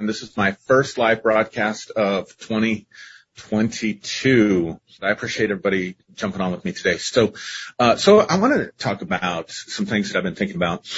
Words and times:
and 0.00 0.08
this 0.08 0.22
is 0.22 0.36
my 0.36 0.52
first 0.52 0.98
live 0.98 1.22
broadcast 1.22 1.90
of 1.90 2.36
2022. 2.38 4.80
I 5.02 5.10
appreciate 5.10 5.50
everybody 5.50 5.96
jumping 6.14 6.40
on 6.40 6.52
with 6.52 6.64
me 6.64 6.72
today. 6.72 6.96
So, 6.96 7.34
uh, 7.78 7.96
so 7.96 8.20
I 8.20 8.38
want 8.38 8.54
to 8.54 8.72
talk 8.78 9.02
about 9.02 9.50
some 9.50 9.84
things 9.84 10.08
that 10.08 10.16
I've 10.18 10.24
been 10.24 10.34
thinking 10.34 10.56
about. 10.56 10.88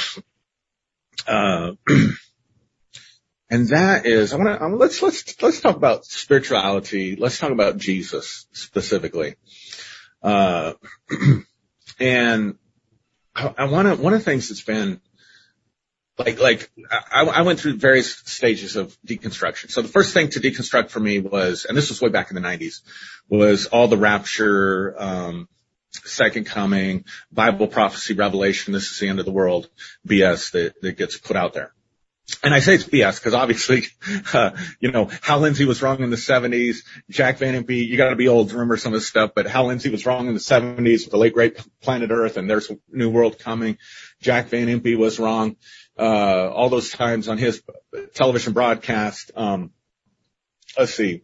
Uh, 1.26 1.72
and 3.50 3.68
that 3.68 4.06
is, 4.06 4.32
I 4.32 4.36
want 4.36 4.56
to, 4.56 4.64
um, 4.64 4.78
let's, 4.78 5.02
let's, 5.02 5.42
let's 5.42 5.60
talk 5.60 5.74
about 5.76 6.04
spirituality. 6.04 7.16
Let's 7.16 7.40
talk 7.40 7.50
about 7.50 7.78
Jesus 7.78 8.46
specifically. 8.52 9.34
Uh, 10.22 10.74
and 11.98 12.56
I 13.34 13.64
want 13.64 13.88
to, 13.88 13.96
one 13.96 14.14
of 14.14 14.20
the 14.20 14.24
things 14.24 14.48
that's 14.48 14.62
been 14.62 15.00
like 16.18 16.38
like 16.38 16.70
I, 16.90 17.24
I 17.24 17.42
went 17.42 17.60
through 17.60 17.76
various 17.76 18.14
stages 18.14 18.76
of 18.76 18.96
deconstruction. 19.06 19.70
So 19.70 19.82
the 19.82 19.88
first 19.88 20.12
thing 20.12 20.28
to 20.30 20.40
deconstruct 20.40 20.90
for 20.90 21.00
me 21.00 21.20
was, 21.20 21.64
and 21.64 21.76
this 21.76 21.88
was 21.88 22.00
way 22.00 22.10
back 22.10 22.30
in 22.30 22.34
the 22.34 22.46
'90s, 22.46 22.82
was 23.28 23.66
all 23.66 23.88
the 23.88 23.96
rapture, 23.96 24.94
um, 24.98 25.48
second 25.90 26.46
coming, 26.46 27.04
Bible 27.30 27.66
prophecy, 27.66 28.14
revelation. 28.14 28.72
This 28.72 28.90
is 28.90 28.98
the 28.98 29.08
end 29.08 29.20
of 29.20 29.24
the 29.24 29.32
world 29.32 29.68
BS 30.06 30.52
that 30.52 30.80
that 30.82 30.98
gets 30.98 31.16
put 31.16 31.36
out 31.36 31.54
there. 31.54 31.72
And 32.42 32.54
I 32.54 32.60
say 32.60 32.74
it's 32.74 32.84
BS 32.84 33.18
because 33.18 33.34
obviously, 33.34 33.84
uh, 34.32 34.52
you 34.80 34.90
know, 34.90 35.10
Hal 35.22 35.40
Lindsey 35.40 35.64
was 35.64 35.82
wrong 35.82 36.02
in 36.02 36.10
the 36.10 36.16
70s. 36.16 36.78
Jack 37.10 37.38
Van 37.38 37.60
Impe, 37.60 37.86
you 37.86 37.96
got 37.96 38.10
to 38.10 38.16
be 38.16 38.28
old 38.28 38.48
to 38.48 38.54
remember 38.54 38.76
some 38.76 38.94
of 38.94 39.00
this 39.00 39.08
stuff, 39.08 39.32
but 39.34 39.46
Hal 39.46 39.66
Lindsey 39.66 39.90
was 39.90 40.06
wrong 40.06 40.28
in 40.28 40.34
the 40.34 40.40
70s 40.40 41.04
with 41.04 41.10
the 41.10 41.18
late 41.18 41.34
great 41.34 41.58
planet 41.80 42.10
Earth, 42.10 42.36
and 42.36 42.48
there's 42.48 42.70
a 42.70 42.78
new 42.90 43.10
world 43.10 43.38
coming. 43.38 43.76
Jack 44.20 44.48
Van 44.48 44.68
Impe 44.68 44.96
was 44.96 45.18
wrong 45.18 45.56
uh, 45.98 46.48
all 46.50 46.68
those 46.68 46.90
times 46.90 47.28
on 47.28 47.38
his 47.38 47.62
television 48.14 48.52
broadcast. 48.52 49.32
Um, 49.36 49.70
let's 50.78 50.94
see. 50.94 51.22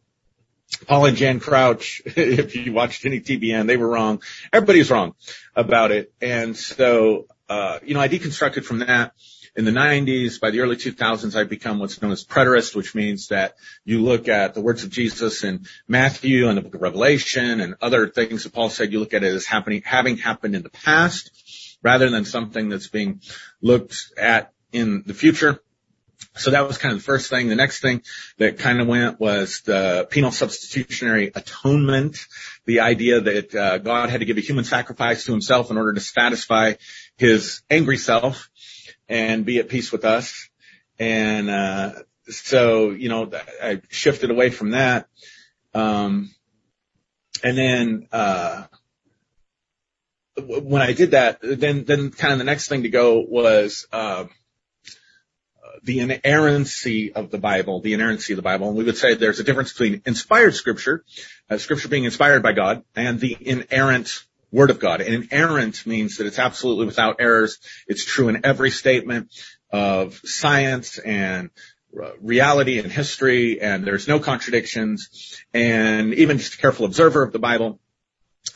Paul 0.87 1.07
and 1.07 1.17
Jan 1.17 1.41
Crouch, 1.41 2.03
if 2.07 2.55
you 2.55 2.73
watched 2.73 3.07
any 3.07 3.21
TBN, 3.21 3.67
they 3.67 3.77
were 3.77 3.89
wrong. 3.89 4.23
Everybody's 4.53 4.91
wrong 4.91 5.15
about 5.57 5.91
it. 5.93 6.13
And 6.21 6.57
so, 6.57 7.27
uh, 7.49 7.79
you 7.83 7.95
know, 7.95 8.01
I 8.01 8.09
deconstructed 8.09 8.65
from 8.65 8.81
that 8.81 9.13
in 9.59 9.65
the 9.65 9.73
90s. 9.73 10.41
By 10.41 10.53
the 10.53 10.61
early 10.61 10.77
2000s, 10.77 11.35
I've 11.35 11.49
become 11.49 11.81
what's 11.81 12.01
known 12.01 12.13
as 12.13 12.25
preterist, 12.25 12.77
which 12.77 12.95
means 12.95 13.29
that 13.29 13.57
you 13.85 14.03
look 14.03 14.29
at 14.29 14.55
the 14.55 14.61
words 14.61 14.85
of 14.85 14.91
Jesus 14.91 15.43
in 15.43 15.67
Matthew 15.89 16.49
and 16.49 16.57
the 16.57 16.63
book 16.63 16.77
of 16.77 16.81
Revelation 16.81 17.61
and 17.61 17.75
other 17.83 18.09
things 18.09 18.45
that 18.45 18.55
Paul 18.55 18.71
said, 18.71 18.93
you 18.93 19.01
look 19.01 19.15
at 19.15 19.25
it 19.25 19.35
as 19.35 19.47
happening, 19.47 19.83
having 19.85 20.17
happened 20.17 20.55
in 20.55 20.63
the 20.63 20.71
past 20.71 21.33
rather 21.83 22.09
than 22.09 22.25
something 22.25 22.69
that's 22.69 22.87
being 22.87 23.21
looked 23.61 24.13
at 24.17 24.53
in 24.71 25.03
the 25.05 25.15
future. 25.15 25.61
So 26.37 26.53
that 26.53 26.67
was 26.69 26.79
kind 26.79 26.93
of 26.93 27.01
the 27.01 27.05
first 27.05 27.29
thing. 27.29 27.49
The 27.49 27.57
next 27.57 27.81
thing 27.81 28.03
that 28.37 28.59
kind 28.59 28.81
of 28.81 28.87
went 28.87 29.19
was 29.19 29.63
the 29.63 30.07
penal 30.09 30.31
substitutionary 30.31 31.33
atonement, 31.35 32.19
the 32.65 32.81
idea 32.81 33.21
that 33.21 33.55
uh, 33.55 33.79
God 33.79 34.11
had 34.11 34.21
to 34.21 34.27
give 34.27 34.39
a 34.39 34.41
human 34.41 34.65
sacrifice 34.65 35.25
to 35.25 35.33
himself 35.33 35.73
in 35.73 35.77
order 35.77 35.95
to 35.95 36.01
satisfy 36.01 36.75
his 37.17 37.63
angry 37.69 37.99
self 37.99 38.49
and 39.09 39.45
be 39.45 39.59
at 39.59 39.69
peace 39.69 39.91
with 39.93 40.05
us. 40.05 40.49
And 40.99 41.49
uh, 41.49 41.93
so, 42.29 42.91
you 42.91 43.09
know, 43.09 43.31
I 43.63 43.81
shifted 43.89 44.31
away 44.31 44.51
from 44.51 44.71
that. 44.71 45.07
Um, 45.75 46.31
and 47.43 47.57
then 47.57 48.09
uh, 48.13 48.65
when 50.37 50.83
I 50.83 50.93
did 50.93 51.13
that, 51.13 51.39
then 51.43 51.85
then 51.85 52.11
kind 52.11 52.33
of 52.33 52.39
the 52.39 52.45
next 52.45 52.69
thing 52.69 52.83
to 52.83 52.89
go 52.89 53.21
was 53.21 53.87
uh, 53.93 54.25
the 55.83 56.01
inerrancy 56.01 57.13
of 57.13 57.31
the 57.31 57.39
Bible, 57.39 57.81
the 57.81 57.95
inerrancy 57.95 58.33
of 58.33 58.37
the 58.37 58.43
Bible. 58.43 58.69
And 58.69 58.77
we 58.77 58.85
would 58.85 58.97
say 58.97 59.15
there's 59.15 59.41
a 59.41 59.45
difference 59.45 59.73
between 59.73 60.03
inspired 60.05 60.55
scripture, 60.55 61.05
uh, 61.49 61.59
scripture 61.59 61.89
being 61.89 62.05
inspired 62.05 62.43
by 62.43 62.53
God, 62.53 62.83
and 62.97 63.21
the 63.21 63.37
inerrant 63.41 64.25
word 64.51 64.71
of 64.71 64.79
God. 64.79 65.01
And 65.01 65.25
inerrant 65.31 65.87
means 65.87 66.17
that 66.17 66.27
it's 66.27 66.39
absolutely 66.39 66.87
without 66.87 67.17
errors. 67.21 67.59
It's 67.87 68.05
true 68.05 68.29
in 68.29 68.45
every 68.45 68.71
statement 68.71 69.31
of 69.71 70.21
science 70.25 70.99
and 70.99 71.51
reality 72.21 72.79
and 72.79 72.91
history, 72.91 73.61
and 73.61 73.85
there's 73.85 74.09
no 74.09 74.21
contradictions. 74.21 75.41
And 75.53 76.15
even 76.15 76.39
just 76.39 76.55
a 76.55 76.59
careful 76.59 76.87
observer 76.87 77.23
of 77.23 77.33
the 77.33 77.39
Bible 77.39 77.81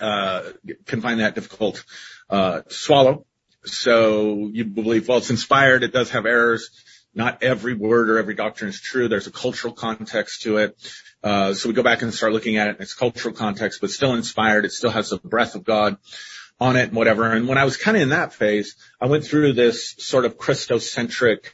uh, 0.01 0.43
can 0.87 1.01
find 1.01 1.21
that 1.21 1.35
difficult 1.35 1.85
uh, 2.31 2.63
to 2.63 2.75
swallow. 2.75 3.27
So 3.65 4.51
you 4.53 4.65
believe, 4.65 5.09
well, 5.09 5.19
it's 5.19 5.31
inspired. 5.31 5.83
It 5.83 5.93
does 5.93 6.11
have 6.11 6.27
errors 6.27 6.71
not 7.15 7.43
every 7.43 7.75
word 7.75 8.11
or 8.11 8.19
every 8.19 8.35
doctrine 8.35 8.71
is 8.71 8.81
true. 8.81 9.09
There's 9.09 9.27
a 9.27 9.33
cultural 9.33 9.73
context 9.73 10.43
to 10.43 10.59
it. 10.59 10.77
Uh, 11.23 11.55
so 11.55 11.69
we 11.69 11.75
go 11.75 11.83
back 11.83 12.03
and 12.03 12.13
start 12.13 12.33
looking 12.33 12.57
at 12.57 12.69
it 12.69 12.77
in 12.77 12.83
its 12.83 12.95
cultural 12.95 13.35
context, 13.35 13.81
but 13.81 13.91
still 13.91 14.15
inspired. 14.15 14.65
It 14.65 14.73
still 14.73 14.91
has 14.91 15.11
the 15.11 15.19
breath 15.19 15.55
of 15.55 15.65
God 15.65 15.97
on 16.61 16.77
it 16.77 16.89
and 16.89 16.97
whatever. 16.97 17.31
And 17.31 17.49
when 17.49 17.59
I 17.59 17.65
was 17.65 17.77
kind 17.77 17.97
of 17.97 18.03
in 18.03 18.09
that 18.11 18.33
phase, 18.33 18.77
I 19.01 19.07
went 19.07 19.25
through 19.25 19.53
this 19.53 19.95
sort 19.99 20.25
of 20.25 20.37
Christocentric 20.37 21.47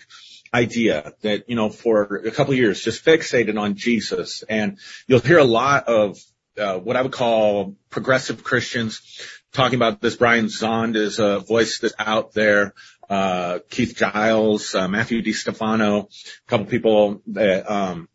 idea 0.52 1.12
that, 1.22 1.48
you 1.48 1.56
know, 1.56 1.68
for 1.68 2.16
a 2.16 2.30
couple 2.30 2.52
of 2.52 2.58
years 2.58 2.82
just 2.82 3.04
fixated 3.04 3.60
on 3.60 3.74
Jesus. 3.74 4.42
And 4.48 4.78
you'll 5.06 5.20
hear 5.20 5.38
a 5.38 5.44
lot 5.44 5.88
of 5.88 6.18
uh, 6.58 6.78
what 6.78 6.96
I 6.96 7.02
would 7.02 7.12
call 7.12 7.76
progressive 7.90 8.42
Christians 8.42 9.00
talking 9.52 9.76
about 9.76 10.00
this. 10.00 10.16
Brian 10.16 10.46
Zahnd 10.46 10.96
is 10.96 11.18
a 11.18 11.40
voice 11.40 11.78
that's 11.78 11.94
out 11.98 12.32
there 12.32 12.74
uh, 13.08 13.60
Keith 13.70 13.96
Giles, 13.96 14.74
uh, 14.74 14.88
Matthew 14.88 15.22
DiStefano, 15.22 16.04
a 16.04 16.50
couple 16.50 16.66
people 16.66 17.22
that, 17.28 17.70
um, 17.70 18.08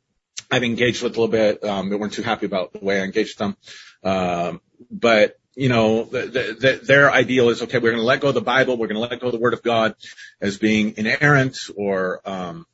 I've 0.53 0.64
engaged 0.64 1.02
with 1.02 1.18
a 1.18 1.19
little 1.19 1.31
bit, 1.31 1.64
um, 1.64 1.90
that 1.90 1.97
weren't 1.97 2.14
too 2.14 2.22
happy 2.22 2.46
about 2.46 2.74
the 2.74 2.80
way 2.80 3.02
I 3.02 3.06
engaged 3.06 3.40
them. 3.40 3.58
Um, 4.03 4.62
but, 4.91 5.40
you 5.56 5.68
know, 5.68 6.03
the, 6.03 6.22
the, 6.28 6.58
the, 6.59 6.80
their 6.84 7.12
ideal 7.12 7.50
is, 7.50 7.64
okay, 7.64 7.80
we're 7.80 7.90
going 7.90 8.02
to 8.02 8.06
let 8.06 8.22
go 8.22 8.28
of 8.28 8.36
the 8.36 8.41
Bible. 8.41 8.78
We're 8.78 8.86
going 8.86 9.02
to 9.02 9.08
let 9.08 9.19
go 9.19 9.28
of 9.28 9.34
the 9.34 9.40
Word 9.40 9.56
of 9.56 9.63
God 9.63 9.96
as 10.40 10.59
being 10.59 10.94
inerrant 10.97 11.58
or, 11.75 12.22
um, 12.24 12.68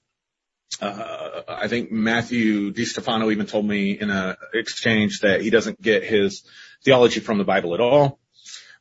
uh, 0.81 1.41
I 1.47 1.69
think 1.69 1.89
Matthew 1.89 2.73
DiStefano 2.73 3.31
even 3.31 3.45
told 3.45 3.65
me 3.65 3.91
in 3.91 4.09
a 4.09 4.37
exchange 4.53 5.21
that 5.21 5.41
he 5.41 5.49
doesn't 5.49 5.81
get 5.81 6.03
his 6.03 6.43
theology 6.83 7.21
from 7.21 7.37
the 7.37 7.45
Bible 7.45 7.73
at 7.73 7.79
all 7.79 8.19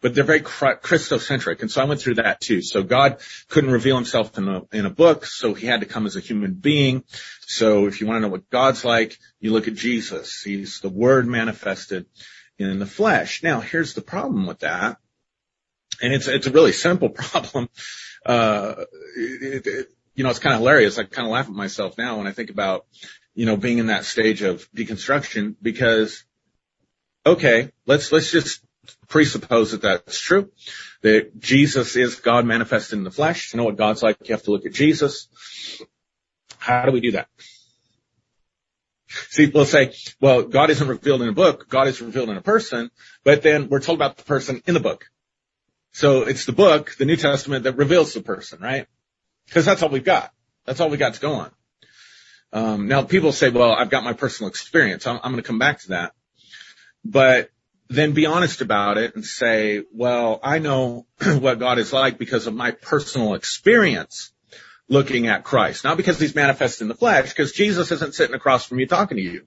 but 0.01 0.15
they're 0.15 0.25
very 0.25 0.41
Christocentric. 0.41 1.61
And 1.61 1.71
so 1.71 1.81
I 1.81 1.85
went 1.85 2.01
through 2.01 2.17
that 2.17 2.41
too. 2.41 2.63
So 2.63 2.83
God 2.83 3.19
couldn't 3.49 3.71
reveal 3.71 3.97
himself 3.97 4.37
in 4.39 4.49
a, 4.49 4.63
in 4.73 4.87
a 4.87 4.91
book, 4.91 5.27
so 5.27 5.55
he 5.55 5.67
had 5.67 5.81
to 5.81 5.87
come 5.87 6.07
as 6.07 6.17
a 6.17 6.21
human 6.21 6.55
being. 6.55 7.05
So 7.47 7.87
if 7.87 8.01
you 8.01 8.07
want 8.07 8.19
to 8.19 8.21
know 8.21 8.29
what 8.29 8.51
God's 8.51 8.85
like, 8.85 9.19
you 9.41 9.53
look 9.53 9.69
at 9.69 9.75
Jesus. 9.75 10.43
He's 10.43 10.81
the 10.81 10.89
word 10.89 11.27
manifested 11.27 12.07
in 12.59 12.79
the 12.79 12.87
flesh. 12.87 13.43
Now, 13.43 13.61
here's 13.61 13.95
the 13.95 14.03
problem 14.03 14.47
with 14.47 14.61
that. 14.61 14.99
And 16.01 16.13
it's, 16.13 16.29
it's 16.29 16.47
a 16.47 16.53
really 16.53 16.73
simple 16.73 17.09
problem. 17.11 17.69
Uh, 18.25 18.85
it, 19.17 19.67
it, 19.67 19.89
you 20.15 20.25
know, 20.25 20.31
it's 20.31 20.41
kind 20.41 20.55
of 20.55 20.61
hilarious. 20.61 20.99
I 20.99 21.05
kind 21.05 21.27
of 21.27 21.33
laugh 21.33 21.47
at 21.47 21.53
myself 21.53 21.97
now 21.99 22.19
when 22.19 22.27
I 22.27 22.33
think 22.33 22.51
about, 22.51 22.87
you 23.35 23.47
know, 23.47 23.57
being 23.57 23.79
in 23.79 23.87
that 23.87 24.05
stage 24.05 24.43
of 24.43 24.69
deconstruction 24.73 25.55
because, 25.63 26.25
okay, 27.25 27.71
let's, 27.87 28.11
let's 28.11 28.31
just 28.31 28.61
presuppose 29.09 29.73
that 29.73 29.83
that's 29.83 30.19
true, 30.19 30.51
that 31.03 31.39
Jesus 31.39 31.97
is 31.97 32.17
God 32.17 32.45
manifested 32.45 32.99
in 32.99 33.05
the 33.05 33.11
flesh. 33.11 33.51
To 33.51 33.57
know 33.57 33.65
what 33.65 33.77
God's 33.77 34.03
like, 34.03 34.17
you 34.25 34.35
have 34.35 34.43
to 34.45 34.51
look 34.51 34.67
at 34.67 34.73
Jesus. 34.73 35.29
How 36.59 36.85
do 36.85 36.93
we 36.93 37.01
do 37.01 37.13
that? 37.13 37.29
See, 39.09 39.51
we'll 39.53 39.65
say, 39.65 39.95
well, 40.21 40.43
God 40.43 40.71
isn't 40.71 40.87
revealed 40.87 41.23
in 41.23 41.29
a 41.29 41.33
book, 41.33 41.69
God 41.69 41.89
is 41.89 42.01
revealed 42.03 42.29
in 42.29 42.37
a 42.37 42.43
person, 42.43 42.91
but 43.25 43.43
then 43.43 43.69
we're 43.69 43.81
told 43.81 43.99
about 43.99 44.19
the 44.19 44.25
person 44.25 44.63
in 44.67 44.75
the 44.75 44.81
book. 44.81 45.07
So 45.93 46.23
it's 46.23 46.45
the 46.45 46.53
book, 46.53 46.95
the 46.99 47.07
New 47.07 47.17
Testament, 47.17 47.65
that 47.65 47.77
reveals 47.77 48.13
the 48.13 48.21
person, 48.21 48.61
right? 48.61 48.87
Because 49.47 49.65
that's 49.65 49.83
all 49.83 49.89
we've 49.89 50.05
got. 50.05 50.31
That's 50.67 50.81
all 50.81 50.91
we 50.91 50.99
got 50.99 51.15
to 51.15 51.21
go 51.21 51.33
on. 51.33 51.51
Um, 52.53 52.89
now 52.89 53.03
people 53.03 53.33
say, 53.33 53.49
well, 53.49 53.73
I've 53.73 53.91
got 53.91 54.05
my 54.05 54.13
personal 54.13 54.51
experience. 54.51 55.07
I'm, 55.07 55.17
I'm 55.23 55.33
going 55.33 55.43
to 55.43 55.47
come 55.47 55.59
back 55.59 55.81
to 55.81 55.89
that. 55.89 56.13
But 57.05 57.51
then 57.89 58.13
be 58.13 58.27
honest 58.27 58.61
about 58.61 58.99
it 58.99 59.15
and 59.15 59.25
say, 59.25 59.83
well, 59.93 60.41
I 60.43 60.59
know 60.59 61.07
what 61.25 61.59
God 61.59 61.79
is 61.79 61.93
like 61.93 62.19
because 62.19 62.47
of 62.47 62.55
my 62.55 62.71
personal 62.71 63.35
experience 63.35 64.33
looking 64.89 65.27
at 65.27 65.45
Christ. 65.45 65.85
Not 65.85 65.97
because 65.97 66.19
he's 66.19 66.35
manifest 66.35 66.81
in 66.81 66.89
the 66.89 66.95
flesh, 66.95 67.29
because 67.31 67.53
Jesus 67.53 67.91
isn't 67.93 68.15
sitting 68.15 68.35
across 68.35 68.67
from 68.67 68.79
you 68.79 68.87
talking 68.87 69.17
to 69.17 69.23
you. 69.23 69.47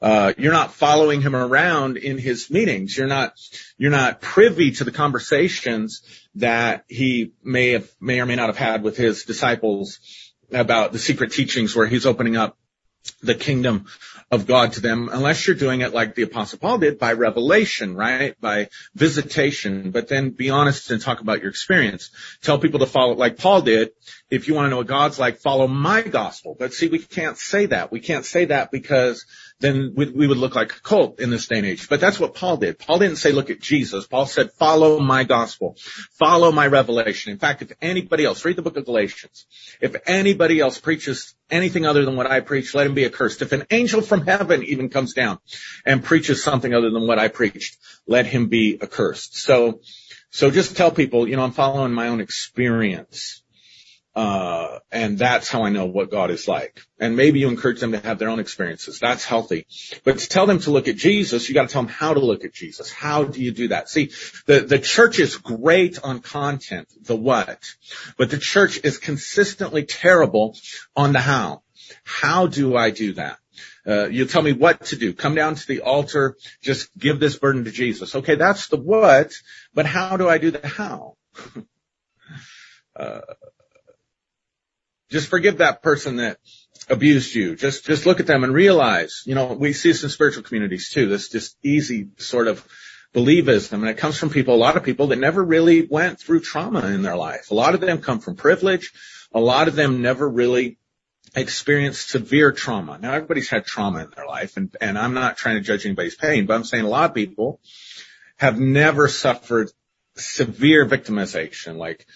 Uh, 0.00 0.34
you're 0.36 0.52
not 0.52 0.72
following 0.72 1.22
him 1.22 1.34
around 1.34 1.96
in 1.96 2.18
his 2.18 2.50
meetings. 2.50 2.96
You're 2.96 3.06
not, 3.06 3.34
you're 3.78 3.90
not 3.90 4.20
privy 4.20 4.72
to 4.72 4.84
the 4.84 4.92
conversations 4.92 6.02
that 6.34 6.84
he 6.88 7.32
may 7.42 7.70
have, 7.70 7.90
may 8.00 8.20
or 8.20 8.26
may 8.26 8.36
not 8.36 8.48
have 8.48 8.58
had 8.58 8.82
with 8.82 8.96
his 8.96 9.24
disciples 9.24 9.98
about 10.52 10.92
the 10.92 10.98
secret 10.98 11.32
teachings 11.32 11.74
where 11.74 11.86
he's 11.86 12.06
opening 12.06 12.36
up 12.36 12.58
the 13.22 13.34
kingdom 13.34 13.86
of 14.30 14.46
God 14.46 14.72
to 14.72 14.80
them 14.80 15.08
unless 15.12 15.46
you're 15.46 15.56
doing 15.56 15.82
it 15.82 15.94
like 15.94 16.14
the 16.14 16.22
apostle 16.22 16.58
Paul 16.58 16.78
did 16.78 16.98
by 16.98 17.12
revelation, 17.12 17.94
right? 17.94 18.38
By 18.40 18.68
visitation, 18.94 19.92
but 19.92 20.08
then 20.08 20.30
be 20.30 20.50
honest 20.50 20.90
and 20.90 21.00
talk 21.00 21.20
about 21.20 21.40
your 21.40 21.50
experience. 21.50 22.10
Tell 22.42 22.58
people 22.58 22.80
to 22.80 22.86
follow 22.86 23.14
like 23.14 23.38
Paul 23.38 23.62
did. 23.62 23.90
If 24.28 24.48
you 24.48 24.54
want 24.54 24.66
to 24.66 24.70
know 24.70 24.78
what 24.78 24.88
God's 24.88 25.18
like, 25.18 25.38
follow 25.38 25.68
my 25.68 26.02
gospel. 26.02 26.56
But 26.58 26.74
see, 26.74 26.88
we 26.88 26.98
can't 26.98 27.38
say 27.38 27.66
that. 27.66 27.92
We 27.92 28.00
can't 28.00 28.24
say 28.24 28.46
that 28.46 28.72
because 28.72 29.24
then 29.60 29.94
we, 29.96 30.10
we, 30.10 30.26
would 30.26 30.36
look 30.36 30.54
like 30.54 30.72
a 30.72 30.80
cult 30.80 31.18
in 31.18 31.30
this 31.30 31.48
day 31.48 31.58
and 31.58 31.66
age. 31.66 31.88
But 31.88 32.00
that's 32.00 32.20
what 32.20 32.34
Paul 32.34 32.58
did. 32.58 32.78
Paul 32.78 32.98
didn't 32.98 33.16
say, 33.16 33.32
look 33.32 33.48
at 33.48 33.60
Jesus. 33.60 34.06
Paul 34.06 34.26
said, 34.26 34.52
follow 34.52 34.98
my 34.98 35.24
gospel. 35.24 35.76
Follow 36.12 36.52
my 36.52 36.66
revelation. 36.66 37.32
In 37.32 37.38
fact, 37.38 37.62
if 37.62 37.72
anybody 37.80 38.24
else, 38.24 38.44
read 38.44 38.56
the 38.56 38.62
book 38.62 38.76
of 38.76 38.84
Galatians. 38.84 39.46
If 39.80 39.96
anybody 40.06 40.60
else 40.60 40.78
preaches 40.78 41.34
anything 41.50 41.86
other 41.86 42.04
than 42.04 42.16
what 42.16 42.26
I 42.26 42.40
preach, 42.40 42.74
let 42.74 42.86
him 42.86 42.94
be 42.94 43.06
accursed. 43.06 43.40
If 43.40 43.52
an 43.52 43.64
angel 43.70 44.02
from 44.02 44.26
heaven 44.26 44.62
even 44.62 44.90
comes 44.90 45.14
down 45.14 45.38
and 45.86 46.04
preaches 46.04 46.42
something 46.42 46.74
other 46.74 46.90
than 46.90 47.06
what 47.06 47.18
I 47.18 47.28
preached, 47.28 47.78
let 48.06 48.26
him 48.26 48.48
be 48.48 48.78
accursed. 48.82 49.38
So, 49.38 49.80
so 50.30 50.50
just 50.50 50.76
tell 50.76 50.90
people, 50.90 51.26
you 51.26 51.36
know, 51.36 51.44
I'm 51.44 51.52
following 51.52 51.92
my 51.92 52.08
own 52.08 52.20
experience. 52.20 53.42
Uh, 54.16 54.78
and 54.90 55.18
that's 55.18 55.50
how 55.50 55.64
I 55.64 55.68
know 55.68 55.84
what 55.84 56.10
God 56.10 56.30
is 56.30 56.48
like. 56.48 56.80
And 56.98 57.16
maybe 57.16 57.40
you 57.40 57.48
encourage 57.48 57.80
them 57.80 57.92
to 57.92 57.98
have 57.98 58.18
their 58.18 58.30
own 58.30 58.38
experiences. 58.38 58.98
That's 58.98 59.26
healthy. 59.26 59.66
But 60.04 60.20
to 60.20 60.28
tell 60.28 60.46
them 60.46 60.58
to 60.60 60.70
look 60.70 60.88
at 60.88 60.96
Jesus, 60.96 61.46
you 61.46 61.54
gotta 61.54 61.68
tell 61.68 61.82
them 61.82 61.90
how 61.90 62.14
to 62.14 62.20
look 62.20 62.42
at 62.42 62.54
Jesus. 62.54 62.90
How 62.90 63.24
do 63.24 63.42
you 63.42 63.52
do 63.52 63.68
that? 63.68 63.90
See, 63.90 64.10
the, 64.46 64.60
the 64.60 64.78
church 64.78 65.18
is 65.18 65.36
great 65.36 65.98
on 66.02 66.20
content, 66.20 66.88
the 67.02 67.14
what, 67.14 67.62
but 68.16 68.30
the 68.30 68.38
church 68.38 68.80
is 68.82 68.96
consistently 68.96 69.84
terrible 69.84 70.56
on 70.96 71.12
the 71.12 71.20
how. 71.20 71.62
How 72.02 72.46
do 72.46 72.74
I 72.74 72.88
do 72.88 73.12
that? 73.14 73.36
Uh, 73.86 74.08
you 74.08 74.24
tell 74.24 74.42
me 74.42 74.54
what 74.54 74.82
to 74.86 74.96
do. 74.96 75.12
Come 75.12 75.34
down 75.34 75.56
to 75.56 75.66
the 75.66 75.82
altar. 75.82 76.38
Just 76.62 76.88
give 76.98 77.20
this 77.20 77.36
burden 77.38 77.64
to 77.64 77.70
Jesus. 77.70 78.16
Okay, 78.16 78.36
that's 78.36 78.68
the 78.68 78.78
what, 78.78 79.34
but 79.74 79.84
how 79.84 80.16
do 80.16 80.26
I 80.26 80.38
do 80.38 80.52
the 80.52 80.66
how? 80.66 81.16
uh, 82.96 83.20
just 85.10 85.28
forgive 85.28 85.58
that 85.58 85.82
person 85.82 86.16
that 86.16 86.38
abused 86.88 87.34
you. 87.34 87.56
Just, 87.56 87.84
just 87.84 88.06
look 88.06 88.20
at 88.20 88.26
them 88.26 88.44
and 88.44 88.52
realize, 88.52 89.22
you 89.26 89.34
know, 89.34 89.52
we 89.52 89.72
see 89.72 89.90
this 89.90 90.04
in 90.04 90.10
spiritual 90.10 90.42
communities 90.42 90.90
too, 90.90 91.08
this 91.08 91.28
just 91.28 91.56
easy 91.62 92.08
sort 92.18 92.48
of 92.48 92.66
believism. 93.14 93.74
And 93.74 93.88
it 93.88 93.98
comes 93.98 94.18
from 94.18 94.30
people, 94.30 94.54
a 94.54 94.56
lot 94.56 94.76
of 94.76 94.84
people 94.84 95.08
that 95.08 95.18
never 95.18 95.42
really 95.42 95.86
went 95.86 96.20
through 96.20 96.40
trauma 96.40 96.86
in 96.86 97.02
their 97.02 97.16
life. 97.16 97.50
A 97.50 97.54
lot 97.54 97.74
of 97.74 97.80
them 97.80 98.00
come 98.00 98.20
from 98.20 98.36
privilege. 98.36 98.92
A 99.32 99.40
lot 99.40 99.68
of 99.68 99.74
them 99.74 100.02
never 100.02 100.28
really 100.28 100.78
experienced 101.34 102.08
severe 102.08 102.52
trauma. 102.52 102.98
Now 102.98 103.12
everybody's 103.12 103.50
had 103.50 103.66
trauma 103.66 104.04
in 104.04 104.10
their 104.14 104.26
life 104.26 104.56
and, 104.56 104.74
and 104.80 104.98
I'm 104.98 105.14
not 105.14 105.36
trying 105.36 105.56
to 105.56 105.60
judge 105.60 105.84
anybody's 105.84 106.14
pain, 106.14 106.46
but 106.46 106.54
I'm 106.54 106.64
saying 106.64 106.84
a 106.84 106.88
lot 106.88 107.10
of 107.10 107.14
people 107.14 107.60
have 108.36 108.58
never 108.58 109.08
suffered 109.08 109.70
severe 110.14 110.86
victimization, 110.86 111.76
like 111.76 112.06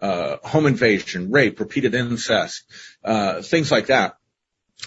uh, 0.00 0.36
home 0.42 0.66
invasion, 0.66 1.30
rape, 1.30 1.60
repeated 1.60 1.94
incest, 1.94 2.64
uh, 3.04 3.42
things 3.42 3.70
like 3.70 3.86
that. 3.86 4.16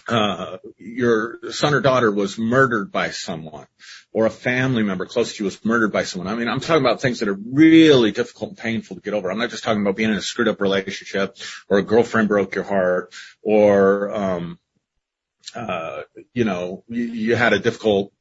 Uh, 0.08 0.58
your 0.80 1.38
son 1.52 1.76
or 1.76 1.80
daughter 1.80 2.12
was 2.12 2.38
murdered 2.40 2.92
by 2.92 3.12
someone 3.12 3.68
or 4.12 4.26
a 4.26 4.30
family 4.30 4.84
member 4.84 5.06
close 5.06 5.34
to 5.36 5.44
you 5.44 5.46
was 5.46 5.64
murdered 5.66 5.92
by 5.92 6.04
someone. 6.04 6.28
I 6.28 6.36
mean, 6.36 6.48
I'm 6.48 6.60
talking 6.60 6.84
about 6.84 7.02
things 7.02 7.20
that 7.20 7.30
are 7.30 7.38
really 7.52 8.12
difficult 8.12 8.52
and 8.52 8.58
painful 8.58 8.96
to 8.96 9.02
get 9.02 9.14
over. 9.14 9.32
I'm 9.32 9.38
not 9.38 9.50
just 9.50 9.64
talking 9.64 9.82
about 9.82 9.96
being 9.96 10.10
in 10.12 10.16
a 10.16 10.22
screwed 10.22 10.48
up 10.48 10.62
relationship 10.62 11.38
or 11.68 11.80
a 11.80 11.84
girlfriend 11.84 12.28
broke 12.28 12.56
your 12.56 12.64
heart 12.64 13.14
or, 13.42 14.14
um, 14.14 14.60
uh, 15.56 16.04
you 16.34 16.46
know, 16.46 16.84
you, 16.88 17.04
you 17.04 17.36
had 17.36 17.54
a 17.54 17.60
difficult 17.60 18.14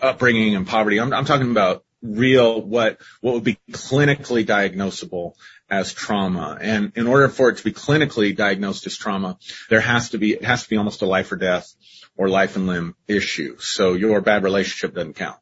upbringing 0.00 0.54
and 0.54 0.66
poverty. 0.66 1.00
I'm, 1.00 1.12
I'm 1.12 1.24
talking 1.24 1.50
about 1.50 1.84
real 2.04 2.60
what 2.60 3.00
what 3.22 3.34
would 3.34 3.44
be 3.44 3.58
clinically 3.70 4.44
diagnosable 4.44 5.32
as 5.74 5.92
trauma. 5.92 6.56
And 6.60 6.92
in 6.94 7.06
order 7.06 7.28
for 7.28 7.50
it 7.50 7.58
to 7.58 7.64
be 7.64 7.72
clinically 7.72 8.34
diagnosed 8.34 8.86
as 8.86 8.96
trauma, 8.96 9.38
there 9.68 9.80
has 9.80 10.10
to 10.10 10.18
be, 10.18 10.32
it 10.34 10.44
has 10.44 10.62
to 10.64 10.70
be 10.70 10.76
almost 10.76 11.02
a 11.02 11.06
life 11.06 11.32
or 11.32 11.36
death 11.36 11.72
or 12.16 12.28
life 12.28 12.56
and 12.56 12.66
limb 12.66 12.94
issue. 13.08 13.58
So 13.58 13.94
your 13.94 14.20
bad 14.20 14.44
relationship 14.44 14.94
doesn't 14.94 15.14
count, 15.14 15.38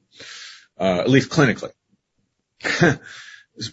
uh, 0.78 1.00
at 1.00 1.10
least 1.10 1.30
clinically. 1.30 1.72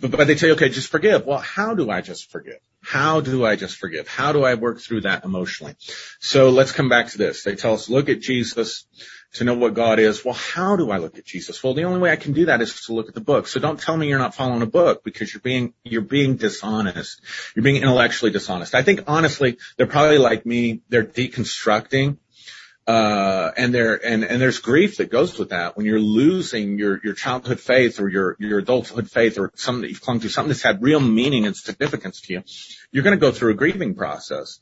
but 0.02 0.28
they 0.28 0.36
tell 0.36 0.50
you, 0.50 0.56
okay, 0.56 0.70
just 0.70 0.92
forgive. 0.92 1.26
Well, 1.26 1.40
how 1.40 1.76
do 1.76 1.90
I 1.90 2.02
just 2.02 2.30
forgive? 2.32 2.60
How 2.82 3.22
do 3.22 3.46
I 3.46 3.56
just 3.56 3.78
forgive? 3.78 4.08
How 4.08 4.34
do 4.34 4.44
I 4.44 4.56
work 4.56 4.80
through 4.80 5.02
that 5.02 5.24
emotionally? 5.24 5.76
So 6.20 6.50
let's 6.50 6.72
come 6.72 6.90
back 6.90 7.10
to 7.10 7.18
this. 7.18 7.44
They 7.44 7.56
tell 7.56 7.74
us, 7.74 7.90
look 7.90 8.10
at 8.10 8.20
Jesus 8.20 8.86
to 9.34 9.44
know 9.44 9.54
what 9.54 9.74
God 9.74 10.00
is. 10.00 10.26
Well, 10.26 10.34
how 10.34 10.76
do 10.76 10.90
I 10.92 10.98
look 10.98 11.18
at 11.18 11.26
Jesus? 11.26 11.64
Well, 11.64 11.74
the 11.74 11.84
only 11.84 12.00
way 12.00 12.12
I 12.12 12.16
can 12.16 12.34
do 12.34 12.46
that 12.46 12.62
is 12.62 12.86
to 12.86 12.94
look 12.94 13.10
at 13.10 13.14
the 13.14 13.22
book. 13.22 13.48
So 13.48 13.60
don't 13.60 13.80
tell 13.80 13.96
me 13.96 14.08
you're 14.08 14.20
not 14.20 14.34
following 14.34 14.62
a 14.62 14.68
book 14.68 15.04
because 15.04 15.34
you're 15.34 15.42
being, 15.42 15.74
you're 15.84 16.02
being 16.02 16.36
dishonest. 16.36 17.22
You're 17.56 17.64
being 17.64 17.82
intellectually 17.82 18.32
dishonest. 18.32 18.74
I 18.74 18.82
think 18.82 19.04
honestly, 19.08 19.58
they're 19.78 19.88
probably 19.88 20.18
like 20.18 20.46
me. 20.46 20.82
They're 20.90 21.06
deconstructing. 21.06 22.18
Uh, 22.88 23.52
and 23.56 23.72
there, 23.72 24.04
and, 24.04 24.24
and 24.24 24.42
there's 24.42 24.58
grief 24.58 24.98
that 24.98 25.12
goes 25.12 25.38
with 25.38 25.50
that 25.50 25.78
when 25.78 25.86
you're 25.86 26.00
losing 26.00 26.80
your, 26.80 27.00
your 27.04 27.14
childhood 27.14 27.60
faith 27.60 28.00
or 28.00 28.10
your, 28.10 28.36
your 28.40 28.58
adulthood 28.58 29.12
faith 29.12 29.38
or 29.38 29.52
something 29.54 29.84
that 29.84 29.90
you've 29.90 30.02
clung 30.02 30.20
to, 30.20 30.28
something 30.28 30.50
that's 30.50 30.64
had 30.64 30.82
real 30.82 31.00
meaning 31.00 31.46
and 31.46 31.56
significance 31.56 32.22
to 32.22 32.34
you. 32.34 32.44
You're 32.92 33.04
going 33.04 33.16
to 33.16 33.22
go 33.22 33.32
through 33.32 33.52
a 33.52 33.56
grieving 33.56 33.94
process. 33.94 34.58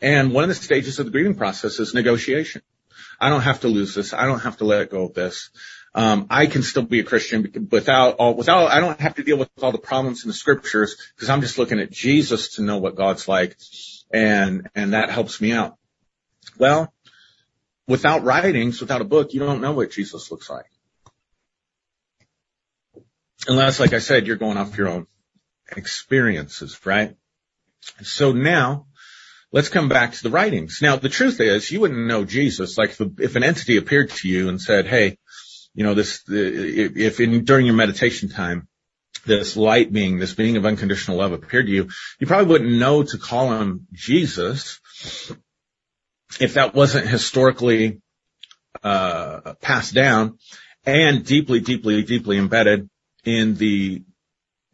And 0.00 0.32
one 0.32 0.44
of 0.44 0.48
the 0.48 0.54
stages 0.54 1.00
of 1.00 1.06
the 1.06 1.10
grieving 1.10 1.34
process 1.34 1.80
is 1.80 1.92
negotiation. 1.92 2.62
I 3.20 3.30
don't 3.30 3.42
have 3.42 3.60
to 3.60 3.68
lose 3.68 3.94
this. 3.94 4.12
I 4.12 4.26
don't 4.26 4.40
have 4.40 4.58
to 4.58 4.64
let 4.64 4.90
go 4.90 5.04
of 5.04 5.14
this. 5.14 5.50
Um, 5.94 6.26
I 6.28 6.46
can 6.46 6.62
still 6.62 6.82
be 6.82 7.00
a 7.00 7.04
Christian 7.04 7.68
without 7.70 8.16
all, 8.16 8.34
without, 8.34 8.70
I 8.70 8.80
don't 8.80 9.00
have 9.00 9.14
to 9.14 9.22
deal 9.22 9.38
with 9.38 9.48
all 9.62 9.72
the 9.72 9.78
problems 9.78 10.24
in 10.24 10.28
the 10.28 10.34
scriptures 10.34 10.96
because 11.14 11.30
I'm 11.30 11.40
just 11.40 11.56
looking 11.56 11.80
at 11.80 11.90
Jesus 11.90 12.56
to 12.56 12.62
know 12.62 12.78
what 12.78 12.96
God's 12.96 13.26
like. 13.26 13.56
And, 14.12 14.68
and 14.74 14.92
that 14.92 15.10
helps 15.10 15.40
me 15.40 15.52
out. 15.52 15.76
Well, 16.58 16.92
without 17.88 18.24
writings, 18.24 18.80
without 18.80 19.00
a 19.00 19.04
book, 19.04 19.32
you 19.32 19.40
don't 19.40 19.60
know 19.60 19.72
what 19.72 19.90
Jesus 19.90 20.30
looks 20.30 20.50
like. 20.50 20.66
Unless, 23.48 23.80
like 23.80 23.92
I 23.92 24.00
said, 24.00 24.26
you're 24.26 24.36
going 24.36 24.56
off 24.56 24.76
your 24.76 24.88
own 24.88 25.06
experiences, 25.74 26.84
right? 26.84 27.16
So 28.02 28.32
now 28.32 28.85
let's 29.56 29.70
come 29.70 29.88
back 29.88 30.12
to 30.12 30.22
the 30.22 30.28
writings. 30.28 30.80
Now, 30.82 30.96
the 30.96 31.08
truth 31.08 31.40
is, 31.40 31.70
you 31.70 31.80
wouldn't 31.80 32.06
know 32.06 32.26
Jesus. 32.26 32.76
Like, 32.76 32.90
if, 32.90 33.00
if 33.18 33.36
an 33.36 33.42
entity 33.42 33.78
appeared 33.78 34.10
to 34.10 34.28
you 34.28 34.50
and 34.50 34.60
said, 34.60 34.86
"Hey, 34.86 35.16
you 35.74 35.82
know, 35.82 35.94
this," 35.94 36.22
if 36.28 37.20
in 37.20 37.44
during 37.46 37.64
your 37.64 37.74
meditation 37.74 38.28
time, 38.28 38.68
this 39.24 39.56
light 39.56 39.90
being, 39.90 40.18
this 40.18 40.34
being 40.34 40.58
of 40.58 40.66
unconditional 40.66 41.16
love 41.16 41.32
appeared 41.32 41.66
to 41.66 41.72
you, 41.72 41.88
you 42.20 42.26
probably 42.26 42.52
wouldn't 42.52 42.78
know 42.78 43.02
to 43.02 43.16
call 43.16 43.50
him 43.58 43.86
Jesus 43.94 44.78
if 46.38 46.54
that 46.54 46.74
wasn't 46.74 47.08
historically 47.08 48.02
uh, 48.84 49.54
passed 49.62 49.94
down 49.94 50.38
and 50.84 51.24
deeply, 51.24 51.60
deeply, 51.60 52.02
deeply 52.02 52.36
embedded 52.36 52.90
in 53.24 53.54
the 53.54 54.04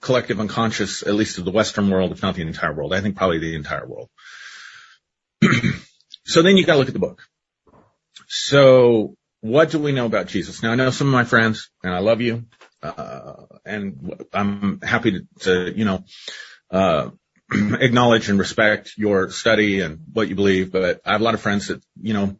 collective 0.01 0.41
unconscious, 0.41 1.03
at 1.03 1.15
least 1.15 1.39
of 1.39 1.45
the 1.45 1.53
Western 1.53 1.89
world, 1.89 2.11
if 2.11 2.21
not 2.21 2.35
the 2.35 2.43
entire 2.43 2.75
world. 2.75 2.93
I 2.93 3.01
think 3.01 3.17
probably 3.17 3.39
the 3.39 3.55
entire 3.55 3.87
world. 3.87 4.09
so 6.25 6.43
then 6.43 6.57
you 6.57 6.65
got 6.65 6.75
to 6.75 6.79
look 6.79 6.89
at 6.89 6.95
the 6.95 7.01
book. 7.01 7.23
So 8.29 9.17
what 9.41 9.71
do 9.71 9.79
we 9.79 9.93
know 9.93 10.07
about 10.07 10.29
Jesus? 10.29 10.63
Now 10.63 10.73
I 10.73 10.75
know 10.77 10.91
some 10.91 11.09
of 11.09 11.13
my 11.13 11.25
friends, 11.25 11.71
and 11.83 11.93
I 11.93 11.99
love 11.99 12.21
you, 12.21 12.45
uh, 12.83 13.35
and 13.65 14.25
I'm 14.33 14.81
happy 14.81 15.13
to, 15.13 15.27
to 15.41 15.79
you 15.79 15.85
know, 15.85 16.05
uh, 16.71 17.11
acknowledge 17.53 18.29
and 18.29 18.39
respect 18.39 18.93
your 18.97 19.31
study 19.31 19.81
and 19.81 20.01
what 20.13 20.29
you 20.29 20.35
believe, 20.35 20.73
but 20.73 21.01
I 21.05 21.13
have 21.13 21.21
a 21.21 21.25
lot 21.25 21.35
of 21.35 21.41
friends 21.41 21.69
that, 21.69 21.83
you 22.01 22.15
know, 22.15 22.37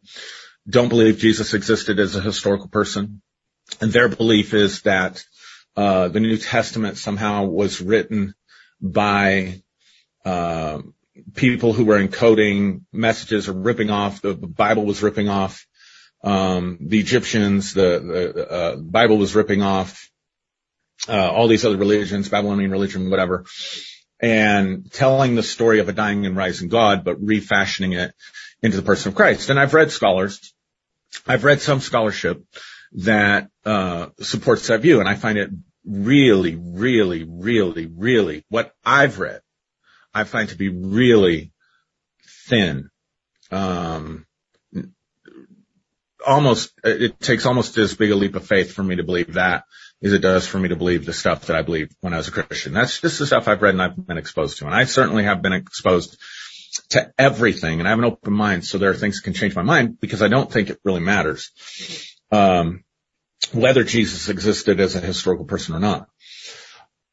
don't 0.67 0.89
believe 0.89 1.17
Jesus 1.17 1.53
existed 1.53 1.99
as 1.99 2.15
a 2.15 2.21
historical 2.21 2.69
person. 2.69 3.21
And 3.81 3.91
their 3.91 4.09
belief 4.09 4.53
is 4.53 4.81
that, 4.83 5.23
uh, 5.75 6.07
the 6.07 6.19
New 6.19 6.37
Testament 6.37 6.97
somehow 6.97 7.45
was 7.45 7.81
written 7.81 8.33
by, 8.81 9.61
uh, 10.25 10.81
people 11.33 11.73
who 11.73 11.85
were 11.85 12.01
encoding 12.01 12.81
messages 12.91 13.47
or 13.47 13.53
ripping 13.53 13.89
off, 13.89 14.21
the 14.21 14.33
Bible 14.33 14.85
was 14.85 15.03
ripping 15.03 15.29
off, 15.29 15.65
um, 16.23 16.77
the 16.81 16.99
Egyptians, 16.99 17.73
the, 17.73 18.33
the, 18.35 18.49
uh, 18.49 18.75
Bible 18.77 19.17
was 19.17 19.35
ripping 19.35 19.61
off, 19.61 20.09
uh, 21.07 21.31
all 21.31 21.47
these 21.47 21.65
other 21.65 21.77
religions, 21.77 22.29
Babylonian 22.29 22.71
religion, 22.71 23.09
whatever, 23.09 23.45
and 24.21 24.91
telling 24.91 25.35
the 25.35 25.43
story 25.43 25.79
of 25.79 25.89
a 25.89 25.93
dying 25.93 26.25
and 26.25 26.37
rising 26.37 26.69
God, 26.69 27.03
but 27.03 27.21
refashioning 27.21 27.93
it 27.93 28.13
into 28.61 28.77
the 28.77 28.83
person 28.83 29.09
of 29.09 29.15
Christ. 29.15 29.49
And 29.49 29.59
I've 29.59 29.73
read 29.73 29.91
scholars, 29.91 30.53
I've 31.27 31.43
read 31.43 31.61
some 31.61 31.81
scholarship 31.81 32.43
that, 32.93 33.49
uh, 33.65 34.07
supports 34.21 34.67
that 34.67 34.81
view, 34.81 34.99
and 34.99 35.09
I 35.09 35.15
find 35.15 35.37
it 35.37 35.49
really, 35.85 36.55
really, 36.55 37.25
really, 37.27 37.85
really 37.85 38.45
what 38.49 38.73
I've 38.85 39.19
read 39.19 39.41
I 40.13 40.23
find 40.23 40.49
to 40.49 40.57
be 40.57 40.69
really 40.69 41.51
thin. 42.47 42.89
Um, 43.51 44.25
almost, 46.25 46.71
it 46.83 47.19
takes 47.19 47.45
almost 47.45 47.77
as 47.77 47.95
big 47.95 48.11
a 48.11 48.15
leap 48.15 48.35
of 48.35 48.45
faith 48.45 48.73
for 48.73 48.83
me 48.83 48.95
to 48.95 49.03
believe 49.03 49.33
that 49.33 49.63
as 50.03 50.13
it 50.13 50.19
does 50.19 50.45
for 50.45 50.59
me 50.59 50.69
to 50.69 50.75
believe 50.75 51.05
the 51.05 51.13
stuff 51.13 51.45
that 51.45 51.55
I 51.55 51.61
believed 51.61 51.95
when 52.01 52.13
I 52.13 52.17
was 52.17 52.27
a 52.27 52.31
Christian. 52.31 52.73
That's 52.73 52.99
just 52.99 53.19
the 53.19 53.25
stuff 53.25 53.47
I've 53.47 53.61
read 53.61 53.73
and 53.73 53.81
I've 53.81 54.07
been 54.07 54.17
exposed 54.17 54.57
to. 54.57 54.65
And 54.65 54.75
I 54.75 54.83
certainly 54.83 55.23
have 55.23 55.41
been 55.41 55.53
exposed 55.53 56.17
to 56.89 57.13
everything 57.17 57.79
and 57.79 57.87
I 57.87 57.91
have 57.91 57.99
an 57.99 58.05
open 58.05 58.33
mind. 58.33 58.65
So 58.65 58.77
there 58.77 58.89
are 58.89 58.95
things 58.95 59.17
that 59.17 59.23
can 59.23 59.33
change 59.33 59.55
my 59.55 59.61
mind 59.61 59.99
because 59.99 60.21
I 60.21 60.27
don't 60.27 60.51
think 60.51 60.69
it 60.69 60.79
really 60.83 60.99
matters. 60.99 61.51
Um, 62.31 62.83
whether 63.53 63.83
Jesus 63.83 64.29
existed 64.29 64.79
as 64.79 64.95
a 64.95 64.99
historical 64.99 65.45
person 65.45 65.75
or 65.75 65.79
not. 65.79 66.07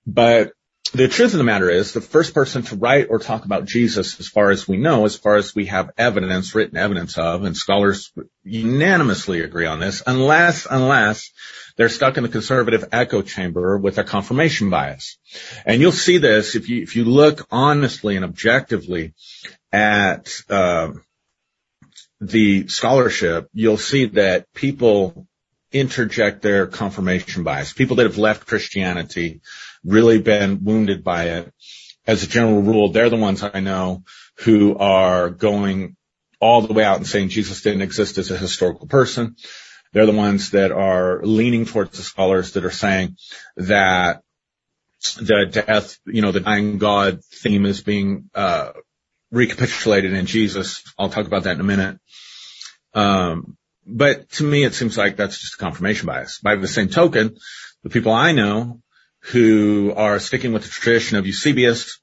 But 0.06 0.52
the 0.92 1.08
truth 1.08 1.32
of 1.32 1.38
the 1.38 1.44
matter 1.44 1.70
is 1.70 1.92
the 1.92 2.00
first 2.00 2.34
person 2.34 2.62
to 2.62 2.76
write 2.76 3.08
or 3.10 3.20
talk 3.20 3.44
about 3.44 3.64
Jesus, 3.64 4.18
as 4.18 4.26
far 4.26 4.50
as 4.50 4.66
we 4.66 4.76
know, 4.76 5.04
as 5.04 5.14
far 5.14 5.36
as 5.36 5.54
we 5.54 5.66
have 5.66 5.90
evidence, 5.96 6.54
written 6.54 6.76
evidence 6.76 7.16
of, 7.16 7.44
and 7.44 7.56
scholars 7.56 8.12
unanimously 8.42 9.40
agree 9.42 9.66
on 9.66 9.78
this, 9.78 10.02
unless, 10.04 10.66
unless 10.68 11.30
they're 11.76 11.88
stuck 11.88 12.16
in 12.16 12.24
the 12.24 12.28
conservative 12.28 12.88
echo 12.90 13.22
chamber 13.22 13.78
with 13.78 13.98
a 13.98 14.04
confirmation 14.04 14.68
bias. 14.68 15.18
And 15.64 15.80
you'll 15.80 15.92
see 15.92 16.18
this 16.18 16.56
if 16.56 16.68
you, 16.68 16.82
if 16.82 16.96
you 16.96 17.04
look 17.04 17.46
honestly 17.52 18.16
and 18.16 18.24
objectively 18.24 19.14
at, 19.72 20.28
uh, 20.48 20.92
the 22.20 22.68
scholarship, 22.68 23.48
you'll 23.54 23.78
see 23.78 24.06
that 24.06 24.52
people 24.52 25.26
interject 25.72 26.42
their 26.42 26.66
confirmation 26.66 27.44
bias. 27.44 27.72
People 27.72 27.96
that 27.96 28.06
have 28.06 28.18
left 28.18 28.46
Christianity 28.46 29.40
really 29.84 30.20
been 30.20 30.64
wounded 30.64 31.04
by 31.04 31.24
it. 31.24 31.52
As 32.06 32.22
a 32.22 32.26
general 32.26 32.62
rule, 32.62 32.90
they're 32.90 33.10
the 33.10 33.16
ones 33.16 33.42
I 33.42 33.60
know 33.60 34.04
who 34.38 34.76
are 34.76 35.30
going 35.30 35.96
all 36.40 36.62
the 36.62 36.72
way 36.72 36.82
out 36.82 36.96
and 36.96 37.06
saying 37.06 37.28
Jesus 37.28 37.60
didn't 37.62 37.82
exist 37.82 38.18
as 38.18 38.30
a 38.30 38.38
historical 38.38 38.88
person. 38.88 39.36
They're 39.92 40.06
the 40.06 40.12
ones 40.12 40.50
that 40.52 40.72
are 40.72 41.20
leaning 41.22 41.66
towards 41.66 41.96
the 41.96 42.02
scholars 42.02 42.52
that 42.52 42.64
are 42.64 42.70
saying 42.70 43.16
that 43.56 44.22
the 45.16 45.46
death, 45.46 45.98
you 46.06 46.22
know, 46.22 46.32
the 46.32 46.40
dying 46.40 46.78
God 46.78 47.24
theme 47.24 47.66
is 47.66 47.82
being, 47.82 48.30
uh, 48.34 48.72
recapitulated 49.30 50.12
in 50.12 50.26
Jesus. 50.26 50.82
I'll 50.98 51.10
talk 51.10 51.26
about 51.26 51.44
that 51.44 51.54
in 51.54 51.60
a 51.60 51.64
minute. 51.64 51.98
Um, 52.94 53.56
but 53.90 54.30
to 54.32 54.44
me, 54.44 54.64
it 54.64 54.74
seems 54.74 54.96
like 54.96 55.16
that's 55.16 55.38
just 55.38 55.54
a 55.54 55.58
confirmation 55.58 56.06
bias. 56.06 56.38
By 56.38 56.56
the 56.56 56.68
same 56.68 56.88
token, 56.88 57.36
the 57.82 57.90
people 57.90 58.12
I 58.12 58.32
know 58.32 58.80
who 59.32 59.92
are 59.96 60.18
sticking 60.18 60.52
with 60.52 60.62
the 60.62 60.68
tradition 60.68 61.18
of 61.18 61.26
Eusebius, 61.26 62.00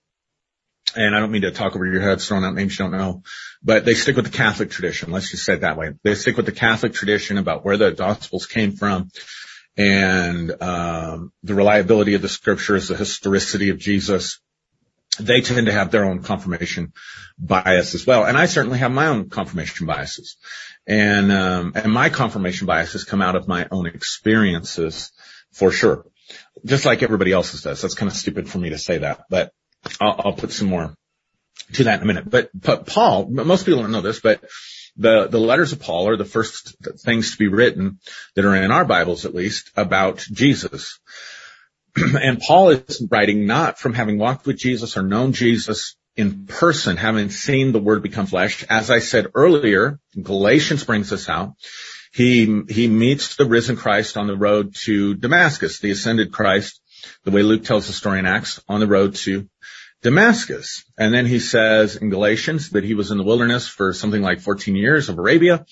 and 0.96 1.16
I 1.16 1.20
don't 1.20 1.32
mean 1.32 1.42
to 1.44 1.52
talk 1.52 1.76
over 1.76 1.86
your 1.86 2.02
heads, 2.02 2.28
throwing 2.28 2.44
out 2.44 2.56
names 2.56 2.78
you 2.78 2.86
don't 2.86 2.98
know, 2.98 3.24
but 3.64 3.86
they 3.86 3.94
stick 3.94 4.16
with 4.16 4.26
the 4.26 4.38
Catholic 4.38 4.72
tradition. 4.72 5.12
Let's 5.12 5.32
just 5.32 5.46
say 5.46 5.54
it 5.54 5.62
that 5.62 5.78
way. 5.78 5.94
They 6.04 6.16
stick 6.16 6.38
with 6.38 6.46
the 6.46 6.52
Catholic 6.52 6.94
tradition 6.94 7.38
about 7.38 7.66
where 7.66 7.78
the 7.78 7.92
Gospels 7.92 8.46
came 8.46 8.74
from 8.74 9.10
and 9.76 10.62
um, 10.62 11.32
the 11.44 11.56
reliability 11.56 12.16
of 12.16 12.22
the 12.22 12.30
Scriptures, 12.30 12.88
the 12.88 12.96
historicity 12.96 13.70
of 13.70 13.78
Jesus. 13.78 14.40
They 15.20 15.42
tend 15.42 15.68
to 15.68 15.74
have 15.74 15.92
their 15.92 16.06
own 16.06 16.24
confirmation 16.24 16.94
bias 17.38 17.96
as 17.96 18.06
well, 18.06 18.26
and 18.26 18.38
I 18.38 18.46
certainly 18.46 18.80
have 18.80 18.92
my 18.92 19.08
own 19.08 19.30
confirmation 19.30 19.88
biases, 19.88 20.38
and 20.86 21.32
um, 21.32 21.74
and 21.76 21.92
my 21.92 22.10
confirmation 22.10 22.68
biases 22.68 23.04
come 23.04 23.22
out 23.22 23.36
of 23.36 23.48
my 23.48 23.68
own 23.72 23.88
experiences 23.88 25.12
for 25.52 25.72
sure 25.72 26.06
just 26.66 26.86
like 26.86 27.04
everybody 27.04 27.32
else's 27.32 27.62
does. 27.62 27.82
That's 27.82 27.96
kind 27.96 28.12
of 28.12 28.18
stupid 28.18 28.50
for 28.50 28.58
me 28.58 28.70
to 28.70 28.78
say 28.78 29.00
that, 29.00 29.26
but 29.30 29.52
I'll, 30.00 30.22
I'll 30.26 30.34
put 30.34 30.52
some 30.52 30.68
more 30.68 30.94
to 31.74 31.84
that 31.86 31.98
in 31.98 32.04
a 32.04 32.06
minute. 32.06 32.30
But, 32.30 32.50
but 32.54 32.86
Paul, 32.86 33.28
most 33.30 33.66
people 33.66 33.82
don't 33.82 33.92
know 33.92 34.02
this, 34.02 34.20
but 34.20 34.44
the, 34.96 35.28
the 35.28 35.40
letters 35.40 35.74
of 35.74 35.80
Paul 35.80 36.10
are 36.10 36.18
the 36.18 36.26
first 36.26 36.76
things 37.00 37.32
to 37.32 37.38
be 37.38 37.48
written 37.48 38.00
that 38.36 38.46
are 38.46 38.56
in 38.56 38.72
our 38.72 38.86
Bibles, 38.86 39.26
at 39.26 39.36
least, 39.36 39.72
about 39.76 40.18
Jesus. 40.18 41.00
and 42.22 42.40
Paul 42.40 42.70
is 42.70 43.06
writing 43.10 43.46
not 43.46 43.80
from 43.80 43.94
having 43.94 44.18
walked 44.18 44.46
with 44.46 44.58
Jesus 44.58 44.98
or 44.98 45.04
known 45.04 45.34
Jesus 45.34 45.96
in 46.16 46.46
person, 46.46 46.98
having 46.98 47.30
seen 47.30 47.72
the 47.72 47.80
word 47.80 48.04
become 48.04 48.26
flesh. 48.26 48.64
As 48.70 48.90
I 48.90 49.00
said 49.00 49.28
earlier, 49.34 50.00
Galatians 50.20 50.84
brings 50.84 51.10
this 51.10 51.30
out. 51.30 51.54
He, 52.14 52.64
he 52.70 52.88
meets 52.88 53.36
the 53.36 53.46
risen 53.46 53.78
Christ 53.78 54.18
on 54.18 54.28
the 54.28 54.38
road 54.38 54.76
to 54.86 55.14
Damascus, 55.16 55.80
the 55.80 55.92
ascended 55.92 56.32
Christ, 56.32 56.82
the 57.24 57.32
way 57.32 57.44
Luke 57.44 57.64
tells 57.64 57.88
the 57.88 57.94
story 57.94 58.20
in 58.20 58.26
Acts, 58.26 58.62
on 58.68 58.80
the 58.80 58.88
road 58.88 59.16
to 59.16 59.48
Damascus. 60.02 60.84
And 60.98 61.14
then 61.14 61.26
he 61.26 61.40
says 61.40 61.96
in 61.96 62.10
Galatians 62.10 62.72
that 62.72 62.84
he 62.84 62.96
was 62.96 63.12
in 63.12 63.18
the 63.18 63.24
wilderness 63.24 63.68
for 63.68 63.94
something 63.94 64.22
like 64.22 64.40
14 64.40 64.76
years 64.76 65.10
of 65.10 65.18
Arabia 65.18 65.66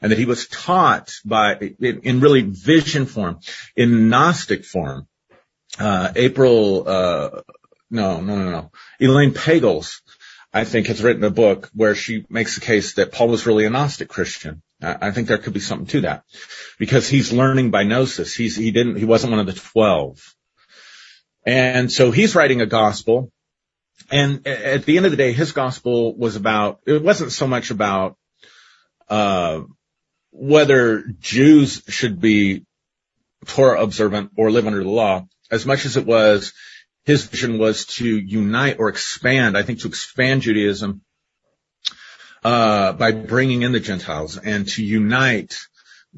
and 0.00 0.12
that 0.12 0.18
he 0.18 0.26
was 0.26 0.46
taught 0.48 1.12
by, 1.24 1.56
in, 1.80 2.00
in 2.00 2.20
really 2.20 2.42
vision 2.42 3.06
form, 3.06 3.40
in 3.76 4.08
Gnostic 4.08 4.64
form. 4.64 5.06
Uh, 5.78 6.12
April, 6.16 6.84
uh, 6.86 7.42
no, 7.90 8.20
no, 8.20 8.36
no, 8.36 8.50
no. 8.50 8.70
Elaine 9.00 9.32
Pagels, 9.32 10.00
I 10.52 10.64
think 10.64 10.88
has 10.88 11.02
written 11.02 11.24
a 11.24 11.30
book 11.30 11.70
where 11.74 11.94
she 11.94 12.26
makes 12.28 12.56
the 12.56 12.60
case 12.60 12.94
that 12.94 13.12
Paul 13.12 13.28
was 13.28 13.46
really 13.46 13.66
a 13.66 13.70
Gnostic 13.70 14.08
Christian. 14.08 14.62
I 14.82 15.10
think 15.10 15.28
there 15.28 15.38
could 15.38 15.52
be 15.52 15.60
something 15.60 15.88
to 15.88 16.00
that 16.02 16.24
because 16.78 17.06
he's 17.06 17.32
learning 17.32 17.70
by 17.70 17.82
gnosis. 17.82 18.34
He's, 18.34 18.56
he 18.56 18.70
didn't, 18.70 18.96
he 18.96 19.04
wasn't 19.04 19.32
one 19.32 19.40
of 19.40 19.46
the 19.46 19.52
12. 19.52 20.34
And 21.44 21.92
so 21.92 22.10
he's 22.10 22.34
writing 22.34 22.62
a 22.62 22.66
gospel. 22.66 23.30
And 24.10 24.46
at 24.46 24.86
the 24.86 24.96
end 24.96 25.04
of 25.04 25.12
the 25.12 25.18
day, 25.18 25.32
his 25.32 25.52
gospel 25.52 26.16
was 26.16 26.36
about, 26.36 26.80
it 26.86 27.02
wasn't 27.02 27.32
so 27.32 27.46
much 27.46 27.70
about, 27.70 28.16
uh, 29.10 29.62
whether 30.30 31.04
Jews 31.18 31.82
should 31.88 32.20
be 32.20 32.64
Torah 33.46 33.82
observant 33.82 34.30
or 34.36 34.50
live 34.50 34.66
under 34.66 34.82
the 34.82 34.90
law 34.90 35.26
as 35.50 35.66
much 35.66 35.86
as 35.86 35.96
it 35.96 36.06
was 36.06 36.52
his 37.04 37.24
vision 37.24 37.58
was 37.58 37.86
to 37.86 38.06
unite 38.06 38.78
or 38.78 38.88
expand, 38.88 39.56
I 39.56 39.62
think 39.62 39.80
to 39.80 39.88
expand 39.88 40.42
Judaism 40.42 41.02
uh, 42.44 42.92
by 42.92 43.12
bringing 43.12 43.62
in 43.62 43.72
the 43.72 43.80
Gentiles 43.80 44.38
and 44.38 44.68
to 44.68 44.84
unite 44.84 45.58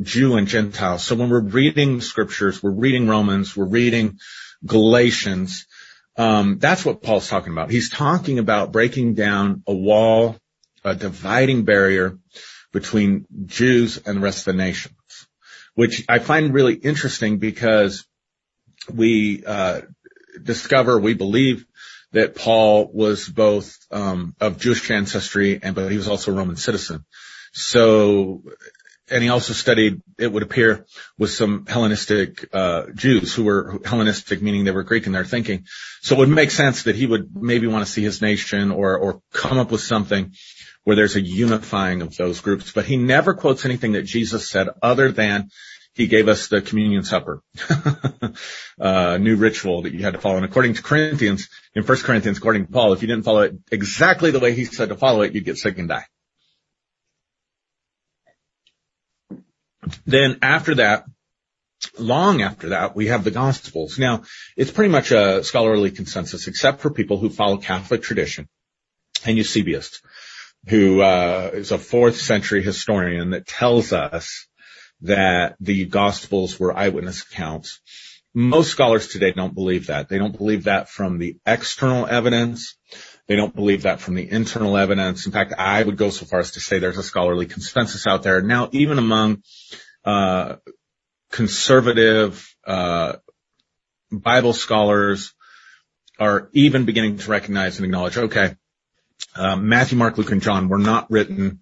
Jew 0.01 0.37
and 0.37 0.49
Gentile. 0.49 0.99
So 0.99 1.15
when 1.15 1.31
we're 1.31 1.41
reading 1.41 2.01
scriptures, 2.01 2.63
we're 2.63 2.71
reading 2.71 3.09
Romans, 3.09 3.57
we're 3.57 3.67
reading 3.67 4.19
Galatians, 4.65 5.67
um, 6.17 6.59
that's 6.59 6.85
what 6.85 7.03
Paul's 7.03 7.29
talking 7.29 7.53
about. 7.53 7.71
He's 7.71 7.91
talking 7.91 8.39
about 8.39 8.73
breaking 8.73 9.15
down 9.15 9.63
a 9.67 9.75
wall, 9.75 10.37
a 10.85 10.95
dividing 10.95 11.65
barrier 11.65 12.19
between 12.73 13.27
Jews 13.47 13.99
and 13.99 14.17
the 14.17 14.21
rest 14.21 14.41
of 14.41 14.57
the 14.57 14.63
nations, 14.63 14.97
which 15.75 16.05
I 16.09 16.19
find 16.19 16.53
really 16.53 16.75
interesting 16.75 17.39
because 17.39 18.05
we 18.93 19.45
uh, 19.45 19.83
discover, 20.43 20.99
we 20.99 21.15
believe 21.15 21.67
that 22.13 22.35
Paul 22.35 22.91
was 22.93 23.29
both 23.29 23.77
um, 23.91 24.35
of 24.41 24.59
Jewish 24.59 24.91
ancestry 24.91 25.61
and 25.63 25.75
but 25.75 25.91
he 25.91 25.97
was 25.97 26.09
also 26.09 26.33
a 26.33 26.35
Roman 26.35 26.57
citizen. 26.57 27.05
So, 27.53 28.43
and 29.11 29.23
he 29.23 29.29
also 29.29 29.53
studied, 29.53 30.01
it 30.19 30.33
would 30.33 30.43
appear, 30.43 30.87
with 31.19 31.31
some 31.31 31.67
Hellenistic 31.67 32.49
uh, 32.53 32.87
Jews 32.95 33.35
who 33.35 33.45
were 33.45 33.81
Hellenistic, 33.85 34.41
meaning 34.41 34.65
they 34.65 34.71
were 34.71 34.85
Greek 34.85 35.07
in 35.07 35.13
their 35.13 35.25
thinking. 35.25 35.65
So 36.01 36.15
it 36.15 36.19
would 36.19 36.29
make 36.29 36.51
sense 36.51 36.85
that 36.85 36.97
he 36.97 37.07
would 37.07 37.35
maybe 37.35 37.67
want 37.67 37.85
to 37.85 37.93
see 37.93 38.03
his 38.03 38.23
nation 38.23 38.71
or 38.71 38.97
or 38.97 39.23
come 39.33 39.59
up 39.59 39.71
with 39.71 39.83
something 39.83 40.33
where 40.85 40.97
there's 40.97 41.17
a 41.17 41.21
unifying 41.21 42.03
of 42.03 42.17
those 42.17 42.41
groups. 42.41 42.73
But 42.73 42.87
he 42.87 42.97
never 42.97 43.35
quotes 43.35 43.65
anything 43.65 43.93
that 43.93 44.03
Jesus 44.03 44.49
said 44.49 44.69
other 44.83 45.13
than 45.13 45.51
he 45.95 46.07
gave 46.07 46.29
us 46.29 46.49
the 46.49 46.63
communion 46.63 47.05
supper, 47.05 47.43
uh, 48.81 49.19
new 49.19 49.37
ritual 49.37 49.83
that 49.83 49.93
you 49.93 50.03
had 50.03 50.15
to 50.15 50.21
follow. 50.21 50.37
And 50.37 50.45
according 50.45 50.75
to 50.75 50.83
Corinthians, 50.83 51.49
in 51.75 51.83
First 51.83 52.05
Corinthians, 52.05 52.39
according 52.39 52.67
to 52.67 52.73
Paul, 52.73 52.93
if 52.93 53.03
you 53.03 53.09
didn't 53.09 53.25
follow 53.25 53.43
it 53.43 53.55
exactly 53.71 54.31
the 54.31 54.41
way 54.41 54.55
he 54.55 54.65
said 54.65 54.89
to 54.89 54.97
follow 54.97 55.23
it, 55.23 55.35
you'd 55.35 55.45
get 55.45 55.59
sick 55.59 55.79
and 55.79 55.89
die. 55.89 56.07
Then 60.07 60.39
after 60.41 60.77
that, 60.77 61.05
long 61.99 62.41
after 62.41 62.71
that, 62.71 62.97
we 62.97 63.09
have 63.09 63.25
the 63.25 63.31
Gospels. 63.31 63.99
Now, 63.99 64.23
it's 64.57 64.71
pretty 64.71 64.91
much 64.91 65.11
a 65.11 65.45
scholarly 65.45 65.91
consensus, 65.91 66.47
except 66.47 66.81
for 66.81 66.91
people 66.91 67.19
who 67.19 67.29
follow 67.29 67.59
Catholic 67.59 68.03
tradition 68.03 68.49
and 69.27 69.37
Eusebius, 69.37 70.01
who 70.69 71.03
uh, 71.03 71.51
is 71.53 71.73
a 71.73 71.79
fourth 71.79 72.17
century 72.17 72.63
historian 72.63 73.31
that 73.31 73.47
tells 73.47 73.93
us 73.93 74.47
that 75.03 75.57
the 75.61 75.85
Gospels 75.85 76.59
were 76.59 76.77
eyewitness 76.77 77.23
accounts. 77.23 77.81
Most 78.35 78.71
scholars 78.71 79.09
today 79.09 79.33
don't 79.33 79.55
believe 79.55 79.89
that. 79.89 80.09
They 80.09 80.19
don't 80.19 80.37
believe 80.37 80.65
that 80.65 80.89
from 80.89 81.19
the 81.19 81.37
external 81.45 82.07
evidence. 82.07 82.77
They 83.27 83.37
don't 83.37 83.55
believe 83.55 83.83
that 83.83 84.01
from 84.01 84.15
the 84.15 84.31
internal 84.31 84.77
evidence. 84.77 85.27
In 85.27 85.33
fact, 85.33 85.55
I 85.59 85.83
would 85.83 85.97
go 85.97 86.11
so 86.11 86.25
far 86.25 86.41
as 86.41 86.53
to 86.53 86.61
say 86.61 86.79
there's 86.79 86.99
a 86.99 87.03
scholarly 87.03 87.47
consensus 87.47 88.07
out 88.07 88.23
there 88.23 88.41
now, 88.41 88.69
even 88.73 88.99
among 88.99 89.43
uh, 90.05 90.57
conservative 91.31 92.49
uh, 92.67 93.15
Bible 94.11 94.53
scholars 94.53 95.35
are 96.19 96.49
even 96.53 96.85
beginning 96.85 97.19
to 97.19 97.31
recognize 97.31 97.77
and 97.77 97.85
acknowledge, 97.85 98.17
okay, 98.17 98.55
uh, 99.35 99.57
Matthew, 99.57 99.99
Mark, 99.99 100.19
Luke, 100.19 100.31
and 100.31 100.43
John 100.43 100.69
were 100.69 100.79
not 100.79 101.11
written 101.11 101.61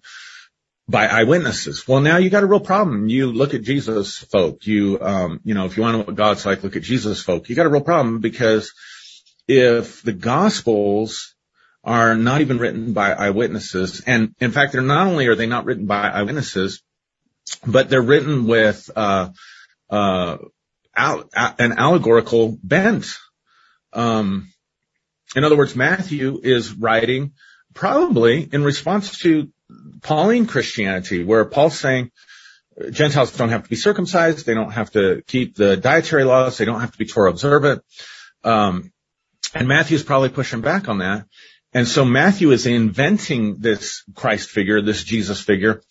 by 0.87 1.07
eyewitnesses. 1.07 1.87
Well, 1.87 2.01
now 2.01 2.17
you 2.17 2.29
got 2.29 2.43
a 2.43 2.47
real 2.47 2.59
problem. 2.59 3.07
You 3.07 3.31
look 3.31 3.53
at 3.53 3.61
Jesus 3.61 4.17
folk. 4.17 4.65
You, 4.65 4.99
um, 5.01 5.39
you 5.43 5.53
know, 5.53 5.65
if 5.65 5.77
you 5.77 5.83
want 5.83 5.93
to 5.93 5.97
know 5.99 6.03
what 6.05 6.15
God's 6.15 6.45
like, 6.45 6.63
look 6.63 6.75
at 6.75 6.83
Jesus 6.83 7.21
folk. 7.21 7.49
You 7.49 7.55
got 7.55 7.65
a 7.65 7.69
real 7.69 7.81
problem 7.81 8.19
because 8.19 8.73
if 9.47 10.01
the 10.01 10.13
gospels 10.13 11.35
are 11.83 12.15
not 12.15 12.41
even 12.41 12.57
written 12.59 12.93
by 12.93 13.13
eyewitnesses, 13.13 14.01
and 14.05 14.35
in 14.39 14.51
fact, 14.51 14.73
they're 14.73 14.81
not 14.81 15.07
only 15.07 15.27
are 15.27 15.35
they 15.35 15.47
not 15.47 15.65
written 15.65 15.85
by 15.85 16.09
eyewitnesses, 16.09 16.83
but 17.65 17.89
they're 17.89 18.01
written 18.01 18.45
with, 18.45 18.89
uh, 18.95 19.29
uh, 19.89 20.37
an 20.95 21.73
allegorical 21.77 22.57
bent. 22.61 23.17
Um, 23.93 24.51
in 25.35 25.43
other 25.43 25.57
words, 25.57 25.75
Matthew 25.75 26.39
is 26.43 26.73
writing 26.73 27.33
probably 27.73 28.43
in 28.43 28.63
response 28.63 29.19
to 29.19 29.49
Pauline 30.01 30.47
Christianity, 30.47 31.23
where 31.23 31.45
Paul's 31.45 31.79
saying 31.79 32.11
Gentiles 32.89 33.35
don't 33.35 33.49
have 33.49 33.63
to 33.63 33.69
be 33.69 33.75
circumcised, 33.75 34.45
they 34.45 34.53
don't 34.53 34.71
have 34.71 34.91
to 34.91 35.21
keep 35.27 35.55
the 35.55 35.77
dietary 35.77 36.23
laws, 36.23 36.57
they 36.57 36.65
don't 36.65 36.81
have 36.81 36.91
to 36.91 36.97
be 36.97 37.05
Torah 37.05 37.29
observant. 37.29 37.83
Um, 38.43 38.91
and 39.53 39.67
Matthew's 39.67 40.03
probably 40.03 40.29
pushing 40.29 40.61
back 40.61 40.87
on 40.87 40.99
that. 40.99 41.25
And 41.73 41.87
so 41.87 42.03
Matthew 42.03 42.51
is 42.51 42.65
inventing 42.65 43.59
this 43.59 44.03
Christ 44.15 44.49
figure, 44.49 44.81
this 44.81 45.03
Jesus 45.03 45.39
figure, 45.39 45.81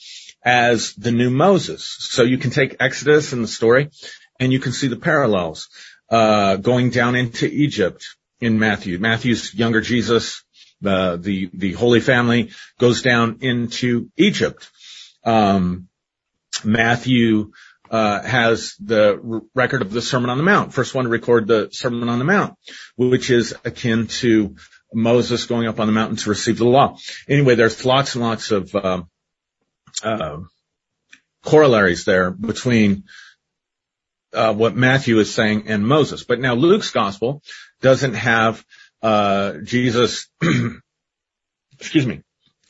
as 0.44 0.94
the 0.94 1.12
new 1.12 1.30
Moses. 1.30 1.96
So 2.00 2.22
you 2.22 2.38
can 2.38 2.50
take 2.50 2.76
Exodus 2.80 3.32
and 3.32 3.42
the 3.44 3.48
story, 3.48 3.90
and 4.38 4.52
you 4.52 4.60
can 4.60 4.72
see 4.72 4.88
the 4.88 4.96
parallels 4.96 5.68
uh, 6.10 6.56
going 6.56 6.90
down 6.90 7.14
into 7.14 7.46
Egypt 7.46 8.04
in 8.40 8.58
Matthew. 8.58 8.98
Matthew's 8.98 9.54
younger 9.54 9.80
Jesus, 9.80 10.42
the 10.80 11.18
the 11.20 11.50
the 11.52 11.72
Holy 11.72 12.00
Family 12.00 12.50
goes 12.78 13.02
down 13.02 13.38
into 13.40 14.10
Egypt. 14.16 14.70
Um, 15.24 15.88
Matthew 16.64 17.52
uh, 17.90 18.22
has 18.22 18.74
the 18.78 19.42
record 19.54 19.82
of 19.82 19.90
the 19.90 20.02
Sermon 20.02 20.30
on 20.30 20.38
the 20.38 20.44
Mount, 20.44 20.72
first 20.72 20.94
one 20.94 21.04
to 21.04 21.10
record 21.10 21.46
the 21.46 21.68
Sermon 21.72 22.08
on 22.08 22.18
the 22.18 22.24
Mount, 22.24 22.54
which 22.96 23.30
is 23.30 23.54
akin 23.64 24.06
to 24.06 24.54
Moses 24.92 25.46
going 25.46 25.66
up 25.66 25.80
on 25.80 25.86
the 25.86 25.92
mountain 25.92 26.16
to 26.16 26.30
receive 26.30 26.58
the 26.58 26.64
law. 26.64 26.96
Anyway, 27.28 27.54
there's 27.54 27.84
lots 27.84 28.14
and 28.14 28.24
lots 28.24 28.50
of 28.50 28.74
uh, 28.74 29.02
uh, 30.02 30.38
corollaries 31.44 32.04
there 32.04 32.30
between 32.30 33.04
uh, 34.32 34.54
what 34.54 34.76
Matthew 34.76 35.18
is 35.18 35.34
saying 35.34 35.64
and 35.66 35.86
Moses. 35.86 36.24
But 36.24 36.40
now 36.40 36.54
Luke's 36.54 36.90
gospel 36.90 37.42
doesn't 37.80 38.14
have 38.14 38.58
uh, 38.58 38.64
Jesus, 39.02 40.28
excuse 41.78 42.06
me, 42.06 42.22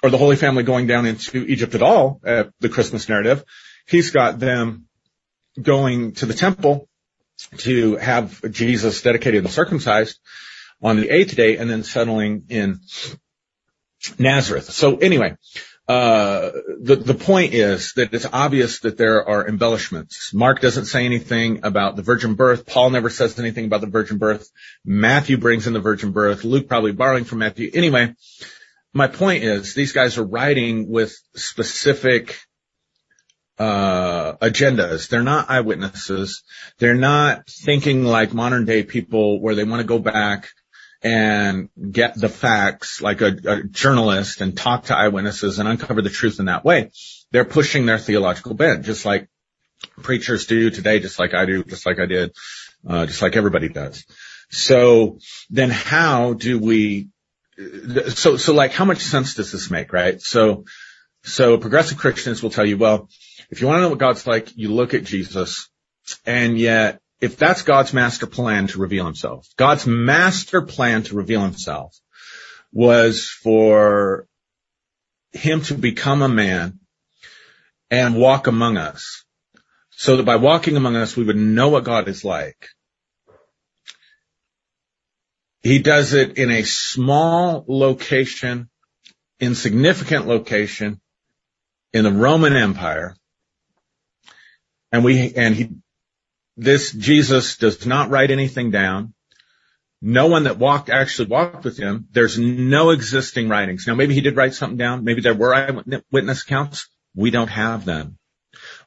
or 0.03 0.11
the 0.11 0.19
Holy 0.19 0.37
Family 0.37 0.63
going 0.63 0.87
down 0.87 1.07
into 1.07 1.45
Egypt 1.45 1.75
at 1.75 1.83
all 1.83 2.21
at 2.25 2.51
the 2.61 2.69
Christmas 2.69 3.09
narrative. 3.09 3.45
He's 3.87 4.11
got 4.11 4.39
them 4.39 4.87
going 5.61 6.13
to 6.13 6.27
the 6.27 6.35
temple 6.35 6.89
to 7.59 7.97
have 7.97 8.41
Jesus 8.51 9.03
dedicated 9.03 9.45
and 9.45 9.53
circumcised 9.53 10.19
on 10.83 10.97
the 10.97 11.11
eighth 11.11 11.37
day 11.37 11.57
and 11.57 11.69
then 11.69 11.83
settling 11.83 12.45
in 12.49 12.81
Nazareth. 14.19 14.71
So 14.71 14.97
anyway, 14.99 15.33
uh, 15.33 15.37
the, 15.91 17.17
point 17.19 17.55
is 17.55 17.95
that 17.95 18.13
it's 18.15 18.27
obvious 18.33 18.81
that 18.81 18.97
there 18.97 19.27
are 19.27 19.49
embellishments. 19.49 20.33
Mark 20.35 20.61
doesn't 20.61 20.87
say 20.87 21.05
anything 21.05 21.61
about 21.65 21.97
the 21.97 22.03
virgin 22.03 22.35
birth. 22.35 22.67
Paul 22.67 22.91
never 22.91 23.11
says 23.11 23.39
anything 23.39 23.65
about 23.65 23.81
the 23.81 23.87
virgin 23.87 24.19
birth. 24.19 24.49
Matthew 24.85 25.39
brings 25.39 25.67
in 25.67 25.73
the 25.73 25.81
virgin 25.81 26.13
birth. 26.13 26.45
Luke 26.45 26.69
probably 26.69 26.93
borrowing 26.93 27.25
from 27.25 27.39
Matthew. 27.39 27.71
Anyway, 27.73 28.15
my 28.93 29.07
point 29.07 29.45
is 29.45 29.75
these 29.75 29.93
guys 29.93 30.19
are 30.19 30.25
writing 30.25 30.89
with 30.89 31.17
specific 31.35 32.39
uh, 33.59 34.37
agendas. 34.37 35.09
They're 35.09 35.23
not 35.23 35.51
eyewitnesses. 35.51 36.43
They're 36.79 36.95
not 36.95 37.49
thinking 37.49 38.05
like 38.05 38.33
modern 38.33 38.65
day 38.65 38.83
people 38.83 39.41
where 39.41 39.55
they 39.55 39.65
want 39.65 39.81
to 39.81 39.87
go 39.87 39.99
back 39.99 40.49
and 41.03 41.71
get 41.91 42.15
the 42.15 42.29
facts 42.29 43.01
like 43.01 43.21
a, 43.23 43.37
a, 43.47 43.63
journalist 43.65 44.41
and 44.41 44.57
talk 44.57 44.85
to 44.85 44.97
eyewitnesses 44.97 45.59
and 45.59 45.69
uncover 45.69 46.03
the 46.03 46.11
truth 46.11 46.39
in 46.41 46.47
that 46.47 46.65
way. 46.65 46.91
They're 47.31 47.45
pushing 47.45 47.87
their 47.87 47.99
theological 47.99 48.55
bent, 48.55 48.85
just 48.85 49.07
like 49.07 49.29
preachers 50.03 50.47
do 50.47 50.71
today, 50.71 51.01
just 51.01 51.19
like 51.19 51.33
I 51.33 51.47
do, 51.47 51.65
just 51.65 51.87
like 51.87 51.99
I 51.99 52.07
did, 52.07 52.33
uh, 52.87 53.07
just 53.07 53.23
like 53.23 53.37
everybody 53.37 53.71
does. 53.71 54.05
So 54.51 55.21
then 55.49 55.71
how 55.71 56.35
do 56.35 56.59
we, 56.59 57.09
so, 58.09 58.37
so 58.37 58.53
like 58.53 58.73
how 58.73 58.85
much 58.85 58.99
sense 58.99 59.35
does 59.35 59.53
this 59.53 59.71
make, 59.71 59.93
right? 59.93 60.21
So, 60.21 60.65
so 61.23 61.57
progressive 61.57 61.99
Christians 61.99 62.43
will 62.43 62.51
tell 62.51 62.67
you, 62.67 62.77
well, 62.77 63.09
if 63.51 63.61
you 63.61 63.67
want 63.67 63.79
to 63.79 63.83
know 63.83 63.89
what 63.91 63.99
God's 63.99 64.27
like, 64.27 64.57
you 64.57 64.73
look 64.73 64.93
at 64.93 65.05
Jesus 65.05 65.71
and 66.27 66.59
yet 66.59 67.01
if 67.21 67.37
that's 67.37 67.63
God's 67.63 67.93
master 67.93 68.27
plan 68.27 68.67
to 68.69 68.79
reveal 68.79 69.05
himself, 69.05 69.47
God's 69.57 69.87
master 69.87 70.63
plan 70.63 71.03
to 71.05 71.17
reveal 71.17 71.43
himself 71.43 71.97
was 72.73 73.29
for 73.29 74.27
him 75.33 75.61
to 75.63 75.75
become 75.75 76.23
a 76.23 76.29
man 76.29 76.79
and 77.91 78.17
walk 78.17 78.47
among 78.47 78.77
us 78.77 79.25
so 79.91 80.17
that 80.17 80.25
by 80.25 80.37
walking 80.37 80.77
among 80.77 80.97
us, 80.97 81.17
we 81.17 81.25
would 81.25 81.37
know 81.37 81.69
what 81.69 81.85
God 81.85 82.09
is 82.09 82.25
like. 82.25 82.69
He 85.63 85.79
does 85.81 86.15
it 86.15 86.39
in 86.39 86.51
a 86.51 86.63
small 86.63 87.67
location, 87.69 88.71
insignificant 89.39 90.27
location 90.27 91.01
in 91.93 92.05
the 92.05 92.13
Roman 92.13 92.57
Empire. 92.57 93.15
And 94.91 95.05
we, 95.05 95.35
and 95.35 95.55
he 95.55 95.71
this 96.61 96.93
Jesus 96.93 97.57
does 97.57 97.87
not 97.87 98.11
write 98.11 98.31
anything 98.31 98.71
down. 98.71 99.15
No 100.03 100.27
one 100.27 100.45
that 100.45 100.59
walked 100.59 100.91
actually 100.91 101.29
walked 101.29 101.65
with 101.65 101.79
him. 101.79 102.07
There's 102.11 102.39
no 102.39 102.91
existing 102.91 103.49
writings. 103.49 103.87
Now 103.87 103.95
maybe 103.95 104.15
he 104.15 104.21
did 104.21 104.37
write 104.37 104.55
something 104.55 104.77
down. 104.77 105.05
Maybe 105.05 105.23
there 105.23 105.35
were 105.35 105.55
eyewitness 105.55 106.43
accounts. 106.43 106.89
We 107.15 107.31
don't 107.31 107.49
have 107.49 107.85
them. 107.85 108.19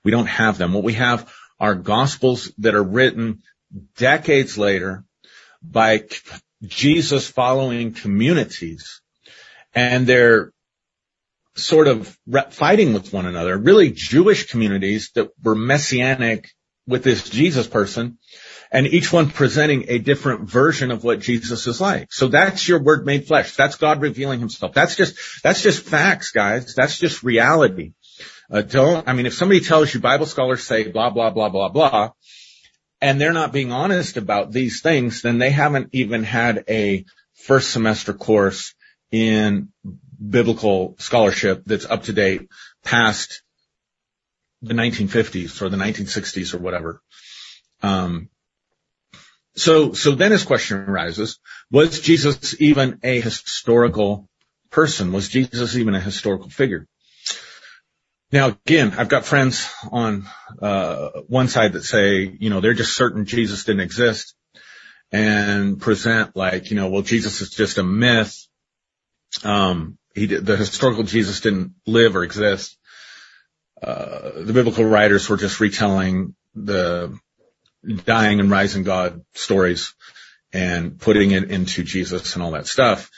We 0.04 0.12
don't 0.12 0.28
have 0.28 0.58
them. 0.58 0.74
What 0.74 0.84
we 0.84 0.94
have 0.94 1.32
are 1.60 1.76
gospels 1.76 2.52
that 2.60 2.76
are 2.76 2.84
written 2.84 3.42
decades 3.98 4.58
later 4.58 5.04
by 5.64 6.06
Jesus 6.64 7.28
following 7.28 7.94
communities 7.94 9.02
and 9.74 10.06
they're 10.06 10.52
sort 11.56 11.88
of 11.88 12.18
fighting 12.52 12.94
with 12.94 13.14
one 13.14 13.26
another, 13.26 13.58
really 13.58 13.92
Jewish 13.92 14.48
communities 14.48 15.12
that 15.16 15.30
were 15.44 15.56
messianic 15.56 16.52
with 16.88 17.04
this 17.04 17.30
Jesus 17.30 17.68
person 17.68 18.18
and 18.72 18.88
each 18.88 19.14
one 19.14 19.30
presenting 19.30 19.86
a 19.88 20.00
different 20.00 20.50
version 20.50 20.92
of 20.92 21.04
what 21.04 21.20
Jesus 21.20 21.68
is 21.68 21.80
like. 21.80 22.12
So 22.12 22.28
that's 22.28 22.68
your 22.68 22.80
word 22.82 23.06
made 23.06 23.28
flesh. 23.28 23.56
That's 23.56 23.76
God 23.76 24.02
revealing 24.02 24.40
himself. 24.40 24.74
That's 24.74 24.96
just, 24.96 25.44
that's 25.44 25.62
just 25.62 25.86
facts, 25.86 26.32
guys. 26.32 26.74
That's 26.76 26.98
just 26.98 27.24
reality. 27.24 27.94
Uh, 28.52 28.62
don't, 28.62 29.08
I 29.08 29.14
mean, 29.14 29.26
if 29.26 29.36
somebody 29.36 29.62
tells 29.62 29.94
you 29.94 30.00
Bible 30.00 30.26
scholars 30.26 30.64
say 30.64 30.92
blah, 30.92 31.12
blah, 31.12 31.30
blah, 31.30 31.50
blah, 31.50 31.70
blah, 31.70 32.12
and 33.00 33.20
they're 33.20 33.34
not 33.34 33.54
being 33.54 33.72
honest 33.72 34.18
about 34.18 34.52
these 34.52 34.82
things, 34.82 35.22
then 35.22 35.38
they 35.38 35.52
haven't 35.52 35.90
even 35.92 36.24
had 36.24 36.64
a 36.70 37.06
first 37.34 37.72
semester 37.72 38.14
course 38.14 38.74
in 39.12 39.70
biblical 40.30 40.96
scholarship 41.00 41.64
that's 41.66 41.86
up 41.86 42.04
to 42.04 42.14
date 42.14 42.50
past 42.84 43.44
the 44.64 44.74
1950s 44.74 45.62
or 45.62 45.70
the 45.70 45.78
1960s 45.78 46.54
or 46.54 46.58
whatever. 46.58 47.02
Um, 47.82 48.30
so, 49.56 49.94
so 49.94 50.12
then 50.12 50.32
his 50.32 50.44
question 50.44 50.78
arises, 50.78 51.40
was 51.70 52.00
Jesus 52.00 52.60
even 52.60 53.00
a 53.04 53.20
historical 53.20 54.28
person? 54.72 55.12
Was 55.12 55.30
Jesus 55.30 55.76
even 55.78 55.94
a 55.94 56.00
historical 56.00 56.50
figure? 56.50 56.88
Now 58.32 58.58
again, 58.66 58.96
I've 58.98 59.10
got 59.10 59.26
friends 59.26 59.70
on, 59.92 60.28
uh, 60.60 61.10
one 61.28 61.50
side 61.50 61.74
that 61.74 61.84
say, 61.84 62.22
you 62.22 62.50
know, 62.50 62.62
they're 62.62 62.74
just 62.74 62.96
certain 62.96 63.26
Jesus 63.26 63.66
didn't 63.66 63.82
exist 63.82 64.34
and 65.12 65.80
present 65.80 66.36
like, 66.36 66.72
you 66.72 66.76
know, 66.76 66.90
well, 66.90 67.04
Jesus 67.04 67.42
is 67.42 67.52
just 67.52 67.78
a 67.78 67.84
myth. 67.84 68.36
Um, 69.44 70.00
he 70.16 70.26
did, 70.28 70.46
the 70.46 70.58
historical 70.58 71.04
Jesus 71.04 71.42
didn't 71.42 71.74
live 71.86 72.16
or 72.16 72.24
exist. 72.24 72.78
Uh, 73.84 74.44
the 74.44 74.54
biblical 74.54 74.86
writers 74.86 75.28
were 75.28 75.38
just 75.38 75.60
retelling 75.60 76.36
the 76.56 77.18
dying 78.06 78.40
and 78.40 78.50
rising 78.50 78.84
God 78.84 79.26
stories 79.34 79.94
and 80.54 81.00
putting 81.00 81.32
it 81.32 81.52
into 81.52 81.84
Jesus 81.84 82.36
and 82.36 82.44
all 82.44 82.52
that 82.52 82.68
stuff. 82.68 83.12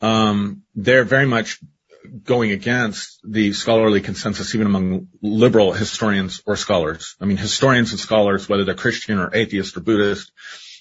Um, 0.00 0.62
they're 0.74 1.04
very 1.04 1.26
much 1.26 1.60
going 2.24 2.50
against 2.50 3.20
the 3.22 3.52
scholarly 3.52 4.00
consensus, 4.00 4.54
even 4.54 4.66
among 4.66 5.08
liberal 5.22 5.72
historians 5.72 6.42
or 6.46 6.56
scholars. 6.56 7.14
I 7.20 7.26
mean, 7.26 7.36
historians 7.36 7.90
and 7.90 8.00
scholars, 8.00 8.48
whether 8.48 8.64
they're 8.64 8.74
Christian 8.74 9.18
or 9.18 9.34
atheist 9.34 9.76
or 9.76 9.80
Buddhist, 9.80 10.32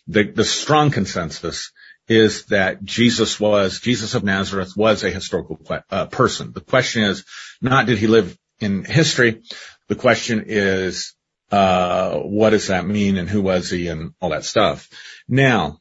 the, 0.08 0.23
the 0.23 0.45
strong 0.45 0.89
consensus 0.89 1.71
is 2.08 2.45
that 2.45 2.84
Jesus 2.84 3.39
was, 3.39 3.82
Jesus 3.82 4.15
of 4.15 4.23
Nazareth 4.23 4.73
was 4.78 5.04
a 5.04 5.12
historical 5.12 5.60
uh, 5.91 6.06
person. 6.06 6.54
The 6.54 6.62
question 6.62 7.04
is 7.04 7.26
not 7.62 7.86
did 7.86 7.97
he 7.97 8.08
live 8.08 8.38
in 8.60 8.84
history. 8.84 9.41
The 9.88 9.96
question 9.96 10.46
is, 10.48 11.15
uh, 11.52 12.17
what 12.17 12.50
does 12.50 12.67
that 12.67 12.86
mean 12.86 13.17
and 13.17 13.30
who 13.30 13.41
was 13.41 13.70
he 13.70 13.88
and 13.88 14.13
all 14.20 14.30
that 14.32 14.43
stuff. 14.43 14.89
Now, 15.28 15.80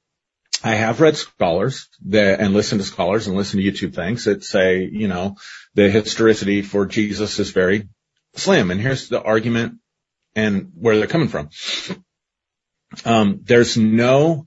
I 0.62 0.74
have 0.74 1.00
read 1.00 1.16
scholars 1.16 1.88
that, 2.06 2.40
and 2.40 2.54
listened 2.54 2.80
to 2.80 2.86
scholars 2.86 3.26
and 3.26 3.36
listened 3.36 3.62
to 3.62 3.70
YouTube 3.70 3.94
things 3.94 4.24
that 4.24 4.44
say, 4.44 4.84
you 4.84 5.08
know, 5.08 5.36
the 5.74 5.90
historicity 5.90 6.62
for 6.62 6.86
Jesus 6.86 7.38
is 7.38 7.50
very 7.50 7.88
slim. 8.34 8.70
And 8.70 8.80
here's 8.80 9.08
the 9.08 9.20
argument 9.20 9.78
and 10.34 10.72
where 10.74 10.96
they're 10.96 11.06
coming 11.06 11.28
from. 11.28 11.50
Um, 13.04 13.40
there's 13.42 13.76
no 13.76 14.46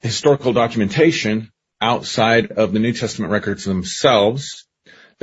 historical 0.00 0.52
documentation 0.52 1.50
outside 1.80 2.52
of 2.52 2.72
the 2.72 2.78
New 2.78 2.92
Testament 2.92 3.32
records 3.32 3.64
themselves 3.64 4.66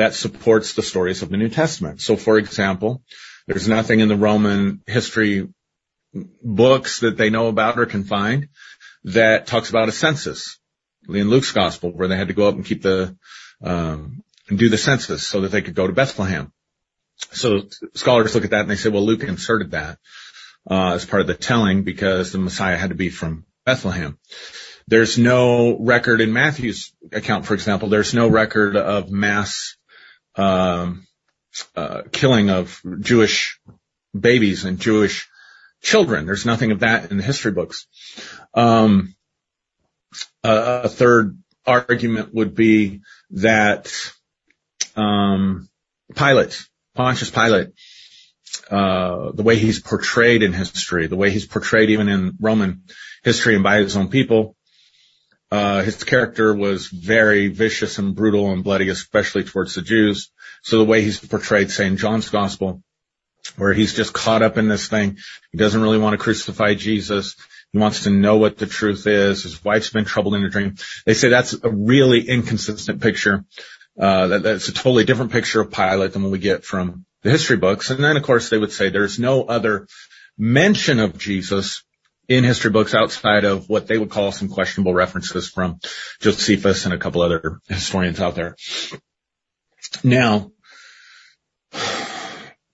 that 0.02 0.16
supports 0.16 0.74
the 0.74 0.82
stories 0.82 1.22
of 1.22 1.30
the 1.30 1.38
New 1.38 1.50
Testament. 1.50 2.02
So 2.02 2.18
for 2.18 2.40
example, 2.40 3.04
there's 3.46 3.68
nothing 3.68 4.00
in 4.00 4.08
the 4.08 4.16
Roman 4.16 4.82
history 4.88 5.48
books 6.44 7.02
that 7.02 7.18
they 7.18 7.30
know 7.30 7.50
about 7.50 7.78
or 7.78 7.86
can 7.86 8.04
find 8.04 8.50
that 9.04 9.46
talks 9.46 9.70
about 9.70 9.90
a 9.90 9.92
census 9.92 10.60
in 11.08 11.30
Luke's 11.30 11.52
gospel 11.52 11.92
where 11.92 12.08
they 12.08 12.18
had 12.18 12.30
to 12.30 12.34
go 12.34 12.48
up 12.48 12.56
and 12.56 12.66
keep 12.66 12.82
the, 12.82 13.16
um, 13.64 14.24
and 14.50 14.58
do 14.58 14.70
the 14.70 14.78
census 14.78 15.28
so 15.28 15.42
that 15.42 15.52
they 15.52 15.62
could 15.62 15.76
go 15.76 15.86
to 15.86 15.94
Bethlehem. 15.94 16.52
So 17.34 17.68
scholars 17.94 18.34
look 18.34 18.44
at 18.44 18.50
that 18.50 18.62
and 18.62 18.72
they 18.72 18.78
say, 18.78 18.90
well, 18.90 19.06
Luke 19.06 19.24
inserted 19.24 19.72
that, 19.72 20.00
uh, 20.68 20.94
as 20.94 21.06
part 21.06 21.22
of 21.22 21.28
the 21.28 21.36
telling 21.36 21.84
because 21.84 22.32
the 22.32 22.40
Messiah 22.40 22.78
had 22.78 22.90
to 22.90 22.96
be 22.96 23.12
from 23.12 23.46
Bethlehem. 23.66 24.18
There's 24.88 25.20
no 25.20 25.78
record 25.80 26.22
in 26.22 26.34
Matthew's 26.34 26.92
account, 27.12 27.46
for 27.46 27.54
example, 27.54 27.90
there's 27.90 28.14
no 28.14 28.28
record 28.28 28.76
of 28.76 29.12
mass, 29.12 29.78
um, 30.36 31.06
uh, 31.76 32.04
killing 32.12 32.50
of 32.50 32.82
Jewish 33.00 33.60
babies 34.18 34.66
and 34.66 34.80
Jewish 34.80 35.30
children. 35.82 36.26
There's 36.26 36.46
nothing 36.46 36.72
of 36.72 36.80
that 36.80 37.12
in 37.12 37.18
the 37.18 37.24
history 37.24 37.52
books. 37.52 37.88
Um, 38.54 39.16
a, 40.44 40.82
a 40.84 40.90
third 40.90 41.38
argument 41.66 42.34
would 42.34 42.56
be 42.56 43.02
that 43.32 43.94
um, 44.96 45.70
Pilate, 46.16 46.66
Pontius 46.96 47.30
Pilate, 47.30 47.70
uh, 48.70 49.32
the 49.32 49.44
way 49.44 49.58
he's 49.58 49.80
portrayed 49.80 50.44
in 50.44 50.54
history, 50.54 51.08
the 51.08 51.16
way 51.16 51.32
he's 51.32 51.46
portrayed 51.46 51.90
even 51.90 52.10
in 52.10 52.34
Roman 52.40 52.84
history 53.24 53.56
and 53.56 53.64
by 53.64 53.78
his 53.78 53.96
own 53.96 54.10
people, 54.10 54.56
his 55.52 56.04
character 56.04 56.54
was 56.54 56.88
very 56.88 57.50
vicious 57.50 57.98
and 57.98 58.16
brutal 58.16 58.52
and 58.52 58.64
bloody, 58.64 58.90
especially 58.90 59.44
towards 59.44 59.76
the 59.76 59.82
Jews. 59.82 60.32
So 60.64 60.78
the 60.78 60.86
way 60.86 61.02
he's 61.02 61.20
portrayed, 61.20 61.72
in 61.80 61.98
John's 61.98 62.30
gospel, 62.30 62.84
where 63.58 63.74
he's 63.74 63.94
just 63.94 64.14
caught 64.14 64.44
up 64.44 64.58
in 64.58 64.68
this 64.68 64.88
thing, 64.88 65.18
he 65.52 65.58
doesn't 65.58 65.82
really 65.82 65.98
want 65.98 66.14
to 66.14 66.24
crucify 66.24 66.76
Jesus. 66.76 67.36
He 67.72 67.80
wants 67.80 68.04
to 68.04 68.10
know 68.10 68.38
what 68.38 68.58
the 68.58 68.68
truth 68.68 69.08
is. 69.08 69.44
His 69.44 69.64
wife's 69.64 69.90
been 69.90 70.06
troubled 70.06 70.36
in 70.36 70.44
a 70.44 70.50
dream. 70.50 70.76
They 71.06 71.14
say 71.14 71.30
that's 71.30 71.54
a 71.64 71.70
really 71.70 72.28
inconsistent 72.28 73.02
picture. 73.02 73.46
Uh, 74.00 74.28
that, 74.28 74.44
that's 74.44 74.68
a 74.68 74.74
totally 74.74 75.06
different 75.06 75.32
picture 75.32 75.62
of 75.62 75.72
Pilate 75.72 76.14
than 76.14 76.24
what 76.24 76.32
we 76.32 76.40
get 76.40 76.64
from 76.64 77.06
the 77.24 77.30
history 77.30 77.58
books. 77.58 77.90
And 77.90 78.04
then 78.04 78.18
of 78.18 78.24
course 78.24 78.50
they 78.50 78.58
would 78.58 78.72
say 78.72 78.90
there's 78.90 79.20
no 79.20 79.44
other 79.44 79.88
mention 80.38 81.00
of 81.00 81.18
Jesus 81.18 81.84
in 82.32 82.46
history 82.46 82.72
books 82.72 82.94
outside 82.94 83.44
of 83.44 83.68
what 83.68 83.88
they 83.88 83.98
would 83.98 84.10
call 84.10 84.32
some 84.32 84.48
questionable 84.48 84.94
references 84.94 85.50
from 85.50 85.80
Josephus 86.22 86.86
and 86.86 86.94
a 86.94 86.98
couple 86.98 87.22
other 87.22 87.60
historians 87.68 88.22
out 88.22 88.36
there. 88.36 88.56
Now, 90.02 90.52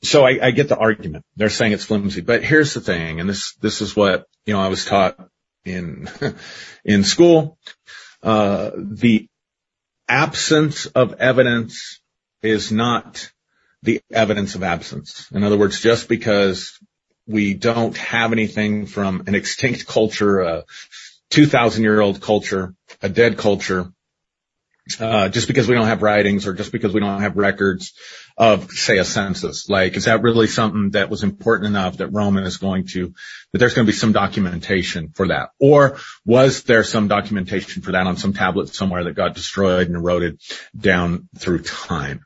so 0.03 0.23
I, 0.23 0.37
I 0.41 0.51
get 0.51 0.69
the 0.69 0.77
argument. 0.77 1.25
They're 1.35 1.49
saying 1.49 1.71
it's 1.71 1.85
flimsy, 1.85 2.21
but 2.21 2.43
here's 2.43 2.75
the 2.75 2.81
thing, 2.81 3.19
and 3.19 3.27
this 3.27 3.55
this 3.55 3.81
is 3.81 3.95
what 3.95 4.25
you 4.45 4.53
know 4.53 4.61
I 4.61 4.67
was 4.67 4.85
taught 4.85 5.17
in 5.65 6.07
in 6.85 7.03
school. 7.03 7.57
Uh, 8.21 8.69
the 8.75 9.27
absence 10.07 10.85
of 10.85 11.15
evidence 11.15 11.99
is 12.43 12.71
not 12.71 13.31
the 13.81 14.01
evidence 14.11 14.53
of 14.53 14.61
absence. 14.61 15.27
In 15.31 15.43
other 15.43 15.57
words, 15.57 15.79
just 15.79 16.07
because 16.07 16.77
we 17.27 17.53
don't 17.53 17.97
have 17.97 18.31
anything 18.31 18.85
from 18.85 19.23
an 19.27 19.35
extinct 19.35 19.85
culture, 19.85 20.39
a 20.39 20.63
2000 21.31 21.83
year 21.83 21.99
old 21.99 22.21
culture, 22.21 22.73
a 23.01 23.09
dead 23.09 23.37
culture, 23.37 23.91
uh, 24.99 25.27
just 25.29 25.47
because 25.47 25.67
we 25.67 25.75
don't 25.75 25.87
have 25.87 26.01
writings 26.01 26.47
or 26.47 26.53
just 26.53 26.71
because 26.71 26.93
we 26.93 27.01
don't 27.01 27.21
have 27.21 27.35
records 27.35 27.93
of, 28.37 28.71
say, 28.71 28.97
a 28.99 29.03
census. 29.03 29.67
Like, 29.67 29.97
is 29.97 30.05
that 30.05 30.21
really 30.21 30.47
something 30.47 30.91
that 30.91 31.09
was 31.09 31.23
important 31.23 31.67
enough 31.67 31.97
that 31.97 32.13
Roman 32.13 32.45
is 32.45 32.57
going 32.57 32.87
to, 32.87 33.13
that 33.51 33.59
there's 33.59 33.73
going 33.73 33.85
to 33.85 33.91
be 33.91 33.97
some 33.97 34.13
documentation 34.13 35.09
for 35.09 35.27
that? 35.27 35.49
Or 35.59 35.97
was 36.25 36.63
there 36.63 36.83
some 36.83 37.07
documentation 37.07 37.81
for 37.81 37.91
that 37.91 38.07
on 38.07 38.17
some 38.17 38.33
tablet 38.33 38.73
somewhere 38.73 39.03
that 39.03 39.15
got 39.15 39.35
destroyed 39.35 39.87
and 39.87 39.95
eroded 39.95 40.39
down 40.79 41.27
through 41.37 41.63
time? 41.63 42.25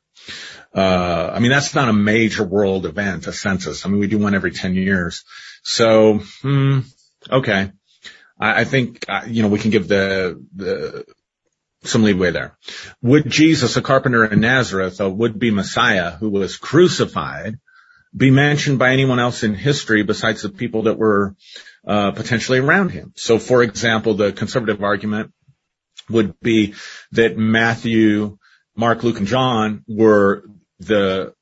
Uh, 0.74 1.32
I 1.34 1.40
mean, 1.40 1.52
that's 1.52 1.76
not 1.76 1.90
a 1.90 1.94
major 1.94 2.44
world 2.44 2.86
event, 2.86 3.28
a 3.28 3.34
census. 3.34 3.86
I 3.86 3.90
mean, 3.90 4.00
we 4.00 4.08
do 4.08 4.18
one 4.18 4.36
every 4.36 4.52
10 4.52 4.76
years. 4.76 5.24
So, 5.64 6.22
hmm, 6.42 6.80
okay. 7.30 7.72
I, 8.40 8.62
I 8.62 8.64
think, 8.64 9.06
uh, 9.10 9.24
you 9.28 9.42
know, 9.42 9.50
we 9.50 9.60
can 9.60 9.72
give 9.72 9.88
the, 9.88 10.44
the, 10.56 11.06
some 11.84 12.04
leeway 12.04 12.32
there. 12.32 12.58
Would 13.02 13.30
Jesus, 13.30 13.76
a 13.76 13.82
carpenter 13.82 14.26
in 14.26 14.40
Nazareth, 14.40 15.00
a 15.00 15.10
would-be 15.10 15.52
Messiah 15.52 16.12
who 16.12 16.30
was 16.30 16.58
crucified, 16.58 17.60
be 18.16 18.30
mentioned 18.30 18.78
by 18.78 18.92
anyone 18.92 19.20
else 19.20 19.44
in 19.44 19.56
history 19.56 20.04
besides 20.04 20.42
the 20.42 20.50
people 20.50 20.84
that 20.84 20.98
were 20.98 21.36
uh, 21.86 22.12
potentially 22.12 22.60
around 22.60 22.90
him? 22.90 23.14
So, 23.16 23.40
for 23.40 23.64
example, 23.64 24.14
the 24.14 24.32
conservative 24.32 24.84
argument 24.84 25.34
would 26.10 26.40
be 26.40 26.76
that 27.14 27.38
Matthew, 27.38 28.38
Mark, 28.76 29.04
Luke, 29.04 29.18
and 29.18 29.28
John 29.28 29.84
were 29.88 30.44
the 30.80 31.34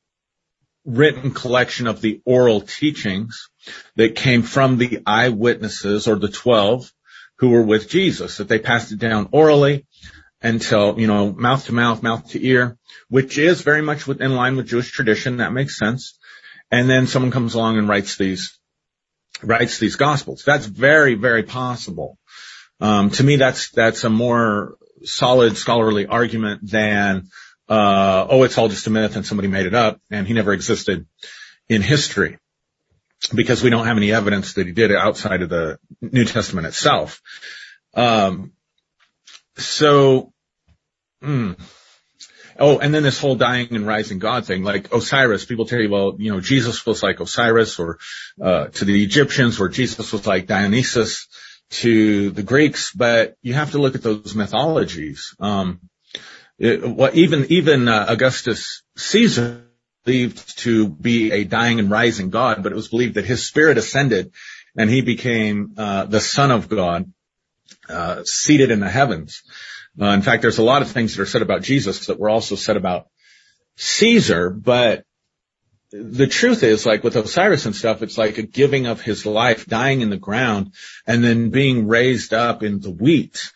written 0.86 1.32
collection 1.32 1.88
of 1.88 2.02
the 2.02 2.22
oral 2.26 2.62
teachings 2.62 3.50
that 3.96 4.16
came 4.16 4.42
from 4.42 4.78
the 4.78 5.02
eyewitnesses 5.06 6.08
or 6.08 6.16
the 6.16 6.30
12 6.30 6.92
who 7.38 7.50
were 7.50 7.62
with 7.62 7.90
Jesus, 7.90 8.38
that 8.38 8.48
they 8.48 8.60
passed 8.60 8.92
it 8.92 9.00
down 9.00 9.30
orally 9.32 9.86
until, 10.42 11.00
you 11.00 11.08
know, 11.08 11.32
mouth 11.32 11.66
to 11.66 11.74
mouth, 11.74 12.02
mouth 12.02 12.30
to 12.32 12.46
ear, 12.46 12.78
which 13.10 13.38
is 13.38 13.62
very 13.62 13.82
much 13.82 14.08
in 14.08 14.36
line 14.36 14.56
with 14.56 14.68
Jewish 14.68 14.92
tradition. 14.92 15.38
That 15.38 15.54
makes 15.54 15.78
sense. 15.78 16.18
And 16.72 16.90
then 16.90 17.08
someone 17.08 17.32
comes 17.32 17.56
along 17.56 17.78
and 17.78 17.88
writes 17.88 18.18
these, 18.18 18.58
writes 19.42 19.80
these 19.80 19.96
gospels. 19.96 20.44
That's 20.46 20.66
very, 20.66 21.16
very 21.16 21.44
possible. 21.44 22.18
Um, 22.82 23.10
to 23.12 23.24
me, 23.24 23.36
that's, 23.36 23.72
that's 23.72 24.04
a 24.04 24.10
more 24.10 24.76
solid 25.04 25.58
scholarly 25.58 26.06
argument 26.06 26.62
than, 26.64 27.30
uh, 27.68 28.28
oh, 28.30 28.44
it's 28.44 28.58
all 28.58 28.68
just 28.68 28.88
a 28.88 28.90
myth 28.90 29.16
and 29.16 29.26
somebody 29.26 29.48
made 29.48 29.66
it 29.66 29.76
up 29.76 30.00
and 30.10 30.28
he 30.28 30.34
never 30.34 30.54
existed 30.54 31.06
in 31.68 31.82
history 31.82 32.38
because 33.34 33.64
we 33.64 33.70
don't 33.70 33.86
have 33.86 33.98
any 33.98 34.12
evidence 34.12 34.54
that 34.54 34.66
he 34.66 34.74
did 34.74 34.92
it 34.92 34.98
outside 34.98 35.42
of 35.42 35.50
the 35.50 35.78
New 36.02 36.26
Testament 36.26 36.68
itself. 36.68 37.22
Um, 37.94 38.54
so, 39.58 40.32
mm, 41.22 41.60
oh, 42.58 42.80
and 42.80 42.94
then 42.94 43.04
this 43.04 43.20
whole 43.20 43.36
dying 43.36 43.76
and 43.76 43.86
rising 43.86 44.20
God 44.20 44.46
thing, 44.46 44.64
like 44.64 44.94
Osiris, 44.94 45.46
people 45.46 45.66
tell 45.66 45.80
you, 45.80 45.90
well, 45.90 46.16
you 46.18 46.32
know, 46.32 46.40
Jesus 46.40 46.86
was 46.86 47.04
like 47.04 47.20
Osiris 47.20 47.78
or, 47.78 48.00
uh, 48.42 48.68
to 48.68 48.86
the 48.86 49.04
Egyptians 49.04 49.60
or 49.60 49.70
Jesus 49.70 50.12
was 50.14 50.26
like 50.26 50.48
Dionysus 50.48 51.28
to 51.70 52.32
the 52.32 52.44
Greeks, 52.44 52.92
but 52.92 53.36
you 53.42 53.54
have 53.54 53.72
to 53.72 53.78
look 53.78 53.96
at 53.96 54.02
those 54.02 54.36
mythologies. 54.36 55.36
Um, 55.40 55.82
it, 56.58 56.88
what 56.88 57.16
even, 57.16 57.46
even, 57.50 57.88
uh, 57.88 58.06
Augustus 58.10 58.84
Caesar 58.98 59.66
believed 60.04 60.60
to 60.60 60.90
be 60.90 61.32
a 61.32 61.44
dying 61.44 61.80
and 61.80 61.92
rising 61.92 62.30
God, 62.30 62.64
but 62.64 62.72
it 62.72 62.76
was 62.76 62.88
believed 62.88 63.16
that 63.16 63.26
his 63.26 63.46
spirit 63.46 63.78
ascended 63.78 64.34
and 64.76 64.90
he 64.90 65.02
became, 65.02 65.76
uh, 65.78 66.06
the 66.06 66.20
son 66.20 66.52
of 66.52 66.70
God 66.70 67.12
uh, 67.88 68.24
seated 68.24 68.72
in 68.72 68.80
the 68.80 68.90
heavens. 68.90 69.44
Uh, 70.00 70.08
in 70.08 70.22
fact, 70.22 70.42
there's 70.42 70.60
a 70.60 70.64
lot 70.64 70.82
of 70.82 70.92
things 70.92 71.16
that 71.16 71.22
are 71.22 71.26
said 71.26 71.42
about 71.42 71.62
Jesus 71.62 72.08
that 72.08 72.20
were 72.20 72.30
also 72.30 72.56
said 72.56 72.78
about 72.78 73.08
Caesar, 73.78 74.50
but 74.50 75.04
the 75.92 76.28
truth 76.28 76.64
is 76.64 76.86
like 76.86 77.04
with 77.04 77.16
Osiris 77.16 77.66
and 77.66 77.76
stuff, 77.76 78.02
it's 78.02 78.18
like 78.18 78.38
a 78.38 78.44
giving 78.44 78.86
of 78.88 79.02
his 79.02 79.26
life, 79.26 79.66
dying 79.66 80.02
in 80.02 80.10
the 80.10 80.18
ground 80.18 80.74
and 81.08 81.24
then 81.24 81.50
being 81.50 81.88
raised 81.88 82.34
up 82.34 82.64
in 82.64 82.80
the 82.80 82.92
wheat 82.92 83.52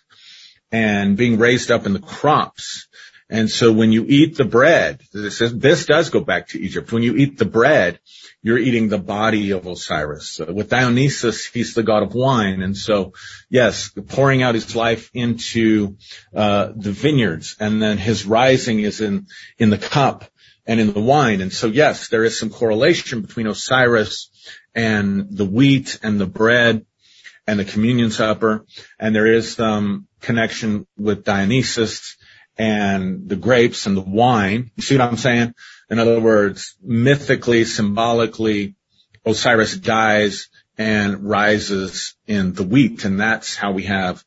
and 0.72 1.16
being 1.16 1.38
raised 1.38 1.70
up 1.70 1.86
in 1.86 1.94
the 1.94 2.00
crops. 2.00 2.88
And 3.30 3.50
so 3.50 3.72
when 3.72 3.92
you 3.92 4.06
eat 4.08 4.36
the 4.36 4.46
bread, 4.46 5.02
this, 5.12 5.42
is, 5.42 5.58
this 5.58 5.86
does 5.86 6.10
go 6.10 6.20
back 6.20 6.50
to 6.50 6.62
Egypt. 6.62 6.92
When 6.92 7.04
you 7.04 7.16
eat 7.16 7.38
the 7.38 7.46
bread, 7.46 8.00
you're 8.42 8.58
eating 8.58 8.90
the 8.90 9.00
body 9.00 9.52
of 9.52 9.66
Osiris. 9.66 10.40
With 10.40 10.70
Dionysus, 10.70 11.46
he's 11.46 11.74
the 11.74 11.84
god 11.84 12.04
of 12.04 12.14
wine. 12.14 12.62
And 12.62 12.76
so, 12.76 13.14
yes, 13.50 13.92
pouring 14.08 14.44
out 14.44 14.56
his 14.56 14.76
life 14.76 15.10
into, 15.14 15.98
uh, 16.36 16.74
the 16.76 16.92
vineyards 16.92 17.56
and 17.60 17.82
then 17.82 17.98
his 17.98 18.26
rising 18.26 18.82
is 18.82 19.02
in, 19.02 19.28
in 19.58 19.70
the 19.70 19.78
cup 19.78 20.26
and 20.66 20.80
in 20.80 20.94
the 20.94 21.02
wine. 21.02 21.42
And 21.42 21.52
so 21.52 21.68
yes, 21.68 22.08
there 22.08 22.24
is 22.24 22.40
some 22.40 22.50
correlation 22.50 23.22
between 23.22 23.48
Osiris 23.48 24.30
and 24.74 25.28
the 25.36 25.46
wheat 25.46 26.00
and 26.04 26.20
the 26.20 26.26
bread 26.26 26.86
and 27.46 27.60
the 27.60 27.66
communion 27.66 28.12
supper. 28.12 28.66
And 29.00 29.16
there 29.16 29.28
is 29.28 29.56
some 29.56 30.08
connection 30.22 30.88
with 30.98 31.26
Dionysus 31.26 32.18
and 32.58 33.28
the 33.28 33.36
grapes 33.36 33.86
and 33.86 33.98
the 33.98 34.02
wine. 34.02 34.72
You 34.76 34.84
see 34.84 34.98
what 34.98 35.08
I'm 35.08 35.18
saying? 35.18 35.54
In 35.90 36.00
other 36.00 36.20
words, 36.20 36.76
mythically, 36.82 37.66
symbolically, 37.66 38.76
Osiris 39.26 39.76
dies 39.78 40.50
and 40.78 41.24
rises 41.24 42.16
in 42.26 42.54
the 42.54 42.64
wheat, 42.64 43.06
and 43.06 43.20
that's 43.20 43.56
how 43.56 43.72
we 43.72 43.84
have 43.84 44.24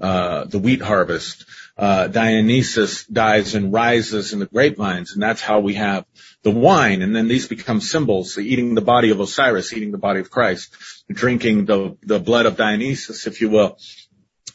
uh, 0.00 0.44
the 0.44 0.58
wheat 0.58 0.80
harvest. 0.80 1.44
Uh, 1.78 2.08
Dionysus 2.08 3.06
dies 3.06 3.54
and 3.54 3.72
rises 3.72 4.32
in 4.32 4.40
the 4.40 4.46
grapevines, 4.46 5.12
and 5.12 5.22
that's 5.22 5.40
how 5.40 5.60
we 5.60 5.74
have 5.74 6.04
the 6.42 6.50
wine. 6.50 7.02
And 7.02 7.14
then 7.14 7.28
these 7.28 7.46
become 7.46 7.80
symbols: 7.80 8.36
eating 8.36 8.74
the 8.74 8.80
body 8.80 9.10
of 9.10 9.20
Osiris, 9.20 9.72
eating 9.72 9.92
the 9.92 9.98
body 9.98 10.18
of 10.18 10.28
Christ, 10.28 10.74
drinking 11.08 11.66
the 11.66 11.96
the 12.02 12.18
blood 12.18 12.46
of 12.46 12.56
Dionysus, 12.56 13.28
if 13.28 13.40
you 13.40 13.48
will, 13.48 13.78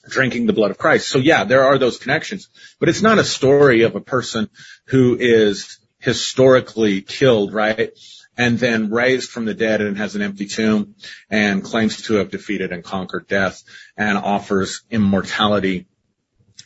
drinking 0.10 0.48
the 0.48 0.54
blood 0.54 0.72
of 0.72 0.78
Christ. 0.78 1.08
So 1.08 1.18
yeah, 1.18 1.46
there 1.46 1.64
are 1.64 1.78
those 1.78 1.98
connections, 1.98 2.50
but 2.78 2.90
it's 2.90 3.02
not 3.02 3.20
a 3.20 3.24
story 3.24 3.84
of 3.84 3.96
a 3.96 4.02
person 4.02 4.50
who 4.88 5.16
is 5.18 5.80
historically 6.00 7.02
killed, 7.02 7.54
right? 7.54 7.92
And 8.36 8.60
then 8.60 8.92
raised 8.92 9.30
from 9.30 9.46
the 9.46 9.54
dead 9.54 9.80
and 9.80 9.98
has 9.98 10.16
an 10.16 10.22
empty 10.24 10.48
tomb 10.48 10.96
and 11.30 11.64
claims 11.64 12.02
to 12.04 12.16
have 12.16 12.32
defeated 12.32 12.74
and 12.74 12.84
conquered 12.84 13.28
death 13.28 13.64
and 13.96 14.18
offers 14.18 14.82
immortality 14.90 15.88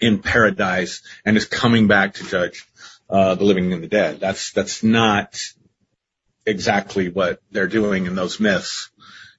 in 0.01 0.19
paradise 0.19 1.01
and 1.25 1.37
is 1.37 1.45
coming 1.45 1.87
back 1.87 2.15
to 2.15 2.23
judge 2.23 2.65
uh, 3.09 3.35
the 3.35 3.43
living 3.43 3.73
and 3.73 3.83
the 3.83 3.87
dead. 3.87 4.19
That's 4.19 4.51
that's 4.51 4.83
not 4.83 5.39
exactly 6.45 7.09
what 7.09 7.41
they're 7.51 7.67
doing 7.67 8.05
in 8.05 8.15
those 8.15 8.39
myths 8.39 8.89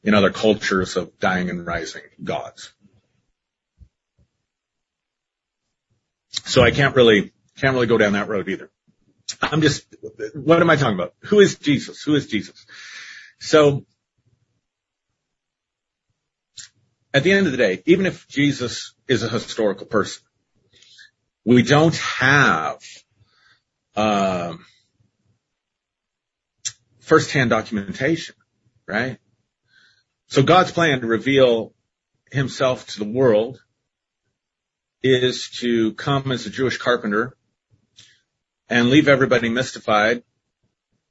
in 0.05 0.14
other 0.14 0.31
cultures 0.31 0.97
of 0.97 1.18
dying 1.18 1.51
and 1.51 1.66
rising 1.66 2.03
gods. 2.23 2.73
So 6.31 6.62
I 6.62 6.71
can't 6.71 6.94
really 6.94 7.33
can't 7.59 7.75
really 7.75 7.87
go 7.87 7.99
down 7.99 8.12
that 8.12 8.29
road 8.29 8.49
either. 8.49 8.71
I'm 9.42 9.61
just, 9.61 9.85
what 10.35 10.61
am 10.61 10.71
I 10.71 10.77
talking 10.77 10.94
about? 10.94 11.14
Who 11.25 11.40
is 11.40 11.57
Jesus? 11.59 12.03
Who 12.03 12.14
is 12.14 12.27
Jesus? 12.27 12.66
So, 13.40 13.85
at 17.12 17.23
the 17.23 17.33
end 17.33 17.47
of 17.47 17.53
the 17.53 17.59
day, 17.59 17.83
even 17.87 18.07
if 18.07 18.27
Jesus 18.29 18.94
is 19.07 19.23
a 19.23 19.29
historical 19.29 19.87
person, 19.87 20.23
we 21.49 21.63
don't 21.63 21.97
have 21.97 22.83
um, 23.97 24.67
firsthand 27.01 27.49
documentation, 27.49 28.35
right? 28.87 29.17
So 30.27 30.43
God's 30.43 30.73
plan 30.73 31.01
to 31.01 31.07
reveal 31.07 31.73
himself 32.31 32.89
to 32.89 32.99
the 32.99 33.07
world 33.07 33.63
is 35.03 35.49
to 35.61 35.95
come 35.95 36.33
as 36.33 36.45
a 36.45 36.51
Jewish 36.51 36.77
carpenter 36.77 37.35
and 38.69 38.91
leave 38.91 39.09
everybody 39.09 39.49
mystified 39.49 40.25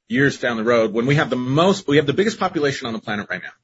years 0.06 0.38
down 0.38 0.56
the 0.56 0.62
road 0.62 0.92
when 0.92 1.06
we 1.06 1.16
have 1.16 1.30
the 1.30 1.36
most, 1.36 1.88
we 1.88 1.96
have 1.96 2.06
the 2.06 2.12
biggest 2.12 2.38
population 2.38 2.86
on 2.86 2.92
the 2.92 3.00
planet 3.00 3.26
right 3.28 3.42
now. 3.42 3.56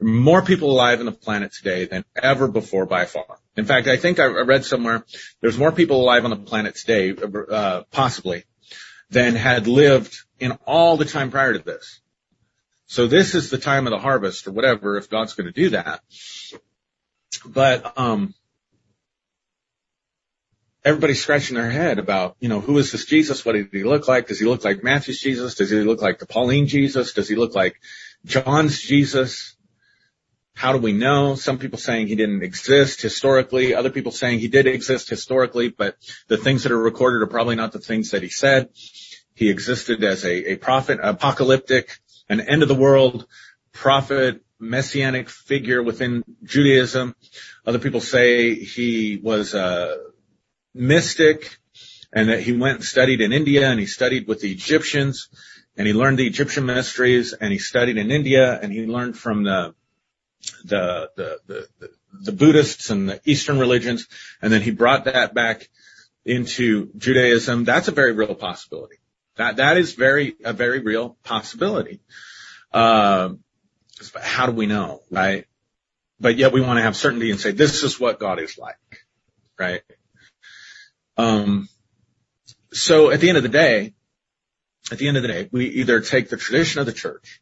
More 0.00 0.40
people 0.40 0.70
alive 0.70 1.00
on 1.00 1.06
the 1.06 1.12
planet 1.12 1.52
today 1.52 1.84
than 1.84 2.06
ever 2.16 2.48
before 2.48 2.86
by 2.86 3.04
far. 3.04 3.41
In 3.56 3.64
fact, 3.66 3.86
I 3.86 3.96
think 3.96 4.18
I 4.18 4.26
read 4.26 4.64
somewhere 4.64 5.04
there's 5.40 5.58
more 5.58 5.72
people 5.72 6.00
alive 6.00 6.24
on 6.24 6.30
the 6.30 6.36
planet 6.36 6.74
today, 6.74 7.14
uh, 7.50 7.82
possibly, 7.90 8.44
than 9.10 9.34
had 9.34 9.66
lived 9.66 10.16
in 10.40 10.52
all 10.66 10.96
the 10.96 11.04
time 11.04 11.30
prior 11.30 11.52
to 11.52 11.58
this. 11.58 12.00
So 12.86 13.06
this 13.06 13.34
is 13.34 13.50
the 13.50 13.58
time 13.58 13.86
of 13.86 13.90
the 13.90 13.98
harvest 13.98 14.46
or 14.46 14.52
whatever, 14.52 14.96
if 14.96 15.10
God's 15.10 15.34
going 15.34 15.46
to 15.46 15.52
do 15.52 15.70
that. 15.70 16.00
But, 17.44 17.98
um, 17.98 18.34
everybody's 20.84 21.22
scratching 21.22 21.56
their 21.56 21.70
head 21.70 21.98
about, 21.98 22.36
you 22.40 22.48
know, 22.48 22.60
who 22.60 22.76
is 22.78 22.90
this 22.90 23.04
Jesus? 23.04 23.44
What 23.44 23.52
did 23.52 23.68
he 23.72 23.84
look 23.84 24.08
like? 24.08 24.28
Does 24.28 24.40
he 24.40 24.46
look 24.46 24.64
like 24.64 24.82
Matthew's 24.82 25.20
Jesus? 25.20 25.54
Does 25.54 25.70
he 25.70 25.80
look 25.80 26.02
like 26.02 26.18
the 26.18 26.26
Pauline 26.26 26.66
Jesus? 26.66 27.12
Does 27.12 27.28
he 27.28 27.36
look 27.36 27.54
like 27.54 27.76
John's 28.24 28.80
Jesus? 28.80 29.56
How 30.54 30.72
do 30.72 30.78
we 30.78 30.92
know? 30.92 31.34
Some 31.34 31.58
people 31.58 31.78
saying 31.78 32.06
he 32.06 32.14
didn't 32.14 32.42
exist 32.42 33.02
historically. 33.02 33.74
Other 33.74 33.90
people 33.90 34.12
saying 34.12 34.38
he 34.38 34.48
did 34.48 34.66
exist 34.66 35.08
historically, 35.08 35.68
but 35.68 35.96
the 36.28 36.36
things 36.36 36.62
that 36.62 36.72
are 36.72 36.78
recorded 36.78 37.22
are 37.22 37.30
probably 37.30 37.56
not 37.56 37.72
the 37.72 37.78
things 37.78 38.10
that 38.10 38.22
he 38.22 38.28
said. 38.28 38.68
He 39.34 39.50
existed 39.50 40.04
as 40.04 40.24
a, 40.24 40.52
a 40.52 40.56
prophet, 40.56 41.00
apocalyptic, 41.02 41.98
an 42.28 42.40
end 42.40 42.62
of 42.62 42.68
the 42.68 42.74
world 42.74 43.26
prophet, 43.72 44.42
messianic 44.58 45.28
figure 45.28 45.82
within 45.82 46.22
Judaism. 46.44 47.16
Other 47.66 47.78
people 47.78 48.00
say 48.00 48.54
he 48.54 49.18
was 49.22 49.54
a 49.54 49.98
mystic 50.74 51.58
and 52.12 52.28
that 52.28 52.40
he 52.40 52.52
went 52.52 52.76
and 52.76 52.84
studied 52.84 53.20
in 53.20 53.32
India 53.32 53.68
and 53.68 53.80
he 53.80 53.86
studied 53.86 54.28
with 54.28 54.40
the 54.40 54.52
Egyptians 54.52 55.28
and 55.76 55.86
he 55.86 55.94
learned 55.94 56.18
the 56.18 56.26
Egyptian 56.26 56.66
mysteries 56.66 57.32
and 57.32 57.52
he 57.52 57.58
studied 57.58 57.96
in 57.96 58.10
India 58.10 58.58
and 58.60 58.72
he 58.72 58.86
learned 58.86 59.18
from 59.18 59.44
the 59.44 59.74
the 60.64 61.10
the 61.16 61.38
the, 61.46 61.90
the 62.24 62.32
Buddhists 62.32 62.90
and 62.90 63.08
the 63.08 63.20
Eastern 63.24 63.58
religions 63.58 64.06
and 64.40 64.52
then 64.52 64.62
he 64.62 64.70
brought 64.70 65.04
that 65.04 65.34
back 65.34 65.68
into 66.24 66.90
Judaism. 66.96 67.64
That's 67.64 67.88
a 67.88 67.92
very 67.92 68.12
real 68.12 68.34
possibility. 68.34 68.96
That 69.36 69.56
that 69.56 69.76
is 69.76 69.94
very 69.94 70.36
a 70.44 70.52
very 70.52 70.80
real 70.80 71.16
possibility. 71.24 72.00
Uh, 72.72 73.30
how 74.20 74.46
do 74.46 74.52
we 74.52 74.66
know, 74.66 75.02
right? 75.10 75.46
But 76.20 76.36
yet 76.36 76.52
we 76.52 76.60
want 76.60 76.78
to 76.78 76.82
have 76.82 76.96
certainty 76.96 77.30
and 77.30 77.40
say 77.40 77.52
this 77.52 77.82
is 77.82 77.98
what 77.98 78.18
God 78.18 78.40
is 78.40 78.58
like, 78.58 79.04
right? 79.58 79.82
Um, 81.16 81.68
so 82.72 83.10
at 83.10 83.20
the 83.20 83.28
end 83.28 83.36
of 83.36 83.42
the 83.42 83.48
day, 83.48 83.94
at 84.90 84.98
the 84.98 85.08
end 85.08 85.16
of 85.16 85.22
the 85.22 85.28
day, 85.28 85.48
we 85.50 85.66
either 85.66 86.00
take 86.00 86.28
the 86.28 86.36
tradition 86.36 86.80
of 86.80 86.86
the 86.86 86.92
church 86.92 87.40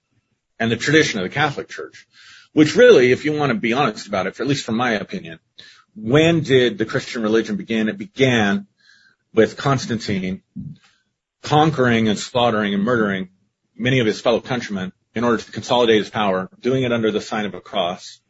and 0.58 0.70
the 0.70 0.76
tradition 0.76 1.20
of 1.20 1.24
the 1.24 1.34
Catholic 1.34 1.68
Church, 1.68 2.06
which 2.52 2.76
really, 2.76 3.12
if 3.12 3.24
you 3.24 3.32
want 3.32 3.50
to 3.50 3.58
be 3.58 3.72
honest 3.72 4.06
about 4.06 4.26
it, 4.26 4.40
at 4.40 4.46
least 4.46 4.64
from 4.64 4.76
my 4.76 4.92
opinion, 4.92 5.38
when 5.94 6.42
did 6.42 6.78
the 6.78 6.86
Christian 6.86 7.22
religion 7.22 7.56
begin? 7.56 7.88
It 7.88 7.98
began 7.98 8.66
with 9.34 9.56
Constantine 9.56 10.42
conquering 11.42 12.08
and 12.08 12.18
slaughtering 12.18 12.74
and 12.74 12.82
murdering 12.82 13.30
many 13.76 14.00
of 14.00 14.06
his 14.06 14.20
fellow 14.20 14.40
countrymen 14.40 14.92
in 15.14 15.24
order 15.24 15.42
to 15.42 15.52
consolidate 15.52 15.98
his 15.98 16.10
power, 16.10 16.48
doing 16.60 16.82
it 16.82 16.92
under 16.92 17.10
the 17.10 17.20
sign 17.20 17.46
of 17.46 17.54
a 17.54 17.60
cross, 17.60 18.20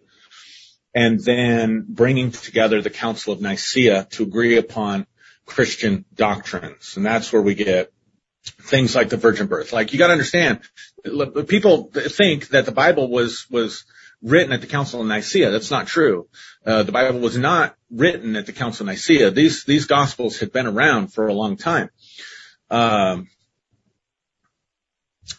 and 0.94 1.20
then 1.20 1.84
bringing 1.88 2.30
together 2.30 2.80
the 2.80 2.90
Council 2.90 3.32
of 3.32 3.40
Nicaea 3.40 4.06
to 4.10 4.22
agree 4.22 4.56
upon 4.56 5.06
Christian 5.44 6.04
doctrines. 6.14 6.96
And 6.96 7.04
that's 7.04 7.32
where 7.32 7.42
we 7.42 7.54
get 7.54 7.92
things 8.44 8.94
like 8.94 9.10
the 9.10 9.16
virgin 9.16 9.46
birth. 9.46 9.72
Like 9.72 9.92
you 9.92 9.98
got 9.98 10.08
to 10.08 10.12
understand, 10.12 10.60
people 11.48 11.90
think 11.92 12.48
that 12.48 12.64
the 12.64 12.72
Bible 12.72 13.10
was 13.10 13.46
was 13.50 13.84
written 14.22 14.52
at 14.52 14.60
the 14.60 14.66
Council 14.66 15.00
of 15.00 15.06
Nicaea. 15.06 15.50
That's 15.50 15.70
not 15.70 15.86
true. 15.86 16.28
Uh, 16.64 16.82
the 16.82 16.92
Bible 16.92 17.20
was 17.20 17.38
not 17.38 17.74
written 17.90 18.36
at 18.36 18.46
the 18.46 18.52
Council 18.52 18.88
of 18.88 18.94
Nicaea. 18.94 19.30
These 19.30 19.64
these 19.64 19.86
Gospels 19.86 20.38
had 20.38 20.52
been 20.52 20.66
around 20.66 21.12
for 21.12 21.26
a 21.26 21.34
long 21.34 21.56
time. 21.56 21.90
Um, 22.70 23.28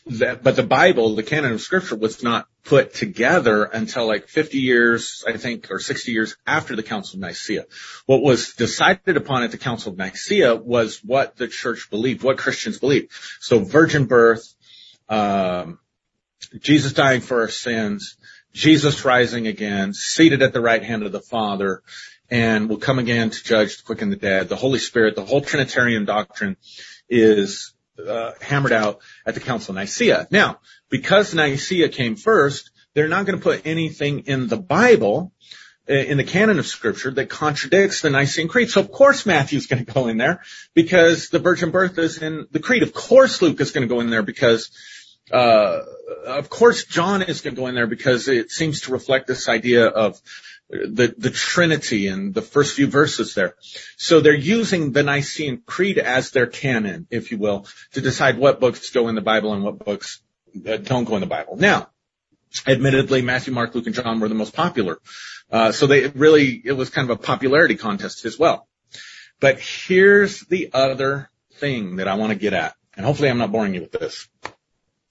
that, 0.05 0.43
but 0.43 0.55
the 0.55 0.63
Bible, 0.63 1.15
the 1.15 1.23
canon 1.23 1.53
of 1.53 1.61
Scripture, 1.61 1.95
was 1.95 2.23
not 2.23 2.47
put 2.63 2.93
together 2.93 3.63
until 3.63 4.07
like 4.07 4.27
50 4.27 4.57
years, 4.57 5.23
I 5.27 5.37
think, 5.37 5.69
or 5.71 5.79
60 5.79 6.11
years 6.11 6.35
after 6.45 6.75
the 6.75 6.83
Council 6.83 7.17
of 7.17 7.21
Nicaea. 7.21 7.65
What 8.05 8.21
was 8.21 8.53
decided 8.53 9.17
upon 9.17 9.43
at 9.43 9.51
the 9.51 9.57
Council 9.57 9.91
of 9.91 9.97
Nicaea 9.97 10.55
was 10.55 11.01
what 11.03 11.35
the 11.37 11.47
church 11.47 11.89
believed, 11.89 12.23
what 12.23 12.37
Christians 12.37 12.79
believed. 12.79 13.11
So 13.39 13.59
virgin 13.59 14.05
birth, 14.05 14.53
um, 15.09 15.79
Jesus 16.59 16.93
dying 16.93 17.21
for 17.21 17.41
our 17.41 17.49
sins, 17.49 18.17
Jesus 18.53 19.05
rising 19.05 19.47
again, 19.47 19.93
seated 19.93 20.41
at 20.41 20.53
the 20.53 20.61
right 20.61 20.83
hand 20.83 21.03
of 21.03 21.11
the 21.11 21.21
Father, 21.21 21.83
and 22.29 22.69
will 22.69 22.77
come 22.77 22.99
again 22.99 23.29
to 23.29 23.43
judge 23.43 23.77
the 23.77 23.83
quick 23.83 24.01
and 24.01 24.11
the 24.11 24.17
dead. 24.17 24.49
The 24.49 24.55
Holy 24.55 24.79
Spirit, 24.79 25.15
the 25.15 25.25
whole 25.25 25.41
Trinitarian 25.41 26.05
doctrine 26.05 26.57
is 27.09 27.73
uh, 28.05 28.31
hammered 28.41 28.71
out 28.71 28.99
at 29.25 29.33
the 29.33 29.39
Council 29.39 29.73
of 29.73 29.75
Nicaea. 29.75 30.27
Now, 30.31 30.59
because 30.89 31.33
Nicaea 31.33 31.89
came 31.89 32.15
first, 32.15 32.71
they're 32.93 33.07
not 33.07 33.25
going 33.25 33.37
to 33.37 33.43
put 33.43 33.65
anything 33.65 34.19
in 34.19 34.47
the 34.47 34.57
Bible, 34.57 35.31
uh, 35.89 35.93
in 35.93 36.17
the 36.17 36.23
canon 36.23 36.59
of 36.59 36.67
Scripture, 36.67 37.11
that 37.11 37.29
contradicts 37.29 38.01
the 38.01 38.09
Nicene 38.09 38.47
Creed. 38.47 38.69
So 38.69 38.81
of 38.81 38.91
course 38.91 39.25
Matthew's 39.25 39.67
going 39.67 39.85
to 39.85 39.91
go 39.91 40.07
in 40.07 40.17
there 40.17 40.41
because 40.73 41.29
the 41.29 41.39
virgin 41.39 41.71
birth 41.71 41.97
is 41.97 42.21
in 42.21 42.47
the 42.51 42.59
Creed. 42.59 42.83
Of 42.83 42.93
course 42.93 43.41
Luke 43.41 43.59
is 43.59 43.71
going 43.71 43.87
to 43.87 43.93
go 43.93 44.01
in 44.01 44.09
there 44.09 44.23
because 44.23 44.71
uh, 45.31 45.81
of 46.25 46.49
course 46.49 46.85
John 46.85 47.21
is 47.21 47.41
going 47.41 47.55
to 47.55 47.61
go 47.61 47.67
in 47.67 47.75
there 47.75 47.87
because 47.87 48.27
it 48.27 48.51
seems 48.51 48.81
to 48.81 48.91
reflect 48.91 49.27
this 49.27 49.47
idea 49.49 49.87
of 49.87 50.21
the, 50.71 51.13
the 51.17 51.29
Trinity 51.29 52.07
in 52.07 52.31
the 52.31 52.41
first 52.41 52.75
few 52.75 52.87
verses 52.87 53.33
there. 53.33 53.55
So 53.97 54.21
they're 54.21 54.33
using 54.33 54.91
the 54.91 55.03
Nicene 55.03 55.61
Creed 55.65 55.97
as 55.97 56.31
their 56.31 56.47
canon, 56.47 57.07
if 57.11 57.31
you 57.31 57.37
will, 57.37 57.67
to 57.93 58.01
decide 58.01 58.37
what 58.37 58.59
books 58.59 58.89
go 58.89 59.07
in 59.09 59.15
the 59.15 59.21
Bible 59.21 59.53
and 59.53 59.63
what 59.63 59.79
books 59.79 60.21
uh, 60.67 60.77
don't 60.77 61.03
go 61.03 61.15
in 61.15 61.21
the 61.21 61.27
Bible. 61.27 61.57
Now, 61.57 61.89
admittedly, 62.65 63.21
Matthew, 63.21 63.53
Mark, 63.53 63.75
Luke, 63.75 63.85
and 63.85 63.95
John 63.95 64.19
were 64.19 64.29
the 64.29 64.35
most 64.35 64.53
popular. 64.53 64.99
Uh, 65.51 65.71
so 65.73 65.87
they 65.87 66.07
really, 66.07 66.61
it 66.63 66.73
was 66.73 66.89
kind 66.89 67.09
of 67.09 67.19
a 67.19 67.21
popularity 67.21 67.75
contest 67.75 68.25
as 68.25 68.39
well. 68.39 68.67
But 69.41 69.59
here's 69.59 70.41
the 70.41 70.69
other 70.73 71.29
thing 71.55 71.97
that 71.97 72.07
I 72.07 72.15
want 72.15 72.31
to 72.31 72.39
get 72.39 72.53
at. 72.53 72.75
And 72.95 73.05
hopefully 73.05 73.29
I'm 73.29 73.37
not 73.37 73.51
boring 73.51 73.73
you 73.73 73.81
with 73.81 73.91
this. 73.91 74.27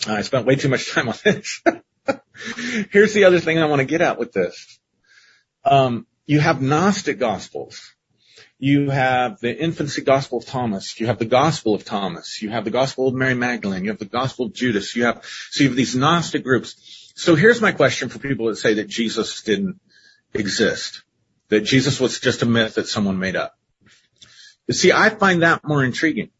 I 0.07 0.23
spent 0.23 0.47
way 0.47 0.57
too 0.57 0.69
much 0.69 0.93
time 0.93 1.09
on 1.09 1.15
this. 1.25 1.63
here's 2.91 3.13
the 3.13 3.25
other 3.25 3.41
thing 3.41 3.59
I 3.59 3.67
want 3.67 3.81
to 3.81 3.87
get 3.87 4.01
at 4.01 4.19
with 4.19 4.33
this. 4.33 4.79
Um, 5.65 6.07
you 6.27 6.41
have 6.41 6.63
Gnostic 6.63 7.19
Gospels. 7.19 7.95
You 8.59 8.91
have 8.91 9.41
the 9.41 9.57
infancy 9.57 10.03
Gospel 10.03 10.39
of 10.39 10.47
Thomas. 10.47 10.99
You 11.01 11.07
have 11.07 11.19
the 11.19 11.25
Gospel 11.25 11.75
of 11.75 11.85
Thomas. 11.85 12.43
You 12.43 12.51
have 12.51 12.65
the 12.65 12.71
Gospel 12.71 13.09
of 13.09 13.15
Mary 13.15 13.35
Magdalene. 13.35 13.85
You 13.85 13.91
have 13.91 13.99
the 13.99 14.05
Gospel 14.05 14.47
of 14.47 14.53
Judas. 14.53 14.95
You 14.95 15.05
have, 15.05 15.25
so 15.51 15.65
you 15.65 15.71
have 15.71 15.77
these 15.77 15.97
Gnostic 15.97 16.45
groups. 16.45 17.13
So 17.15 17.35
here's 17.35 17.61
my 17.61 17.73
question 17.73 18.09
for 18.09 18.19
people 18.19 18.47
that 18.47 18.57
say 18.57 18.75
that 18.75 18.89
Jesus 18.89 19.43
didn't 19.43 19.81
exist. 20.35 21.03
That 21.49 21.63
Jesus 21.63 21.99
was 22.01 22.21
just 22.21 22.43
a 22.43 22.47
myth 22.47 22.75
that 22.75 22.87
someone 22.87 23.19
made 23.19 23.37
up. 23.37 23.59
You 24.67 24.75
see, 24.75 24.93
I 24.93 25.09
find 25.11 25.43
that 25.43 25.67
more 25.67 25.85
intriguing 25.85 26.31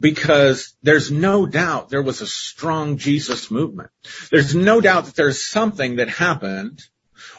because 0.00 0.74
there's 0.82 1.10
no 1.10 1.46
doubt 1.46 1.88
there 1.88 2.02
was 2.02 2.20
a 2.20 2.26
strong 2.26 2.98
Jesus 2.98 3.50
movement. 3.50 3.90
There's 4.30 4.54
no 4.54 4.80
doubt 4.80 5.06
that 5.06 5.16
there's 5.16 5.44
something 5.44 5.96
that 5.96 6.08
happened 6.08 6.82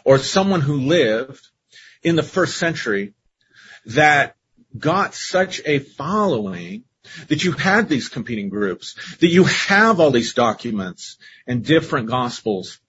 or 0.03 0.17
someone 0.17 0.61
who 0.61 0.77
lived 0.77 1.47
in 2.01 2.15
the 2.15 2.23
first 2.23 2.57
century 2.57 3.13
that 3.85 4.35
got 4.77 5.13
such 5.13 5.61
a 5.65 5.79
following 5.79 6.83
that 7.27 7.43
you 7.43 7.51
had 7.51 7.87
these 7.87 8.09
competing 8.09 8.49
groups, 8.49 8.95
that 9.19 9.27
you 9.27 9.43
have 9.43 9.99
all 9.99 10.11
these 10.11 10.33
documents 10.33 11.17
and 11.45 11.63
different 11.63 12.07
gospels, 12.07 12.79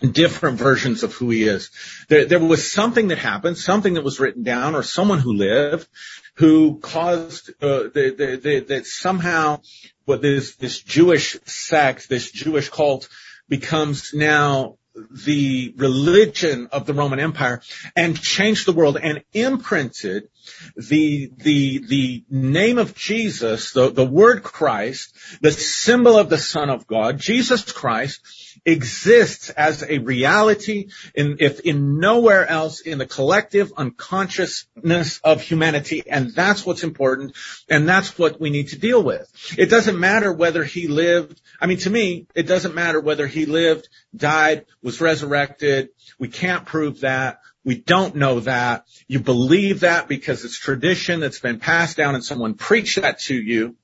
different 0.00 0.58
versions 0.58 1.02
of 1.02 1.12
who 1.12 1.30
he 1.30 1.44
is. 1.44 1.70
There, 2.08 2.24
there 2.24 2.38
was 2.40 2.70
something 2.70 3.08
that 3.08 3.18
happened, 3.18 3.58
something 3.58 3.94
that 3.94 4.04
was 4.04 4.20
written 4.20 4.42
down, 4.42 4.74
or 4.74 4.82
someone 4.82 5.18
who 5.18 5.34
lived, 5.34 5.88
who 6.34 6.78
caused 6.78 7.50
uh, 7.62 7.88
that 7.94 8.82
somehow 8.84 9.60
what 10.04 10.22
this 10.22 10.56
this 10.56 10.80
Jewish 10.80 11.38
sect, 11.44 12.08
this 12.08 12.30
Jewish 12.30 12.68
cult, 12.68 13.08
becomes 13.48 14.12
now 14.14 14.76
the 15.24 15.72
religion 15.76 16.68
of 16.72 16.86
the 16.86 16.94
Roman 16.94 17.20
Empire 17.20 17.62
and 17.94 18.20
changed 18.20 18.66
the 18.66 18.72
world 18.72 18.98
and 19.00 19.22
imprinted 19.32 20.28
the, 20.76 21.30
the, 21.36 21.78
the 21.86 22.24
name 22.30 22.78
of 22.78 22.94
Jesus, 22.94 23.72
the, 23.72 23.90
the 23.90 24.06
word 24.06 24.42
Christ, 24.42 25.16
the 25.40 25.52
symbol 25.52 26.18
of 26.18 26.28
the 26.28 26.38
Son 26.38 26.70
of 26.70 26.86
God, 26.86 27.18
Jesus 27.18 27.70
Christ, 27.70 28.20
exists 28.64 29.50
as 29.50 29.82
a 29.82 29.98
reality 29.98 30.90
in, 31.14 31.36
if 31.40 31.60
in 31.60 31.98
nowhere 31.98 32.46
else 32.46 32.80
in 32.80 32.98
the 32.98 33.06
collective 33.06 33.72
unconsciousness 33.76 35.20
of 35.24 35.40
humanity. 35.40 36.02
And 36.08 36.34
that's 36.34 36.64
what's 36.64 36.84
important. 36.84 37.36
And 37.68 37.88
that's 37.88 38.18
what 38.18 38.40
we 38.40 38.50
need 38.50 38.68
to 38.68 38.78
deal 38.78 39.02
with. 39.02 39.30
It 39.58 39.66
doesn't 39.66 39.98
matter 39.98 40.32
whether 40.32 40.64
he 40.64 40.88
lived. 40.88 41.40
I 41.60 41.66
mean, 41.66 41.78
to 41.78 41.90
me, 41.90 42.26
it 42.34 42.44
doesn't 42.44 42.74
matter 42.74 43.00
whether 43.00 43.26
he 43.26 43.46
lived, 43.46 43.88
died, 44.14 44.66
was 44.82 45.00
resurrected. 45.00 45.90
We 46.18 46.28
can't 46.28 46.66
prove 46.66 47.00
that. 47.00 47.40
We 47.64 47.76
don't 47.76 48.16
know 48.16 48.40
that. 48.40 48.86
You 49.06 49.20
believe 49.20 49.80
that 49.80 50.08
because 50.08 50.44
it's 50.44 50.58
tradition 50.58 51.20
that's 51.20 51.40
been 51.40 51.58
passed 51.58 51.96
down 51.96 52.14
and 52.14 52.24
someone 52.24 52.54
preached 52.54 53.00
that 53.00 53.20
to 53.20 53.34
you. 53.34 53.76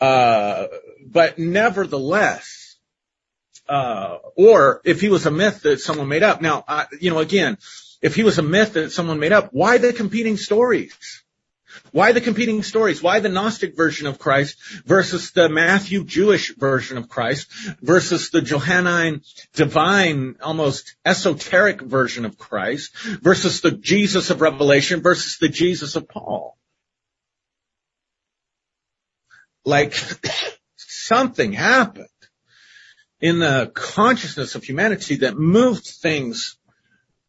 Uh, 0.00 0.66
but 1.06 1.38
nevertheless, 1.38 2.76
uh, 3.68 4.18
or 4.36 4.80
if 4.84 5.00
he 5.00 5.08
was 5.08 5.26
a 5.26 5.30
myth 5.30 5.62
that 5.62 5.80
someone 5.80 6.08
made 6.08 6.22
up. 6.22 6.42
Now, 6.42 6.64
uh, 6.66 6.86
you 7.00 7.10
know, 7.10 7.20
again, 7.20 7.58
if 8.02 8.14
he 8.14 8.24
was 8.24 8.38
a 8.38 8.42
myth 8.42 8.74
that 8.74 8.92
someone 8.92 9.18
made 9.18 9.32
up, 9.32 9.50
why 9.52 9.78
the 9.78 9.92
competing 9.92 10.36
stories? 10.36 11.23
Why 11.92 12.12
the 12.12 12.20
competing 12.20 12.62
stories? 12.62 13.02
Why 13.02 13.20
the 13.20 13.28
Gnostic 13.28 13.76
version 13.76 14.06
of 14.06 14.18
Christ 14.18 14.56
versus 14.84 15.30
the 15.32 15.48
Matthew 15.48 16.04
Jewish 16.04 16.54
version 16.54 16.98
of 16.98 17.08
Christ 17.08 17.52
versus 17.82 18.30
the 18.30 18.42
Johannine 18.42 19.22
divine, 19.54 20.36
almost 20.42 20.96
esoteric 21.04 21.80
version 21.80 22.24
of 22.24 22.38
Christ 22.38 22.96
versus 23.22 23.60
the 23.60 23.70
Jesus 23.70 24.30
of 24.30 24.40
Revelation 24.40 25.02
versus 25.02 25.38
the 25.38 25.48
Jesus 25.48 25.96
of 25.96 26.08
Paul? 26.08 26.56
Like 29.64 29.94
something 30.76 31.52
happened 31.52 32.08
in 33.20 33.38
the 33.38 33.70
consciousness 33.72 34.54
of 34.54 34.64
humanity 34.64 35.16
that 35.16 35.38
moved 35.38 35.86
things 35.86 36.56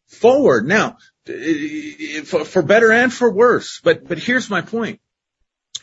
forward. 0.06 0.66
Now, 0.66 0.98
for, 1.26 2.44
for 2.44 2.62
better 2.62 2.92
and 2.92 3.12
for 3.12 3.30
worse. 3.30 3.80
But, 3.82 4.06
but 4.06 4.18
here's 4.18 4.48
my 4.48 4.60
point. 4.60 5.00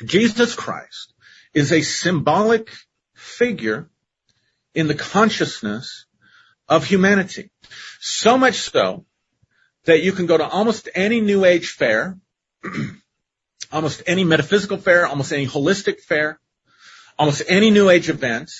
Jesus 0.03 0.55
Christ 0.55 1.13
is 1.53 1.71
a 1.71 1.81
symbolic 1.81 2.71
figure 3.13 3.89
in 4.73 4.87
the 4.87 4.95
consciousness 4.95 6.05
of 6.67 6.85
humanity. 6.85 7.51
So 7.99 8.37
much 8.37 8.55
so 8.55 9.05
that 9.85 10.03
you 10.03 10.13
can 10.13 10.25
go 10.25 10.37
to 10.37 10.47
almost 10.47 10.89
any 10.95 11.21
New 11.21 11.45
Age 11.45 11.69
fair, 11.69 12.17
almost 13.71 14.03
any 14.07 14.23
metaphysical 14.23 14.77
fair, 14.77 15.05
almost 15.05 15.33
any 15.33 15.45
holistic 15.45 15.99
fair, 15.99 16.39
almost 17.19 17.43
any 17.47 17.69
New 17.69 17.89
Age 17.89 18.09
event, 18.09 18.51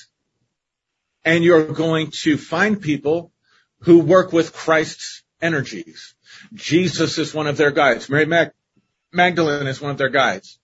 and 1.25 1.43
you're 1.43 1.65
going 1.65 2.11
to 2.11 2.37
find 2.37 2.81
people 2.81 3.31
who 3.79 3.99
work 3.99 4.33
with 4.33 4.53
Christ's 4.53 5.23
energies. 5.41 6.13
Jesus 6.53 7.17
is 7.17 7.33
one 7.33 7.47
of 7.47 7.57
their 7.57 7.71
guides. 7.71 8.09
Mary 8.09 8.25
Mag- 8.25 8.51
Magdalene 9.11 9.67
is 9.67 9.81
one 9.81 9.91
of 9.91 9.97
their 9.97 10.09
guides. 10.09 10.59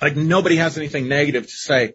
Like 0.00 0.16
nobody 0.16 0.56
has 0.56 0.76
anything 0.76 1.08
negative 1.08 1.44
to 1.44 1.52
say 1.52 1.94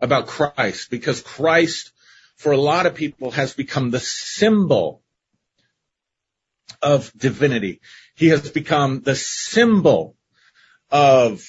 about 0.00 0.26
Christ 0.26 0.90
because 0.90 1.20
Christ, 1.20 1.92
for 2.36 2.52
a 2.52 2.58
lot 2.58 2.86
of 2.86 2.94
people, 2.94 3.30
has 3.30 3.54
become 3.54 3.90
the 3.90 4.00
symbol 4.00 5.02
of 6.82 7.12
divinity. 7.16 7.80
He 8.14 8.28
has 8.28 8.50
become 8.50 9.00
the 9.00 9.14
symbol 9.14 10.16
of 10.90 11.44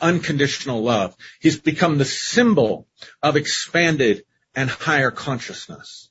unconditional 0.00 0.82
love. 0.82 1.16
He's 1.40 1.58
become 1.60 1.98
the 1.98 2.04
symbol 2.04 2.86
of 3.22 3.36
expanded 3.36 4.24
and 4.54 4.70
higher 4.70 5.10
consciousness. 5.10 6.07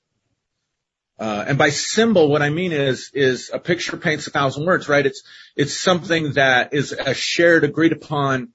Uh, 1.20 1.46
and 1.48 1.58
by 1.58 1.70
symbol, 1.70 2.30
what 2.30 2.42
I 2.42 2.50
mean 2.50 2.72
is, 2.72 3.10
is 3.14 3.50
a 3.52 3.60
picture 3.60 3.98
paints 3.98 4.28
a 4.28 4.32
thousand 4.32 4.66
words, 4.66 4.88
right? 4.88 5.06
It's, 5.06 5.24
it's 5.56 5.76
something 5.76 6.34
that 6.34 6.74
is 6.74 6.92
a 6.92 7.14
shared, 7.14 7.64
agreed 7.64 7.92
upon 7.92 8.50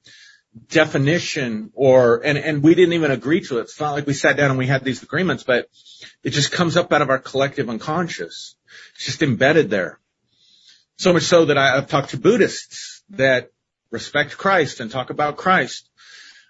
definition 0.69 1.71
or, 1.75 2.25
and, 2.25 2.39
and 2.39 2.63
we 2.63 2.75
didn't 2.75 2.93
even 2.93 3.11
agree 3.11 3.41
to 3.41 3.59
it. 3.59 3.63
It's 3.63 3.81
not 3.81 3.93
like 3.93 4.07
we 4.07 4.13
sat 4.13 4.37
down 4.37 4.51
and 4.51 4.59
we 4.59 4.67
had 4.67 4.85
these 4.85 5.03
agreements, 5.03 5.43
but 5.43 5.69
it 6.23 6.31
just 6.31 6.53
comes 6.53 6.77
up 6.77 6.93
out 6.93 7.03
of 7.03 7.11
our 7.11 7.19
collective 7.19 7.69
unconscious. 7.69 8.55
It's 8.95 9.07
just 9.07 9.23
embedded 9.23 9.71
there. 9.71 9.99
So 10.99 11.13
much 11.13 11.25
so 11.25 11.47
that 11.47 11.59
I, 11.59 11.77
I've 11.77 11.89
talked 11.89 12.11
to 12.11 12.17
Buddhists 12.17 13.03
that 13.11 13.51
respect 13.91 14.39
Christ 14.39 14.79
and 14.81 14.91
talk 14.91 15.11
about 15.11 15.37
Christ 15.37 15.89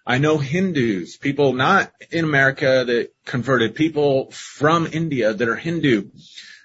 I 0.05 0.19
know 0.19 0.39
Hindus, 0.39 1.17
people 1.17 1.53
not 1.53 1.93
in 2.11 2.25
America 2.25 2.85
that 2.87 3.11
converted, 3.25 3.77
people 3.77 4.31
from 4.33 4.89
India 4.93 5.33
that 5.33 5.49
are 5.49 5.57
Hindu 5.57 6.11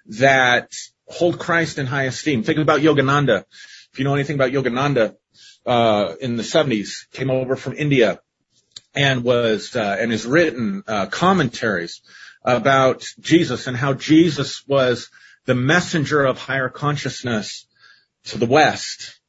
that 0.07 0.73
hold 1.05 1.37
Christ 1.37 1.77
in 1.77 1.85
high 1.85 2.03
esteem. 2.03 2.43
Think 2.43 2.59
about 2.59 2.81
Yogananda. 2.81 3.45
If 3.93 3.99
you 3.99 4.05
know 4.05 4.15
anything 4.15 4.35
about 4.35 4.51
Yogananda, 4.51 5.15
uh, 5.65 6.15
in 6.21 6.37
the 6.37 6.43
70s, 6.43 7.11
came 7.11 7.29
over 7.29 7.55
from 7.55 7.73
India 7.73 8.21
and 8.95 9.23
was, 9.23 9.75
uh, 9.75 9.97
and 9.99 10.11
has 10.11 10.25
written, 10.25 10.83
uh, 10.87 11.05
commentaries 11.07 12.01
about 12.43 13.05
Jesus 13.19 13.67
and 13.67 13.75
how 13.77 13.93
Jesus 13.93 14.65
was 14.67 15.09
the 15.45 15.55
messenger 15.55 16.25
of 16.25 16.39
higher 16.39 16.69
consciousness 16.69 17.67
to 18.25 18.37
the 18.37 18.45
West 18.45 19.19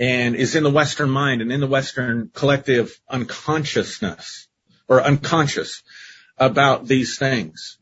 and 0.00 0.34
is 0.34 0.56
in 0.56 0.64
the 0.64 0.70
Western 0.70 1.10
mind 1.10 1.42
and 1.42 1.52
in 1.52 1.60
the 1.60 1.66
Western 1.66 2.30
collective 2.34 2.98
unconsciousness 3.08 4.48
or 4.88 5.02
unconscious 5.02 5.82
about 6.38 6.86
these 6.86 7.18
things. 7.18 7.78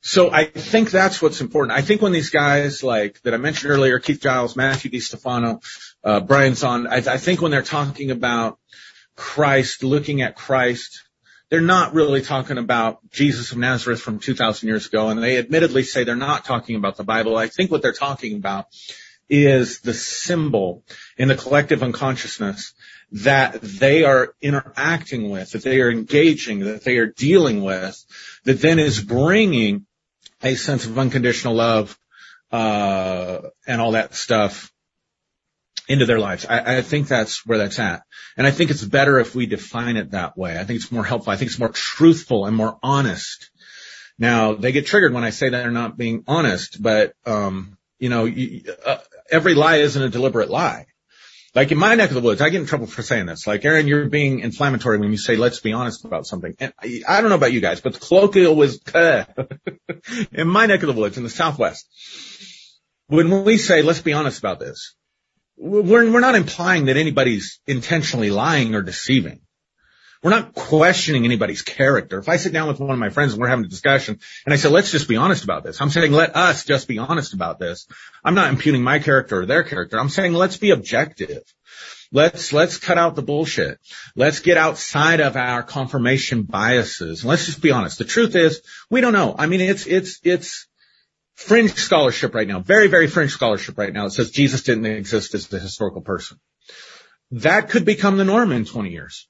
So 0.00 0.30
I 0.30 0.46
think 0.46 0.90
that's 0.90 1.20
what's 1.20 1.42
important. 1.42 1.76
I 1.76 1.82
think 1.82 2.00
when 2.00 2.12
these 2.12 2.30
guys 2.30 2.82
like 2.82 3.20
that 3.22 3.34
I 3.34 3.36
mentioned 3.36 3.70
earlier, 3.70 3.98
Keith 3.98 4.22
Giles, 4.22 4.56
Matthew 4.56 4.90
DiStefano, 4.90 5.62
uh, 6.02 6.20
Brian 6.20 6.54
Zahnd, 6.54 6.88
I, 6.88 7.14
I 7.14 7.18
think 7.18 7.42
when 7.42 7.50
they're 7.50 7.62
talking 7.62 8.10
about 8.10 8.58
Christ, 9.14 9.84
looking 9.84 10.22
at 10.22 10.34
Christ 10.34 11.02
they're 11.50 11.60
not 11.60 11.94
really 11.94 12.20
talking 12.20 12.58
about 12.58 12.98
Jesus 13.10 13.52
of 13.52 13.58
Nazareth 13.58 14.00
from 14.00 14.18
2000 14.18 14.68
years 14.68 14.86
ago, 14.86 15.08
and 15.08 15.22
they 15.22 15.38
admittedly 15.38 15.82
say 15.82 16.04
they're 16.04 16.14
not 16.14 16.44
talking 16.44 16.76
about 16.76 16.96
the 16.96 17.04
Bible. 17.04 17.36
I 17.36 17.48
think 17.48 17.70
what 17.70 17.80
they're 17.80 17.92
talking 17.92 18.36
about 18.36 18.66
is 19.28 19.80
the 19.80 19.94
symbol 19.94 20.84
in 21.16 21.28
the 21.28 21.36
collective 21.36 21.82
unconsciousness 21.82 22.72
that 23.10 23.60
they 23.60 24.04
are 24.04 24.34
interacting 24.40 25.30
with, 25.30 25.52
that 25.52 25.62
they 25.62 25.80
are 25.80 25.90
engaging, 25.90 26.60
that 26.60 26.84
they 26.84 26.98
are 26.98 27.06
dealing 27.06 27.62
with, 27.62 28.02
that 28.44 28.60
then 28.60 28.78
is 28.78 29.02
bringing 29.02 29.86
a 30.42 30.54
sense 30.54 30.84
of 30.84 30.98
unconditional 30.98 31.54
love, 31.54 31.98
uh, 32.52 33.40
and 33.66 33.80
all 33.80 33.92
that 33.92 34.14
stuff 34.14 34.72
into 35.88 36.06
their 36.06 36.18
lives. 36.18 36.46
I, 36.46 36.78
I, 36.78 36.82
think 36.82 37.08
that's 37.08 37.46
where 37.46 37.58
that's 37.58 37.78
at. 37.78 38.02
And 38.36 38.46
I 38.46 38.50
think 38.50 38.70
it's 38.70 38.84
better 38.84 39.18
if 39.18 39.34
we 39.34 39.46
define 39.46 39.96
it 39.96 40.10
that 40.10 40.36
way. 40.36 40.58
I 40.58 40.64
think 40.64 40.80
it's 40.80 40.92
more 40.92 41.04
helpful. 41.04 41.32
I 41.32 41.36
think 41.36 41.50
it's 41.50 41.58
more 41.58 41.70
truthful 41.70 42.44
and 42.44 42.54
more 42.54 42.78
honest. 42.82 43.50
Now, 44.18 44.54
they 44.54 44.72
get 44.72 44.86
triggered 44.86 45.14
when 45.14 45.24
I 45.24 45.30
say 45.30 45.48
that 45.48 45.62
they're 45.62 45.70
not 45.70 45.96
being 45.96 46.24
honest, 46.26 46.82
but, 46.82 47.14
um, 47.24 47.78
you 47.98 48.08
know, 48.08 48.26
you, 48.26 48.62
uh, 48.84 48.98
every 49.30 49.54
lie 49.54 49.76
isn't 49.76 50.02
a 50.02 50.08
deliberate 50.08 50.50
lie. 50.50 50.86
Like 51.54 51.72
in 51.72 51.78
my 51.78 51.94
neck 51.94 52.10
of 52.10 52.14
the 52.14 52.20
woods, 52.20 52.40
I 52.40 52.50
get 52.50 52.60
in 52.60 52.66
trouble 52.66 52.86
for 52.86 53.02
saying 53.02 53.26
this. 53.26 53.46
Like, 53.46 53.64
Aaron, 53.64 53.88
you're 53.88 54.08
being 54.08 54.40
inflammatory 54.40 54.98
when 54.98 55.10
you 55.10 55.16
say, 55.16 55.36
let's 55.36 55.60
be 55.60 55.72
honest 55.72 56.04
about 56.04 56.26
something. 56.26 56.54
And 56.60 56.72
I, 56.80 57.02
I 57.08 57.20
don't 57.20 57.30
know 57.30 57.36
about 57.36 57.52
you 57.52 57.60
guys, 57.60 57.80
but 57.80 57.94
the 57.94 58.00
colloquial 58.00 58.54
was, 58.54 58.80
in 60.32 60.48
my 60.48 60.66
neck 60.66 60.82
of 60.82 60.94
the 60.94 61.00
woods 61.00 61.16
in 61.16 61.24
the 61.24 61.30
Southwest. 61.30 61.86
When 63.06 63.44
we 63.44 63.56
say, 63.56 63.82
let's 63.82 64.02
be 64.02 64.12
honest 64.12 64.38
about 64.38 64.60
this, 64.60 64.94
we're, 65.56 66.10
we're 66.12 66.20
not 66.20 66.34
implying 66.34 66.84
that 66.84 66.96
anybody's 66.96 67.60
intentionally 67.66 68.30
lying 68.30 68.74
or 68.74 68.82
deceiving. 68.82 69.40
We're 70.22 70.30
not 70.30 70.54
questioning 70.54 71.24
anybody's 71.24 71.62
character. 71.62 72.18
If 72.18 72.28
I 72.28 72.36
sit 72.36 72.52
down 72.52 72.68
with 72.68 72.80
one 72.80 72.90
of 72.90 72.98
my 72.98 73.10
friends 73.10 73.32
and 73.32 73.40
we're 73.40 73.48
having 73.48 73.64
a 73.64 73.68
discussion 73.68 74.18
and 74.44 74.52
I 74.52 74.56
say, 74.56 74.68
let's 74.68 74.90
just 74.90 75.08
be 75.08 75.16
honest 75.16 75.44
about 75.44 75.62
this. 75.62 75.80
I'm 75.80 75.90
saying, 75.90 76.12
let 76.12 76.34
us 76.34 76.64
just 76.64 76.88
be 76.88 76.98
honest 76.98 77.34
about 77.34 77.58
this. 77.58 77.86
I'm 78.24 78.34
not 78.34 78.50
imputing 78.50 78.82
my 78.82 78.98
character 78.98 79.40
or 79.40 79.46
their 79.46 79.62
character. 79.62 79.98
I'm 79.98 80.08
saying, 80.08 80.32
let's 80.32 80.56
be 80.56 80.70
objective. 80.70 81.42
Let's, 82.10 82.52
let's 82.52 82.78
cut 82.78 82.98
out 82.98 83.14
the 83.14 83.22
bullshit. 83.22 83.78
Let's 84.16 84.40
get 84.40 84.56
outside 84.56 85.20
of 85.20 85.36
our 85.36 85.62
confirmation 85.62 86.42
biases. 86.42 87.24
Let's 87.24 87.46
just 87.46 87.60
be 87.60 87.70
honest. 87.70 87.98
The 87.98 88.04
truth 88.04 88.34
is, 88.34 88.62
we 88.90 89.00
don't 89.00 89.12
know. 89.12 89.34
I 89.38 89.46
mean, 89.46 89.60
it's, 89.60 89.86
it's, 89.86 90.20
it's, 90.24 90.66
fringe 91.38 91.72
scholarship 91.74 92.34
right 92.34 92.48
now, 92.48 92.58
very, 92.58 92.88
very 92.88 93.06
fringe 93.06 93.30
scholarship 93.30 93.78
right 93.78 93.92
now. 93.92 94.06
It 94.06 94.10
says 94.10 94.32
Jesus 94.32 94.64
didn't 94.64 94.86
exist 94.86 95.34
as 95.34 95.46
the 95.46 95.60
historical 95.60 96.00
person. 96.00 96.40
That 97.30 97.70
could 97.70 97.84
become 97.84 98.16
the 98.16 98.24
norm 98.24 98.50
in 98.50 98.64
20 98.64 98.90
years. 98.90 99.28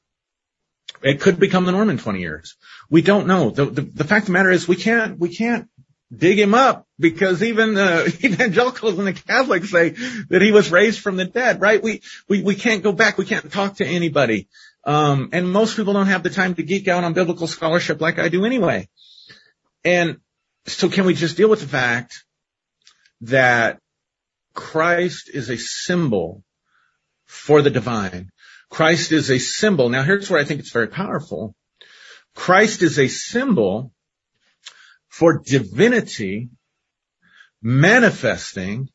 It 1.03 1.21
could 1.21 1.39
become 1.39 1.65
the 1.65 1.73
norm 1.73 1.91
in 1.91 1.99
20 1.99 2.21
years. 2.21 2.57
We 2.91 3.03
don't 3.03 3.27
know. 3.27 3.51
The, 3.51 3.67
the, 3.67 3.83
the 3.83 4.05
fact 4.05 4.25
of 4.25 4.27
the 4.27 4.33
matter 4.33 4.51
is 4.51 4.67
we 4.67 4.77
can't, 4.77 5.19
we 5.19 5.35
can't 5.35 5.69
dig 6.15 6.39
him 6.39 6.55
up 6.55 6.87
because 6.99 7.43
even 7.43 7.75
the 7.75 8.07
evangelicals 8.25 8.99
and 8.99 9.07
the 9.07 9.13
Catholics 9.13 9.71
say 9.71 9.91
that 10.31 10.43
he 10.43 10.53
was 10.53 10.71
raised 10.71 11.01
from 11.01 11.17
the 11.17 11.25
dead, 11.25 11.61
right? 11.61 11.83
We, 11.83 12.03
we, 12.29 12.43
we 12.43 12.55
can't 12.55 12.83
go 12.83 12.93
back. 12.93 13.19
We 13.19 13.27
can't 13.27 13.53
talk 13.53 13.77
to 13.77 13.87
anybody. 13.87 14.49
Um, 14.85 15.31
and 15.33 15.51
most 15.51 15.77
people 15.77 15.93
don't 15.93 16.07
have 16.07 16.23
the 16.23 16.31
time 16.31 16.55
to 16.55 16.63
geek 16.63 16.89
out 16.89 17.05
on 17.05 17.13
biblical 17.13 17.47
scholarship 17.47 18.01
like 18.01 18.19
I 18.19 18.29
do 18.29 18.45
anyway. 18.45 18.89
And 19.85 20.19
so 20.67 20.89
can 20.89 21.05
we 21.05 21.15
just 21.15 21.37
deal 21.37 21.49
with 21.49 21.61
the 21.61 21.69
fact 21.69 22.25
that 23.23 23.81
Christ 24.55 25.31
is 25.33 25.51
a 25.51 25.59
symbol 25.59 26.43
for 27.27 27.63
the 27.63 27.71
divine? 27.71 28.31
Christ 28.71 29.13
is 29.13 29.31
a 29.31 29.39
symbol. 29.39 29.89
Now 29.89 30.03
here's 30.03 30.31
where 30.31 30.41
I 30.41 30.45
think 30.45 30.61
it's 30.61 30.73
very 30.73 30.89
powerful. 30.89 31.55
Christ 32.35 32.83
is 32.83 32.99
a 32.99 33.09
symbol 33.09 33.93
for 35.09 35.39
divinity 35.39 36.51
manifesting 37.63 38.89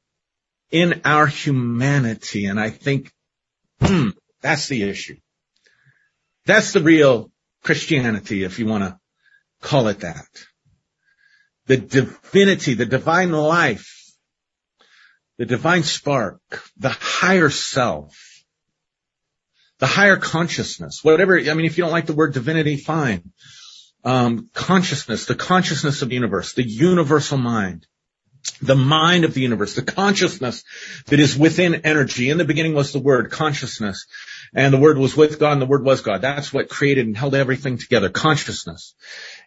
in 0.71 1.01
our 1.05 1.28
humanity. 1.28 2.45
And 2.45 2.59
I 2.59 2.69
think, 2.69 3.11
hmm, 3.82 4.09
that's 4.41 4.67
the 4.67 4.84
issue. 4.84 5.17
That's 6.45 6.74
the 6.74 6.82
real 6.82 7.32
Christianity, 7.63 8.43
if 8.43 8.59
you 8.59 8.65
want 8.65 8.84
to 8.84 8.97
call 9.61 9.88
it 9.88 10.01
that 10.01 10.28
the 11.65 11.78
divinity, 11.78 12.74
the 12.74 12.86
divine 12.86 13.32
life, 13.32 14.11
the 15.38 15.45
divine 15.45 15.84
spark, 15.84 16.41
the 16.78 16.89
higher 16.89 17.49
self, 17.49 18.32
the 19.84 19.88
higher 19.88 20.15
consciousness, 20.15 21.03
whatever, 21.03 21.38
I 21.38 21.53
mean, 21.53 21.65
if 21.65 21.77
you 21.77 21.84
don't 21.84 21.91
like 21.91 22.05
the 22.05 22.13
word 22.13 22.34
divinity, 22.34 22.77
fine. 22.77 23.34
Um, 24.05 24.49
consciousness, 24.53 25.25
the 25.25 25.36
consciousness 25.36 26.01
of 26.01 26.07
the 26.07 26.15
universe, 26.15 26.53
the 26.53 26.65
universal 26.65 27.38
mind, 27.38 27.86
the 28.61 28.77
mind 28.77 29.25
of 29.25 29.34
the 29.34 29.41
universe, 29.41 29.75
the 29.75 29.81
consciousness 29.81 30.63
that 31.07 31.19
is 31.19 31.38
within 31.38 31.81
energy. 31.84 32.29
In 32.29 32.38
the 32.38 32.45
beginning 32.45 32.75
was 32.75 32.93
the 32.93 32.99
word, 32.99 33.29
consciousness. 33.29 34.05
And 34.55 34.73
the 34.73 34.77
word 34.77 34.97
was 34.97 35.17
with 35.17 35.38
God 35.38 35.51
and 35.51 35.61
the 35.61 35.65
word 35.65 35.84
was 35.84 35.99
God. 35.99 36.21
That's 36.21 36.53
what 36.53 36.69
created 36.69 37.05
and 37.05 37.17
held 37.17 37.36
everything 37.36 37.77
together, 37.77 38.07
consciousness 38.07 38.95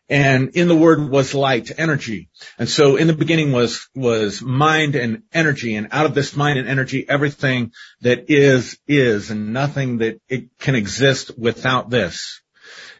and 0.08 0.50
in 0.50 0.68
the 0.68 0.76
word 0.76 1.08
was 1.10 1.34
light, 1.34 1.72
energy. 1.78 2.28
And 2.58 2.68
so 2.68 2.96
in 2.96 3.08
the 3.08 3.12
beginning 3.12 3.52
was, 3.52 3.88
was 3.94 4.40
mind 4.40 4.94
and 4.94 5.22
energy. 5.32 5.74
And 5.74 5.88
out 5.90 6.06
of 6.06 6.14
this 6.14 6.36
mind 6.36 6.58
and 6.58 6.68
energy, 6.68 7.08
everything 7.08 7.72
that 8.02 8.30
is, 8.30 8.78
is 8.86 9.30
and 9.30 9.52
nothing 9.52 9.98
that 9.98 10.20
it 10.28 10.58
can 10.58 10.76
exist 10.76 11.36
without 11.36 11.90
this. 11.90 12.40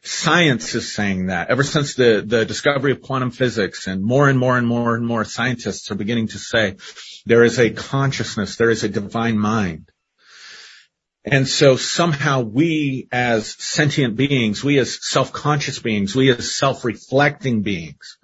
Science 0.03 0.75
is 0.75 0.95
saying 0.95 1.27
that 1.27 1.49
ever 1.49 1.65
since 1.65 1.95
the, 1.95 2.23
the 2.25 2.45
discovery 2.45 2.93
of 2.93 3.03
quantum 3.03 3.31
physics 3.31 3.87
and 3.87 4.03
more 4.03 4.29
and 4.29 4.39
more 4.39 4.57
and 4.57 4.67
more 4.67 4.95
and 4.95 5.07
more 5.07 5.25
scientists 5.25 5.91
are 5.91 5.97
beginning 5.97 6.29
to 6.29 6.39
say 6.39 6.77
there 7.25 7.43
is 7.43 7.59
a 7.59 7.71
consciousness, 7.71 8.57
there 8.57 8.71
is 8.71 8.85
a 8.85 8.89
divine 8.89 9.37
mind. 9.37 9.91
And 11.27 11.49
so 11.49 11.77
somehow 11.77 12.43
we 12.43 13.09
as 13.11 13.49
sentient 13.59 14.15
beings, 14.15 14.63
we 14.63 14.79
as 14.79 14.99
self-conscious 15.05 15.81
beings, 15.81 16.15
we 16.15 16.31
as 16.31 16.55
self-reflecting 16.55 17.63
beings 17.63 18.17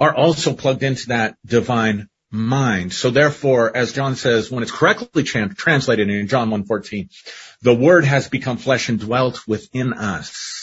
are 0.00 0.14
also 0.14 0.52
plugged 0.54 0.82
into 0.82 1.08
that 1.08 1.36
divine 1.46 2.08
mind. 2.32 2.92
So 2.92 3.10
therefore, 3.10 3.76
as 3.76 3.92
John 3.92 4.16
says, 4.16 4.50
when 4.50 4.64
it's 4.64 4.72
correctly 4.72 5.22
tra- 5.22 5.54
translated 5.54 6.10
in 6.10 6.26
John 6.26 6.50
1.14, 6.50 7.08
the 7.62 7.74
word 7.74 8.04
has 8.04 8.28
become 8.28 8.56
flesh 8.56 8.88
and 8.88 8.98
dwelt 8.98 9.46
within 9.46 9.92
us 9.92 10.59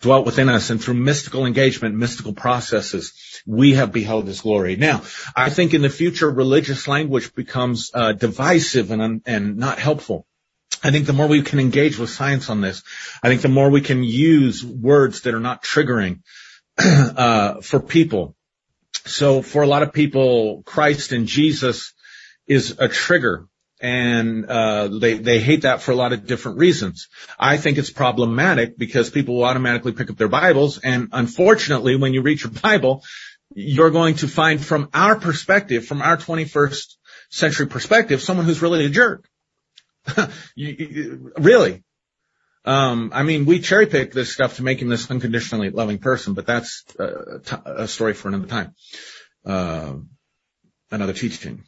dwelt 0.00 0.26
within 0.26 0.48
us 0.48 0.70
and 0.70 0.82
through 0.82 0.94
mystical 0.94 1.46
engagement, 1.46 1.94
mystical 1.94 2.32
processes, 2.32 3.12
we 3.46 3.74
have 3.74 3.92
beheld 3.92 4.26
his 4.26 4.40
glory. 4.40 4.76
Now, 4.76 5.02
I 5.36 5.50
think 5.50 5.74
in 5.74 5.82
the 5.82 5.90
future, 5.90 6.30
religious 6.30 6.88
language 6.88 7.34
becomes 7.34 7.90
uh, 7.92 8.12
divisive 8.12 8.90
and, 8.90 9.22
and 9.26 9.56
not 9.56 9.78
helpful. 9.78 10.26
I 10.82 10.90
think 10.90 11.06
the 11.06 11.12
more 11.12 11.26
we 11.26 11.42
can 11.42 11.60
engage 11.60 11.98
with 11.98 12.08
science 12.08 12.48
on 12.48 12.62
this, 12.62 12.82
I 13.22 13.28
think 13.28 13.42
the 13.42 13.48
more 13.48 13.68
we 13.68 13.82
can 13.82 14.02
use 14.02 14.64
words 14.64 15.22
that 15.22 15.34
are 15.34 15.40
not 15.40 15.62
triggering 15.62 16.20
uh, 16.78 17.60
for 17.60 17.80
people. 17.80 18.34
So 19.04 19.42
for 19.42 19.62
a 19.62 19.66
lot 19.66 19.82
of 19.82 19.92
people, 19.92 20.62
Christ 20.64 21.12
and 21.12 21.26
Jesus 21.26 21.92
is 22.46 22.76
a 22.78 22.88
trigger 22.88 23.46
and 23.80 24.44
uh, 24.46 24.88
they 24.88 25.14
they 25.14 25.40
hate 25.40 25.62
that 25.62 25.80
for 25.80 25.92
a 25.92 25.96
lot 25.96 26.12
of 26.12 26.26
different 26.26 26.58
reasons. 26.58 27.08
I 27.38 27.56
think 27.56 27.78
it's 27.78 27.90
problematic 27.90 28.76
because 28.76 29.10
people 29.10 29.36
will 29.36 29.44
automatically 29.44 29.92
pick 29.92 30.10
up 30.10 30.16
their 30.16 30.28
Bibles, 30.28 30.78
and 30.78 31.08
unfortunately, 31.12 31.96
when 31.96 32.12
you 32.12 32.22
read 32.22 32.42
your 32.42 32.52
Bible, 32.52 33.02
you're 33.54 33.90
going 33.90 34.16
to 34.16 34.28
find 34.28 34.62
from 34.64 34.90
our 34.92 35.16
perspective, 35.16 35.86
from 35.86 36.02
our 36.02 36.16
21st 36.16 36.96
century 37.30 37.66
perspective, 37.66 38.20
someone 38.22 38.46
who's 38.46 38.62
really 38.62 38.84
a 38.84 38.90
jerk. 38.90 39.28
really. 41.38 41.82
Um, 42.64 43.10
I 43.14 43.22
mean, 43.22 43.46
we 43.46 43.60
cherry 43.60 43.86
pick 43.86 44.12
this 44.12 44.32
stuff 44.32 44.56
to 44.56 44.62
make 44.62 44.82
him 44.82 44.88
this 44.88 45.10
unconditionally 45.10 45.70
loving 45.70 45.98
person, 45.98 46.34
but 46.34 46.46
that's 46.46 46.84
a, 46.98 47.40
a 47.64 47.88
story 47.88 48.12
for 48.12 48.28
another 48.28 48.46
time, 48.46 48.74
uh, 49.46 49.94
another 50.90 51.14
teaching. 51.14 51.64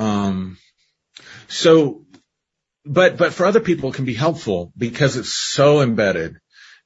Um, 0.00 0.56
so, 1.48 2.06
but, 2.84 3.18
but 3.18 3.34
for 3.34 3.44
other 3.44 3.60
people 3.60 3.90
it 3.90 3.96
can 3.96 4.06
be 4.06 4.14
helpful 4.14 4.72
because 4.76 5.16
it's 5.16 5.34
so 5.34 5.82
embedded 5.82 6.38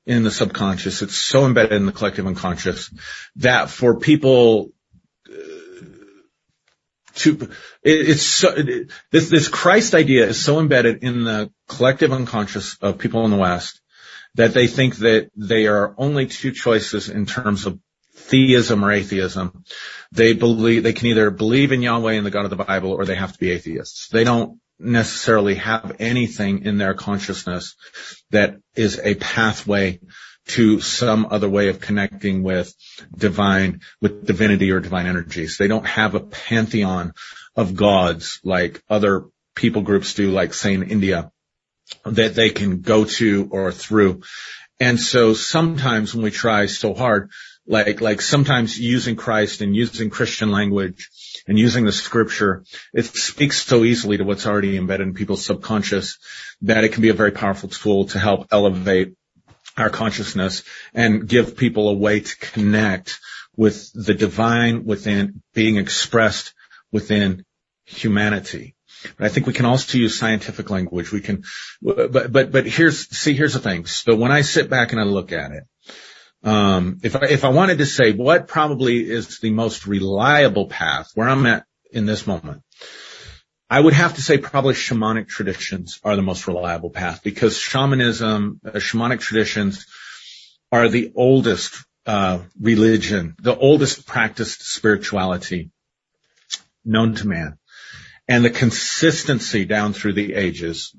in 0.04 0.24
the 0.24 0.30
subconscious. 0.30 1.00
It's 1.00 1.16
so 1.16 1.46
embedded 1.46 1.72
in 1.72 1.86
the 1.86 1.92
collective 1.92 2.26
unconscious 2.26 2.92
that 3.36 3.70
for 3.70 4.00
people 4.00 4.70
uh, 5.30 5.36
to, 7.14 7.38
it, 7.82 8.08
it's 8.08 8.22
so, 8.22 8.52
it, 8.54 8.90
this, 9.12 9.30
this 9.30 9.48
Christ 9.48 9.94
idea 9.94 10.26
is 10.26 10.44
so 10.44 10.58
embedded 10.58 11.04
in 11.04 11.22
the 11.22 11.52
collective 11.68 12.12
unconscious 12.12 12.76
of 12.82 12.98
people 12.98 13.24
in 13.24 13.30
the 13.30 13.36
West 13.36 13.80
that 14.34 14.52
they 14.52 14.66
think 14.66 14.96
that 14.96 15.30
they 15.36 15.68
are 15.68 15.94
only 15.96 16.26
two 16.26 16.50
choices 16.50 17.08
in 17.08 17.26
terms 17.26 17.66
of 17.66 17.78
theism 18.34 18.84
or 18.84 18.92
atheism. 18.92 19.64
They 20.12 20.32
believe, 20.32 20.82
they 20.82 20.92
can 20.92 21.08
either 21.08 21.30
believe 21.30 21.72
in 21.72 21.82
Yahweh 21.82 22.14
and 22.14 22.26
the 22.26 22.30
God 22.30 22.44
of 22.44 22.50
the 22.50 22.64
Bible 22.64 22.92
or 22.92 23.04
they 23.04 23.14
have 23.14 23.32
to 23.32 23.38
be 23.38 23.50
atheists. 23.50 24.08
They 24.08 24.24
don't, 24.24 24.60
necessarily 24.78 25.54
have 25.56 25.96
anything 25.98 26.64
in 26.64 26.78
their 26.78 26.94
consciousness 26.94 27.76
that 28.30 28.56
is 28.74 28.98
a 28.98 29.14
pathway 29.14 30.00
to 30.46 30.80
some 30.80 31.28
other 31.30 31.48
way 31.48 31.68
of 31.68 31.80
connecting 31.80 32.42
with 32.42 32.74
divine, 33.16 33.80
with 34.00 34.26
divinity 34.26 34.70
or 34.72 34.80
divine 34.80 35.06
energies. 35.06 35.56
They 35.56 35.68
don't 35.68 35.86
have 35.86 36.14
a 36.14 36.20
pantheon 36.20 37.14
of 37.56 37.76
gods 37.76 38.40
like 38.44 38.82
other 38.90 39.24
people 39.54 39.82
groups 39.82 40.14
do, 40.14 40.30
like 40.30 40.52
say 40.52 40.74
in 40.74 40.82
India, 40.82 41.30
that 42.04 42.34
they 42.34 42.50
can 42.50 42.80
go 42.80 43.04
to 43.04 43.48
or 43.50 43.72
through. 43.72 44.22
And 44.80 45.00
so 45.00 45.32
sometimes 45.34 46.14
when 46.14 46.24
we 46.24 46.30
try 46.30 46.66
so 46.66 46.92
hard, 46.94 47.30
like, 47.66 48.00
like 48.00 48.20
sometimes 48.20 48.78
using 48.78 49.16
Christ 49.16 49.60
and 49.60 49.74
using 49.74 50.10
Christian 50.10 50.50
language 50.50 51.10
and 51.46 51.58
using 51.58 51.84
the 51.84 51.92
scripture, 51.92 52.64
it 52.92 53.06
speaks 53.06 53.62
so 53.62 53.84
easily 53.84 54.18
to 54.18 54.24
what's 54.24 54.46
already 54.46 54.76
embedded 54.76 55.08
in 55.08 55.14
people's 55.14 55.44
subconscious 55.44 56.18
that 56.62 56.84
it 56.84 56.92
can 56.92 57.02
be 57.02 57.08
a 57.08 57.14
very 57.14 57.32
powerful 57.32 57.68
tool 57.68 58.06
to 58.06 58.18
help 58.18 58.48
elevate 58.50 59.14
our 59.76 59.90
consciousness 59.90 60.62
and 60.92 61.28
give 61.28 61.56
people 61.56 61.88
a 61.88 61.94
way 61.94 62.20
to 62.20 62.36
connect 62.36 63.18
with 63.56 63.90
the 63.94 64.14
divine 64.14 64.84
within 64.84 65.42
being 65.54 65.76
expressed 65.76 66.54
within 66.92 67.44
humanity. 67.84 68.74
But 69.16 69.26
I 69.26 69.28
think 69.28 69.46
we 69.46 69.52
can 69.52 69.66
also 69.66 69.98
use 69.98 70.18
scientific 70.18 70.70
language. 70.70 71.12
We 71.12 71.20
can, 71.20 71.44
but, 71.82 72.32
but, 72.32 72.52
but 72.52 72.66
here's, 72.66 73.08
see, 73.16 73.34
here's 73.34 73.54
the 73.54 73.60
thing. 73.60 73.86
So 73.86 74.16
when 74.16 74.32
I 74.32 74.42
sit 74.42 74.70
back 74.70 74.92
and 74.92 75.00
I 75.00 75.04
look 75.04 75.32
at 75.32 75.52
it, 75.52 75.64
um, 76.44 76.98
if 77.02 77.16
I, 77.16 77.26
if 77.26 77.44
I 77.44 77.48
wanted 77.48 77.78
to 77.78 77.86
say 77.86 78.12
what 78.12 78.48
probably 78.48 79.10
is 79.10 79.38
the 79.40 79.50
most 79.50 79.86
reliable 79.86 80.66
path 80.66 81.10
where 81.14 81.28
I'm 81.28 81.46
at 81.46 81.64
in 81.90 82.04
this 82.04 82.26
moment, 82.26 82.62
I 83.70 83.80
would 83.80 83.94
have 83.94 84.14
to 84.16 84.22
say 84.22 84.36
probably 84.38 84.74
shamanic 84.74 85.28
traditions 85.28 86.00
are 86.04 86.16
the 86.16 86.22
most 86.22 86.46
reliable 86.46 86.90
path 86.90 87.22
because 87.24 87.58
shamanism, 87.58 88.60
uh, 88.64 88.72
shamanic 88.72 89.20
traditions 89.20 89.86
are 90.70 90.88
the 90.88 91.12
oldest 91.16 91.82
uh, 92.06 92.40
religion, 92.60 93.34
the 93.40 93.56
oldest 93.56 94.06
practiced 94.06 94.62
spirituality 94.66 95.70
known 96.84 97.14
to 97.14 97.26
man. 97.26 97.58
And 98.28 98.44
the 98.44 98.50
consistency 98.50 99.64
down 99.64 99.94
through 99.94 100.14
the 100.14 100.34
ages 100.34 100.94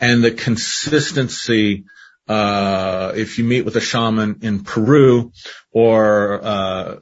and 0.00 0.22
the 0.22 0.32
consistency 0.32 1.84
uh, 2.28 3.12
if 3.16 3.38
you 3.38 3.44
meet 3.44 3.64
with 3.64 3.76
a 3.76 3.80
shaman 3.80 4.40
in 4.42 4.62
Peru 4.62 5.32
or 5.72 6.40
uh, 6.42 6.96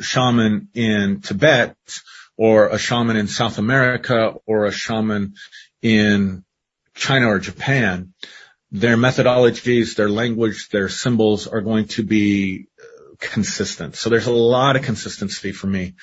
shaman 0.00 0.68
in 0.74 1.20
Tibet 1.22 1.76
or 2.36 2.68
a 2.68 2.78
shaman 2.78 3.16
in 3.16 3.26
South 3.26 3.58
America 3.58 4.34
or 4.46 4.66
a 4.66 4.72
shaman 4.72 5.34
in 5.80 6.44
China 6.94 7.28
or 7.28 7.38
Japan, 7.38 8.12
their 8.70 8.96
methodologies, 8.96 9.96
their 9.96 10.10
language, 10.10 10.68
their 10.68 10.88
symbols 10.88 11.46
are 11.46 11.62
going 11.62 11.86
to 11.88 12.02
be 12.02 12.66
consistent. 13.18 13.96
So 13.96 14.10
there's 14.10 14.26
a 14.26 14.32
lot 14.32 14.76
of 14.76 14.82
consistency 14.82 15.52
for 15.52 15.66
me, 15.66 15.94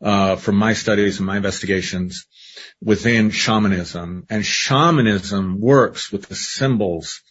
uh, 0.00 0.36
from 0.36 0.56
my 0.56 0.74
studies 0.74 1.18
and 1.18 1.26
my 1.26 1.38
investigations 1.38 2.26
within 2.80 3.30
shamanism. 3.30 4.26
And 4.30 4.46
shamanism 4.46 5.60
works 5.60 6.12
with 6.12 6.28
the 6.28 6.36
symbols 6.36 7.22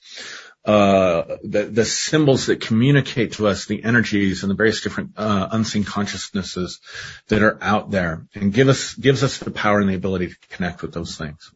uh, 0.65 1.37
the, 1.43 1.63
the 1.63 1.85
symbols 1.85 2.47
that 2.47 2.59
communicate 2.61 3.33
to 3.33 3.47
us 3.47 3.65
the 3.65 3.83
energies 3.83 4.43
and 4.43 4.49
the 4.49 4.55
various 4.55 4.81
different 4.81 5.11
uh, 5.15 5.47
unseen 5.51 5.85
consciousnesses 5.85 6.81
that 7.29 7.41
are 7.41 7.57
out 7.61 7.91
there, 7.91 8.27
and 8.35 8.53
give 8.53 8.67
us 8.67 8.93
gives 8.93 9.23
us 9.23 9.37
the 9.37 9.51
power 9.51 9.79
and 9.79 9.89
the 9.89 9.95
ability 9.95 10.27
to 10.27 10.35
connect 10.49 10.81
with 10.81 10.93
those 10.93 11.15
things. 11.15 11.51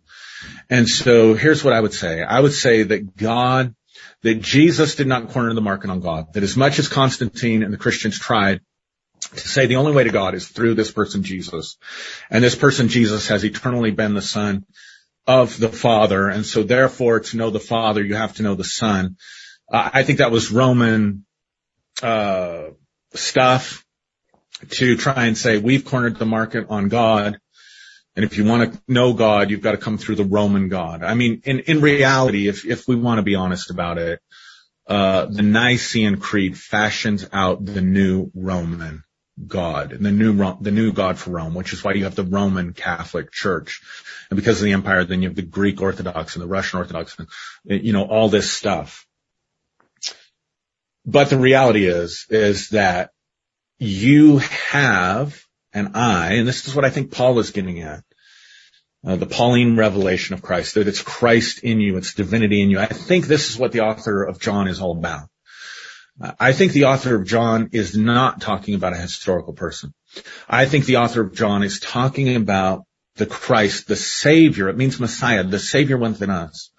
And 0.70 0.88
so, 0.88 1.34
here's 1.34 1.64
what 1.64 1.74
I 1.74 1.82
would 1.82 1.94
say: 1.94 2.24
I 2.24 2.40
would 2.40 2.54
say 2.54 2.84
that 2.84 3.16
God, 3.16 3.76
that 4.22 4.42
Jesus 4.42 4.96
did 4.96 5.08
not 5.08 5.30
corner 5.30 5.54
the 5.54 5.62
market 5.62 5.90
on 5.90 6.00
God. 6.00 6.34
That 6.34 6.44
as 6.44 6.56
much 6.56 6.80
as 6.80 6.88
Constantine 6.88 7.62
and 7.62 7.74
the 7.74 7.78
Christians 7.78 8.18
tried 8.18 8.62
to 9.20 9.48
say 9.48 9.66
the 9.66 9.78
only 9.78 9.92
way 9.92 10.06
to 10.06 10.12
God 10.12 10.34
is 10.34 10.48
through 10.48 10.76
this 10.76 10.92
person 10.92 11.24
Jesus, 11.24 11.78
and 12.30 12.42
this 12.42 12.56
person 12.56 12.88
Jesus 12.88 13.28
has 13.28 13.44
eternally 13.44 13.92
been 13.92 14.14
the 14.14 14.22
Son 14.22 14.66
of 15.26 15.58
the 15.58 15.70
Father, 15.70 16.28
and 16.28 16.46
so 16.46 16.64
therefore 16.64 17.22
to 17.22 17.38
know 17.38 17.50
the 17.50 17.60
Father, 17.60 18.04
you 18.04 18.16
have 18.16 18.36
to 18.36 18.44
know 18.44 18.56
the 18.56 18.64
Son. 18.64 19.18
Uh, 19.72 19.90
I 19.94 20.04
think 20.04 20.20
that 20.20 20.32
was 20.32 20.52
Roman 20.52 21.26
uh, 22.02 22.70
stuff 23.14 23.86
to 24.70 24.98
try 24.98 25.26
and 25.26 25.38
say 25.38 25.58
we've 25.58 25.86
cornered 25.86 26.18
the 26.18 26.26
market 26.26 26.68
on 26.70 26.90
God, 26.90 27.38
and 28.16 28.26
if 28.26 28.38
you 28.38 28.46
want 28.46 28.74
to 28.74 28.82
know 28.88 29.14
God, 29.14 29.50
you've 29.50 29.62
got 29.62 29.72
to 29.72 29.78
come 29.78 29.98
through 29.98 30.16
the 30.16 30.26
Roman 30.26 30.68
God. 30.68 31.04
I 31.04 31.14
mean, 31.14 31.42
in 31.46 31.60
in 31.62 31.82
reality, 31.82 32.48
if 32.48 32.66
if 32.66 32.88
we 32.88 32.96
want 32.96 33.20
to 33.20 33.24
be 33.24 33.36
honest 33.36 33.72
about 33.72 33.98
it, 33.98 34.20
uh, 34.88 35.26
the 35.26 35.42
Nicene 35.42 36.18
Creed 36.18 36.58
fashions 36.58 37.28
out 37.32 37.66
the 37.66 37.82
new 37.82 38.30
Roman 38.36 39.04
God, 39.48 39.98
the 40.00 40.12
new 40.12 40.58
the 40.62 40.72
new 40.72 40.94
God 40.94 41.18
for 41.18 41.32
Rome, 41.32 41.56
which 41.56 41.74
is 41.74 41.84
why 41.84 41.94
you 41.94 42.04
have 42.04 42.16
the 42.16 42.24
Roman 42.24 42.74
Catholic 42.74 43.32
Church, 43.32 43.82
and 44.30 44.38
because 44.38 44.60
of 44.60 44.66
the 44.66 44.74
empire, 44.74 45.04
then 45.04 45.22
you 45.22 45.30
have 45.30 45.36
the 45.36 45.42
Greek 45.42 45.82
Orthodox 45.82 46.36
and 46.36 46.44
the 46.44 46.48
Russian 46.48 46.80
Orthodox, 46.80 47.18
and 47.18 47.28
you 47.66 47.94
know 47.94 48.04
all 48.04 48.30
this 48.30 48.52
stuff. 48.52 49.08
But 51.06 51.30
the 51.30 51.38
reality 51.38 51.86
is, 51.86 52.28
is 52.30 52.70
that 52.70 53.10
you 53.80 54.38
have, 54.38 55.44
and 55.74 55.96
I, 55.96 56.34
and 56.34 56.48
this 56.48 56.68
is 56.68 56.76
what 56.76 56.86
I 56.86 56.90
think 56.90 57.12
Paul 57.12 57.40
is 57.40 57.52
getting 57.52 57.82
at, 57.82 58.04
uh, 59.06 59.16
the 59.18 59.26
Pauline 59.26 59.76
revelation 59.76 60.34
of 60.34 60.42
Christ, 60.42 60.76
that 60.76 60.88
it's 60.88 61.02
Christ 61.02 61.60
in 61.60 61.82
you, 61.82 61.98
it's 61.98 62.14
divinity 62.14 62.62
in 62.62 62.70
you. 62.70 62.80
I 62.80 62.86
think 62.86 63.26
this 63.26 63.50
is 63.50 63.58
what 63.58 63.74
the 63.74 63.82
author 63.82 64.24
of 64.24 64.40
John 64.40 64.68
is 64.68 64.80
all 64.80 64.98
about. 64.98 65.28
I 66.40 66.54
think 66.54 66.72
the 66.72 66.86
author 66.86 67.16
of 67.16 67.28
John 67.28 67.70
is 67.74 67.98
not 67.98 68.40
talking 68.40 68.76
about 68.76 68.94
a 68.94 68.98
historical 68.98 69.54
person. 69.54 69.94
I 70.48 70.66
think 70.66 70.86
the 70.86 70.98
author 70.98 71.22
of 71.22 71.34
John 71.34 71.64
is 71.64 71.80
talking 71.82 72.36
about 72.36 72.86
the 73.16 73.26
Christ, 73.26 73.88
the 73.88 73.98
Savior. 73.98 74.70
It 74.70 74.78
means 74.78 75.00
Messiah, 75.00 75.44
the 75.44 75.60
Savior 75.60 75.98
within 75.98 76.30
us. 76.30 76.72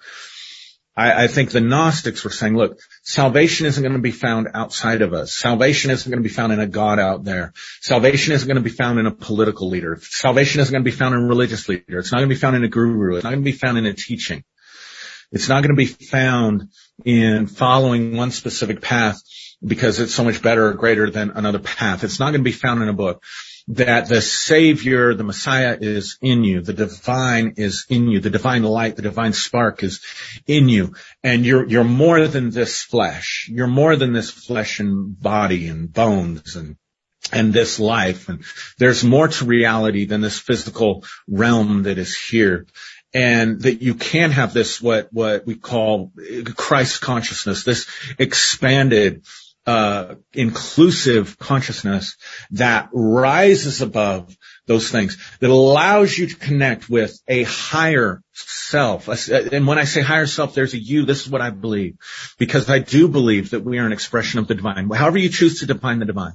I, 0.96 1.24
I, 1.24 1.26
think 1.26 1.50
the 1.50 1.60
Gnostics 1.60 2.22
were 2.22 2.30
saying, 2.30 2.56
look, 2.56 2.78
salvation 3.02 3.66
isn't 3.66 3.82
going 3.82 3.94
to 3.94 3.98
be 3.98 4.12
found 4.12 4.48
outside 4.54 5.02
of 5.02 5.12
us. 5.12 5.34
Salvation 5.34 5.90
isn't 5.90 6.08
going 6.08 6.22
to 6.22 6.28
be 6.28 6.34
found 6.34 6.52
in 6.52 6.60
a 6.60 6.68
God 6.68 7.00
out 7.00 7.24
there. 7.24 7.52
Salvation 7.80 8.32
isn't 8.32 8.46
going 8.46 8.62
to 8.62 8.62
be 8.62 8.74
found 8.74 9.00
in 9.00 9.06
a 9.06 9.10
political 9.10 9.68
leader. 9.68 9.98
Salvation 10.00 10.60
isn't 10.60 10.72
going 10.72 10.84
to 10.84 10.90
be 10.90 10.96
found 10.96 11.14
in 11.16 11.22
a 11.22 11.26
religious 11.26 11.68
leader. 11.68 11.98
It's 11.98 12.12
not 12.12 12.18
going 12.18 12.28
to 12.28 12.34
be 12.34 12.40
found 12.40 12.56
in 12.56 12.64
a 12.64 12.68
guru. 12.68 13.16
It's 13.16 13.24
not 13.24 13.30
going 13.30 13.44
to 13.44 13.50
be 13.50 13.56
found 13.56 13.76
in 13.76 13.86
a 13.86 13.92
teaching. 13.92 14.44
It's 15.34 15.48
not 15.48 15.64
going 15.64 15.74
to 15.74 15.76
be 15.76 15.86
found 15.86 16.68
in 17.04 17.48
following 17.48 18.16
one 18.16 18.30
specific 18.30 18.80
path 18.80 19.20
because 19.64 19.98
it's 19.98 20.14
so 20.14 20.22
much 20.22 20.40
better 20.40 20.68
or 20.68 20.74
greater 20.74 21.10
than 21.10 21.30
another 21.30 21.58
path. 21.58 22.04
It's 22.04 22.20
not 22.20 22.30
going 22.30 22.40
to 22.40 22.50
be 22.50 22.52
found 22.52 22.82
in 22.82 22.88
a 22.88 22.92
book 22.92 23.24
that 23.66 24.08
the 24.08 24.22
savior, 24.22 25.12
the 25.14 25.24
Messiah 25.24 25.76
is 25.80 26.18
in 26.22 26.44
you. 26.44 26.60
The 26.60 26.72
divine 26.72 27.54
is 27.56 27.84
in 27.88 28.08
you. 28.08 28.20
The 28.20 28.30
divine 28.30 28.62
light, 28.62 28.94
the 28.94 29.02
divine 29.02 29.32
spark 29.32 29.82
is 29.82 30.02
in 30.46 30.68
you. 30.68 30.94
And 31.24 31.44
you're, 31.44 31.66
you're 31.66 31.82
more 31.82 32.28
than 32.28 32.50
this 32.50 32.82
flesh. 32.82 33.50
You're 33.50 33.66
more 33.66 33.96
than 33.96 34.12
this 34.12 34.30
flesh 34.30 34.78
and 34.78 35.18
body 35.18 35.66
and 35.66 35.92
bones 35.92 36.54
and 36.54 36.76
and 37.32 37.54
this 37.54 37.80
life. 37.80 38.28
And 38.28 38.44
there's 38.78 39.02
more 39.02 39.28
to 39.28 39.44
reality 39.46 40.04
than 40.04 40.20
this 40.20 40.38
physical 40.38 41.04
realm 41.26 41.84
that 41.84 41.96
is 41.96 42.14
here 42.14 42.66
and 43.14 43.62
that 43.62 43.80
you 43.80 43.94
can 43.94 44.32
have 44.32 44.52
this 44.52 44.82
what 44.82 45.08
what 45.12 45.46
we 45.46 45.54
call 45.54 46.12
Christ 46.56 47.00
consciousness, 47.00 47.62
this 47.62 47.86
expanded 48.18 49.24
uh, 49.66 50.16
inclusive 50.34 51.38
consciousness 51.38 52.16
that 52.50 52.90
rises 52.92 53.80
above 53.80 54.36
those 54.66 54.90
things, 54.90 55.16
that 55.40 55.48
allows 55.48 56.16
you 56.18 56.26
to 56.26 56.36
connect 56.36 56.90
with 56.90 57.18
a 57.28 57.44
higher 57.44 58.20
self. 58.32 59.08
And 59.30 59.66
when 59.66 59.78
I 59.78 59.84
say 59.84 60.02
higher 60.02 60.26
self, 60.26 60.54
there's 60.54 60.74
a 60.74 60.78
you. 60.78 61.06
This 61.06 61.24
is 61.24 61.30
what 61.30 61.40
I 61.40 61.50
believe, 61.50 61.96
because 62.38 62.68
I 62.68 62.80
do 62.80 63.08
believe 63.08 63.50
that 63.50 63.64
we 63.64 63.78
are 63.78 63.86
an 63.86 63.92
expression 63.92 64.38
of 64.38 64.48
the 64.48 64.54
divine. 64.54 64.90
However 64.90 65.18
you 65.18 65.30
choose 65.30 65.60
to 65.60 65.66
define 65.66 65.98
the 65.98 66.04
divine. 66.04 66.34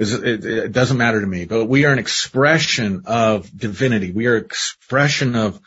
It 0.00 0.72
doesn't 0.72 0.96
matter 0.96 1.20
to 1.20 1.26
me, 1.26 1.44
but 1.44 1.66
we 1.66 1.84
are 1.84 1.92
an 1.92 1.98
expression 1.98 3.02
of 3.04 3.54
divinity. 3.54 4.12
We 4.12 4.28
are 4.28 4.36
expression 4.36 5.36
of 5.36 5.60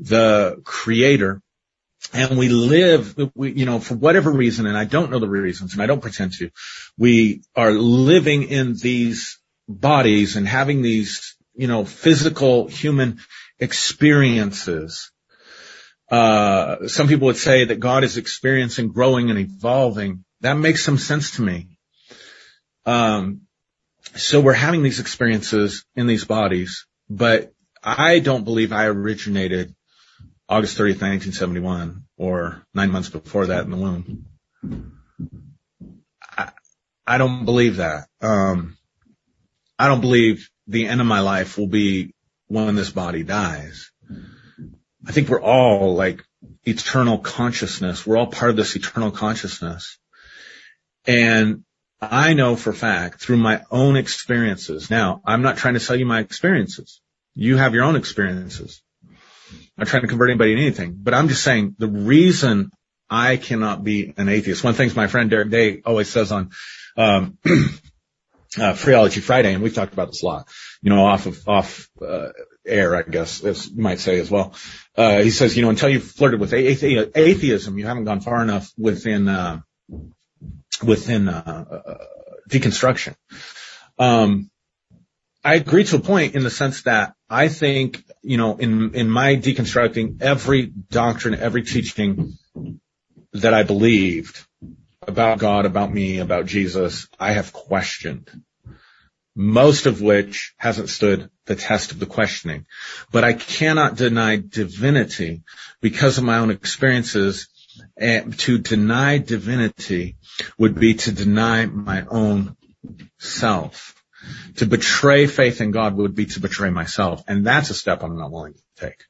the 0.00 0.60
creator. 0.64 1.40
And 2.12 2.36
we 2.36 2.48
live, 2.48 3.16
we, 3.34 3.52
you 3.52 3.64
know, 3.64 3.78
for 3.78 3.94
whatever 3.94 4.30
reason, 4.32 4.66
and 4.66 4.76
I 4.76 4.84
don't 4.84 5.10
know 5.10 5.18
the 5.20 5.28
reasons, 5.28 5.72
and 5.72 5.82
I 5.82 5.86
don't 5.86 6.02
pretend 6.02 6.32
to, 6.34 6.50
we 6.98 7.42
are 7.54 7.72
living 7.72 8.44
in 8.44 8.74
these 8.74 9.38
bodies 9.68 10.36
and 10.36 10.46
having 10.46 10.82
these, 10.82 11.36
you 11.54 11.66
know, 11.66 11.84
physical 11.84 12.68
human 12.68 13.20
experiences. 13.58 15.10
Uh, 16.10 16.88
some 16.88 17.08
people 17.08 17.26
would 17.26 17.36
say 17.36 17.66
that 17.66 17.80
God 17.80 18.04
is 18.04 18.16
experiencing, 18.16 18.88
growing, 18.88 19.30
and 19.30 19.38
evolving. 19.38 20.24
That 20.40 20.54
makes 20.54 20.84
some 20.84 20.98
sense 20.98 21.36
to 21.36 21.42
me. 21.42 21.78
Um, 22.84 23.45
so 24.14 24.40
we're 24.40 24.52
having 24.52 24.82
these 24.82 25.00
experiences 25.00 25.84
in 25.94 26.06
these 26.06 26.24
bodies, 26.24 26.86
but 27.08 27.52
I 27.82 28.18
don't 28.18 28.44
believe 28.44 28.72
I 28.72 28.86
originated 28.86 29.74
August 30.48 30.78
30th, 30.78 31.02
1971, 31.02 32.04
or 32.16 32.64
nine 32.72 32.90
months 32.90 33.08
before 33.08 33.46
that 33.46 33.64
in 33.64 33.70
the 33.70 33.76
womb. 33.76 34.26
I, 36.36 36.50
I 37.06 37.18
don't 37.18 37.44
believe 37.44 37.76
that. 37.76 38.06
Um, 38.20 38.76
I 39.78 39.88
don't 39.88 40.00
believe 40.00 40.48
the 40.66 40.86
end 40.86 41.00
of 41.00 41.06
my 41.06 41.20
life 41.20 41.58
will 41.58 41.66
be 41.68 42.14
when 42.48 42.74
this 42.76 42.90
body 42.90 43.22
dies. 43.22 43.90
I 45.06 45.12
think 45.12 45.28
we're 45.28 45.42
all 45.42 45.94
like 45.94 46.24
eternal 46.64 47.18
consciousness. 47.18 48.06
We're 48.06 48.16
all 48.16 48.26
part 48.28 48.50
of 48.50 48.56
this 48.56 48.76
eternal 48.76 49.10
consciousness. 49.10 49.98
And 51.06 51.64
I 52.00 52.34
know 52.34 52.56
for 52.56 52.72
fact 52.72 53.20
through 53.20 53.38
my 53.38 53.62
own 53.70 53.96
experiences. 53.96 54.90
Now, 54.90 55.22
I'm 55.24 55.42
not 55.42 55.56
trying 55.56 55.74
to 55.74 55.80
sell 55.80 55.96
you 55.96 56.06
my 56.06 56.20
experiences. 56.20 57.00
You 57.34 57.56
have 57.56 57.74
your 57.74 57.84
own 57.84 57.96
experiences. 57.96 58.82
I'm 59.10 59.16
not 59.78 59.88
trying 59.88 60.02
to 60.02 60.08
convert 60.08 60.30
anybody 60.30 60.54
to 60.54 60.60
anything, 60.60 60.96
but 60.98 61.14
I'm 61.14 61.28
just 61.28 61.42
saying 61.42 61.76
the 61.78 61.88
reason 61.88 62.70
I 63.08 63.36
cannot 63.36 63.84
be 63.84 64.12
an 64.16 64.28
atheist. 64.28 64.64
One 64.64 64.74
things 64.74 64.96
my 64.96 65.06
friend 65.06 65.30
Derek 65.30 65.50
Day 65.50 65.82
always 65.84 66.08
says 66.08 66.32
on, 66.32 66.50
um, 66.96 67.38
uh, 67.46 68.72
Phreology 68.74 69.20
Friday, 69.20 69.54
and 69.54 69.62
we've 69.62 69.74
talked 69.74 69.92
about 69.92 70.08
this 70.08 70.22
a 70.22 70.26
lot, 70.26 70.48
you 70.82 70.90
know, 70.90 71.04
off 71.04 71.26
of, 71.26 71.48
off, 71.48 71.88
uh, 72.02 72.28
air, 72.66 72.96
I 72.96 73.02
guess, 73.02 73.44
as 73.44 73.68
you 73.70 73.80
might 73.82 74.00
say 74.00 74.18
as 74.18 74.30
well. 74.30 74.54
Uh, 74.96 75.20
he 75.20 75.30
says, 75.30 75.56
you 75.56 75.62
know, 75.62 75.70
until 75.70 75.88
you've 75.88 76.04
flirted 76.04 76.40
with 76.40 76.52
athe- 76.52 77.12
atheism, 77.14 77.78
you 77.78 77.86
haven't 77.86 78.04
gone 78.04 78.20
far 78.20 78.42
enough 78.42 78.72
within, 78.76 79.28
uh, 79.28 79.60
within, 80.82 81.28
uh, 81.28 81.64
uh, 81.70 82.04
deconstruction. 82.48 83.14
Um, 83.98 84.50
I 85.44 85.54
agree 85.54 85.84
to 85.84 85.96
a 85.96 86.00
point 86.00 86.34
in 86.34 86.42
the 86.42 86.50
sense 86.50 86.82
that 86.82 87.14
I 87.30 87.48
think, 87.48 88.04
you 88.22 88.36
know, 88.36 88.56
in, 88.56 88.94
in 88.94 89.10
my 89.10 89.36
deconstructing 89.36 90.20
every 90.20 90.66
doctrine, 90.66 91.34
every 91.34 91.62
teaching 91.62 92.36
that 93.32 93.54
I 93.54 93.62
believed 93.62 94.44
about 95.06 95.38
God, 95.38 95.66
about 95.66 95.92
me, 95.92 96.18
about 96.18 96.46
Jesus, 96.46 97.08
I 97.18 97.32
have 97.32 97.52
questioned 97.52 98.30
most 99.36 99.84
of 99.84 100.00
which 100.00 100.54
hasn't 100.56 100.88
stood 100.88 101.30
the 101.44 101.54
test 101.54 101.92
of 101.92 102.00
the 102.00 102.06
questioning. 102.06 102.64
But 103.12 103.22
I 103.22 103.34
cannot 103.34 103.94
deny 103.94 104.36
divinity 104.36 105.42
because 105.82 106.16
of 106.16 106.24
my 106.24 106.38
own 106.38 106.50
experiences. 106.50 107.48
To 108.00 108.58
deny 108.58 109.18
divinity 109.18 110.16
would 110.58 110.78
be 110.78 110.94
to 110.94 111.12
deny 111.12 111.66
my 111.66 112.04
own 112.08 112.56
self. 113.18 113.94
To 114.56 114.66
betray 114.66 115.26
faith 115.26 115.60
in 115.60 115.70
God 115.70 115.96
would 115.96 116.14
be 116.14 116.26
to 116.26 116.40
betray 116.40 116.70
myself. 116.70 117.22
And 117.28 117.46
that's 117.46 117.70
a 117.70 117.74
step 117.74 118.02
I'm 118.02 118.18
not 118.18 118.32
willing 118.32 118.54
to 118.54 118.60
take. 118.76 119.04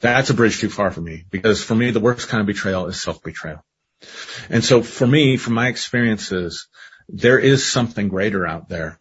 That's 0.00 0.30
a 0.30 0.34
bridge 0.34 0.60
too 0.60 0.70
far 0.70 0.90
for 0.90 1.00
me 1.00 1.24
because 1.30 1.62
for 1.62 1.74
me, 1.74 1.90
the 1.90 2.00
worst 2.00 2.28
kind 2.28 2.40
of 2.40 2.46
betrayal 2.46 2.86
is 2.86 3.00
self-betrayal. 3.00 3.64
And 4.50 4.64
so 4.64 4.82
for 4.82 5.06
me, 5.06 5.36
from 5.36 5.54
my 5.54 5.68
experiences, 5.68 6.68
there 7.08 7.38
is 7.38 7.64
something 7.64 8.08
greater 8.08 8.46
out 8.46 8.68
there 8.68 8.98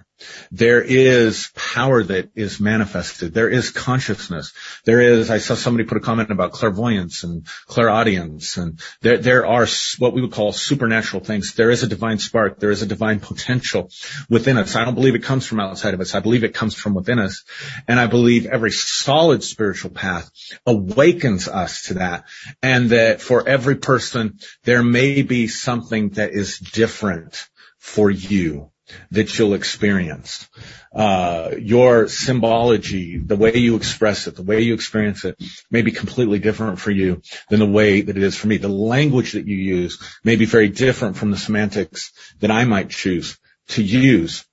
there 0.52 0.82
is 0.82 1.50
power 1.56 2.04
that 2.04 2.32
is 2.36 2.60
manifested. 2.60 3.34
There 3.34 3.50
is 3.50 3.70
consciousness. 3.70 4.54
There 4.86 5.02
is, 5.02 5.30
I 5.30 5.38
saw 5.38 5.56
somebody 5.56 5.88
put 5.88 5.98
a 5.98 6.02
comment 6.02 6.32
about 6.32 6.52
clairvoyance 6.52 7.24
and 7.24 7.48
clairaudience 7.68 8.58
and 8.58 8.80
there, 9.02 9.18
there 9.18 9.46
are 9.46 9.68
what 10.00 10.14
we 10.14 10.22
would 10.22 10.32
call 10.32 10.52
supernatural 10.52 11.24
things. 11.24 11.54
There 11.54 11.72
is 11.72 11.84
a 11.84 11.88
divine 11.88 12.20
spark. 12.20 12.60
There 12.60 12.72
is 12.72 12.82
a 12.82 12.88
divine 12.88 13.20
potential 13.20 13.90
within 14.30 14.58
us. 14.58 14.76
I 14.76 14.86
don't 14.86 14.96
believe 14.96 15.16
it 15.16 15.24
comes 15.24 15.46
from 15.46 15.60
outside 15.60 15.94
of 15.94 16.02
us. 16.02 16.16
I 16.16 16.20
believe 16.20 16.44
it 16.44 16.54
comes 16.54 16.76
from 16.76 16.94
within 16.94 17.20
us. 17.20 17.44
And 17.88 18.00
I 18.00 18.08
believe 18.08 18.46
every 18.46 18.72
solid 18.72 19.44
spiritual 19.44 19.92
path 19.92 20.30
awakens 20.66 21.48
us 21.48 21.84
to 21.84 21.96
that. 21.96 22.26
And 22.62 22.90
that 22.90 23.22
for 23.22 23.48
every 23.48 23.76
person, 23.76 24.40
there 24.64 24.84
may 24.84 25.22
be 25.22 25.48
something 25.48 26.10
that 26.12 26.32
is 26.32 26.60
different 26.60 27.48
for 27.78 28.10
you 28.12 28.72
that 29.12 29.38
you'll 29.38 29.54
experience. 29.54 30.50
Uh, 30.94 31.52
your 31.58 32.08
symbology, 32.08 33.18
the 33.18 33.36
way 33.36 33.58
you 33.58 33.76
express 33.76 34.28
it, 34.28 34.36
the 34.36 34.44
way 34.44 34.62
you 34.62 34.74
experience 34.74 35.24
it 35.24 35.42
may 35.70 35.82
be 35.82 35.92
completely 35.92 36.40
different 36.40 36.80
for 36.80 36.92
you 36.92 37.22
than 37.50 37.60
the 37.60 37.66
way 37.66 38.02
that 38.02 38.18
it 38.18 38.24
is 38.24 38.36
for 38.36 38.48
me. 38.48 38.58
The 38.58 38.68
language 38.68 39.34
that 39.34 39.48
you 39.48 39.56
use 39.56 40.00
may 40.24 40.36
be 40.36 40.46
very 40.46 40.70
different 40.70 41.18
from 41.18 41.32
the 41.32 41.38
semantics 41.38 42.12
that 42.40 42.52
I 42.52 42.66
might 42.66 42.90
choose 42.90 43.38
to 43.70 43.84
use. 43.84 44.46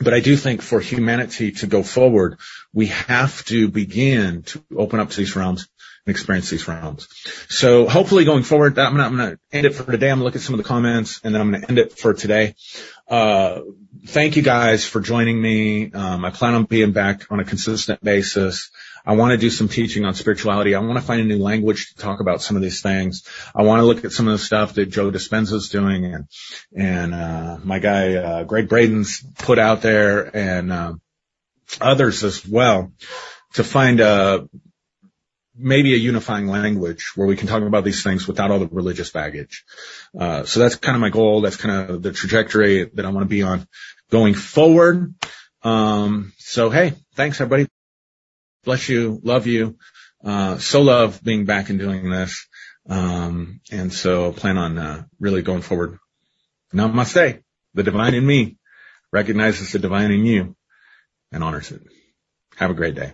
But 0.00 0.14
I 0.14 0.20
do 0.20 0.36
think 0.36 0.62
for 0.62 0.80
humanity 0.80 1.52
to 1.52 1.66
go 1.66 1.82
forward, 1.82 2.38
we 2.74 2.86
have 2.86 3.44
to 3.46 3.68
begin 3.68 4.42
to 4.44 4.62
open 4.76 5.00
up 5.00 5.10
to 5.10 5.16
these 5.16 5.34
realms 5.34 5.66
and 6.06 6.14
experience 6.14 6.50
these 6.50 6.68
realms. 6.68 7.08
So 7.48 7.88
hopefully 7.88 8.24
going 8.24 8.42
forward, 8.42 8.78
I'm 8.78 8.96
going 8.96 9.16
to 9.16 9.38
end 9.50 9.66
it 9.66 9.74
for 9.74 9.90
today. 9.90 10.10
I'm 10.10 10.18
going 10.18 10.20
to 10.20 10.24
look 10.24 10.36
at 10.36 10.42
some 10.42 10.54
of 10.54 10.58
the 10.58 10.68
comments 10.68 11.20
and 11.24 11.34
then 11.34 11.40
I'm 11.40 11.50
going 11.50 11.62
to 11.62 11.68
end 11.68 11.78
it 11.78 11.98
for 11.98 12.12
today. 12.12 12.54
Uh, 13.08 13.60
thank 14.06 14.36
you 14.36 14.42
guys 14.42 14.84
for 14.84 15.00
joining 15.00 15.40
me. 15.40 15.92
Um, 15.92 16.24
I 16.24 16.30
plan 16.30 16.54
on 16.54 16.64
being 16.64 16.92
back 16.92 17.30
on 17.30 17.38
a 17.38 17.44
consistent 17.44 18.02
basis. 18.02 18.70
I 19.04 19.14
want 19.14 19.30
to 19.30 19.36
do 19.36 19.50
some 19.50 19.68
teaching 19.68 20.04
on 20.04 20.14
spirituality. 20.14 20.74
I 20.74 20.80
want 20.80 20.98
to 20.98 21.04
find 21.04 21.20
a 21.20 21.24
new 21.24 21.38
language 21.38 21.90
to 21.90 22.02
talk 22.02 22.20
about 22.20 22.42
some 22.42 22.56
of 22.56 22.62
these 22.62 22.82
things. 22.82 23.22
I 23.54 23.62
want 23.62 23.78
to 23.80 23.84
look 23.84 24.04
at 24.04 24.10
some 24.10 24.26
of 24.26 24.32
the 24.32 24.44
stuff 24.44 24.74
that 24.74 24.86
Joe 24.86 25.12
Dispenza 25.12 25.54
is 25.54 25.68
doing 25.68 26.04
and, 26.06 26.28
and, 26.76 27.14
uh, 27.14 27.58
my 27.62 27.78
guy, 27.78 28.14
uh, 28.14 28.44
Gregg 28.44 28.68
Braden's 28.68 29.24
put 29.38 29.60
out 29.60 29.82
there 29.82 30.36
and, 30.36 30.72
uh, 30.72 30.94
others 31.80 32.24
as 32.24 32.46
well 32.46 32.92
to 33.54 33.62
find 33.62 34.00
a, 34.00 34.48
maybe 35.58 35.94
a 35.94 35.98
unifying 35.98 36.46
language 36.46 37.12
where 37.14 37.26
we 37.26 37.36
can 37.36 37.48
talk 37.48 37.62
about 37.62 37.84
these 37.84 38.02
things 38.02 38.26
without 38.26 38.50
all 38.50 38.58
the 38.58 38.68
religious 38.68 39.10
baggage. 39.10 39.64
Uh, 40.18 40.44
so 40.44 40.60
that's 40.60 40.76
kind 40.76 40.94
of 40.94 41.00
my 41.00 41.10
goal. 41.10 41.40
That's 41.40 41.56
kind 41.56 41.90
of 41.90 42.02
the 42.02 42.12
trajectory 42.12 42.90
that 42.94 43.04
I 43.04 43.10
want 43.10 43.24
to 43.24 43.28
be 43.28 43.42
on 43.42 43.66
going 44.10 44.34
forward. 44.34 45.14
Um, 45.62 46.32
so 46.38 46.70
hey, 46.70 46.94
thanks 47.14 47.40
everybody. 47.40 47.68
Bless 48.64 48.88
you. 48.88 49.20
Love 49.22 49.46
you. 49.46 49.78
Uh, 50.24 50.58
so 50.58 50.82
love 50.82 51.22
being 51.22 51.44
back 51.44 51.70
and 51.70 51.78
doing 51.78 52.10
this. 52.10 52.46
Um, 52.88 53.60
and 53.70 53.92
so 53.92 54.32
plan 54.32 54.58
on, 54.58 54.78
uh, 54.78 55.04
really 55.18 55.42
going 55.42 55.62
forward. 55.62 55.98
Namaste. 56.74 57.42
The 57.74 57.82
divine 57.82 58.14
in 58.14 58.26
me 58.26 58.56
recognizes 59.12 59.72
the 59.72 59.78
divine 59.78 60.10
in 60.10 60.24
you 60.24 60.56
and 61.30 61.44
honors 61.44 61.70
it. 61.70 61.82
Have 62.56 62.70
a 62.70 62.74
great 62.74 62.94
day. 62.94 63.12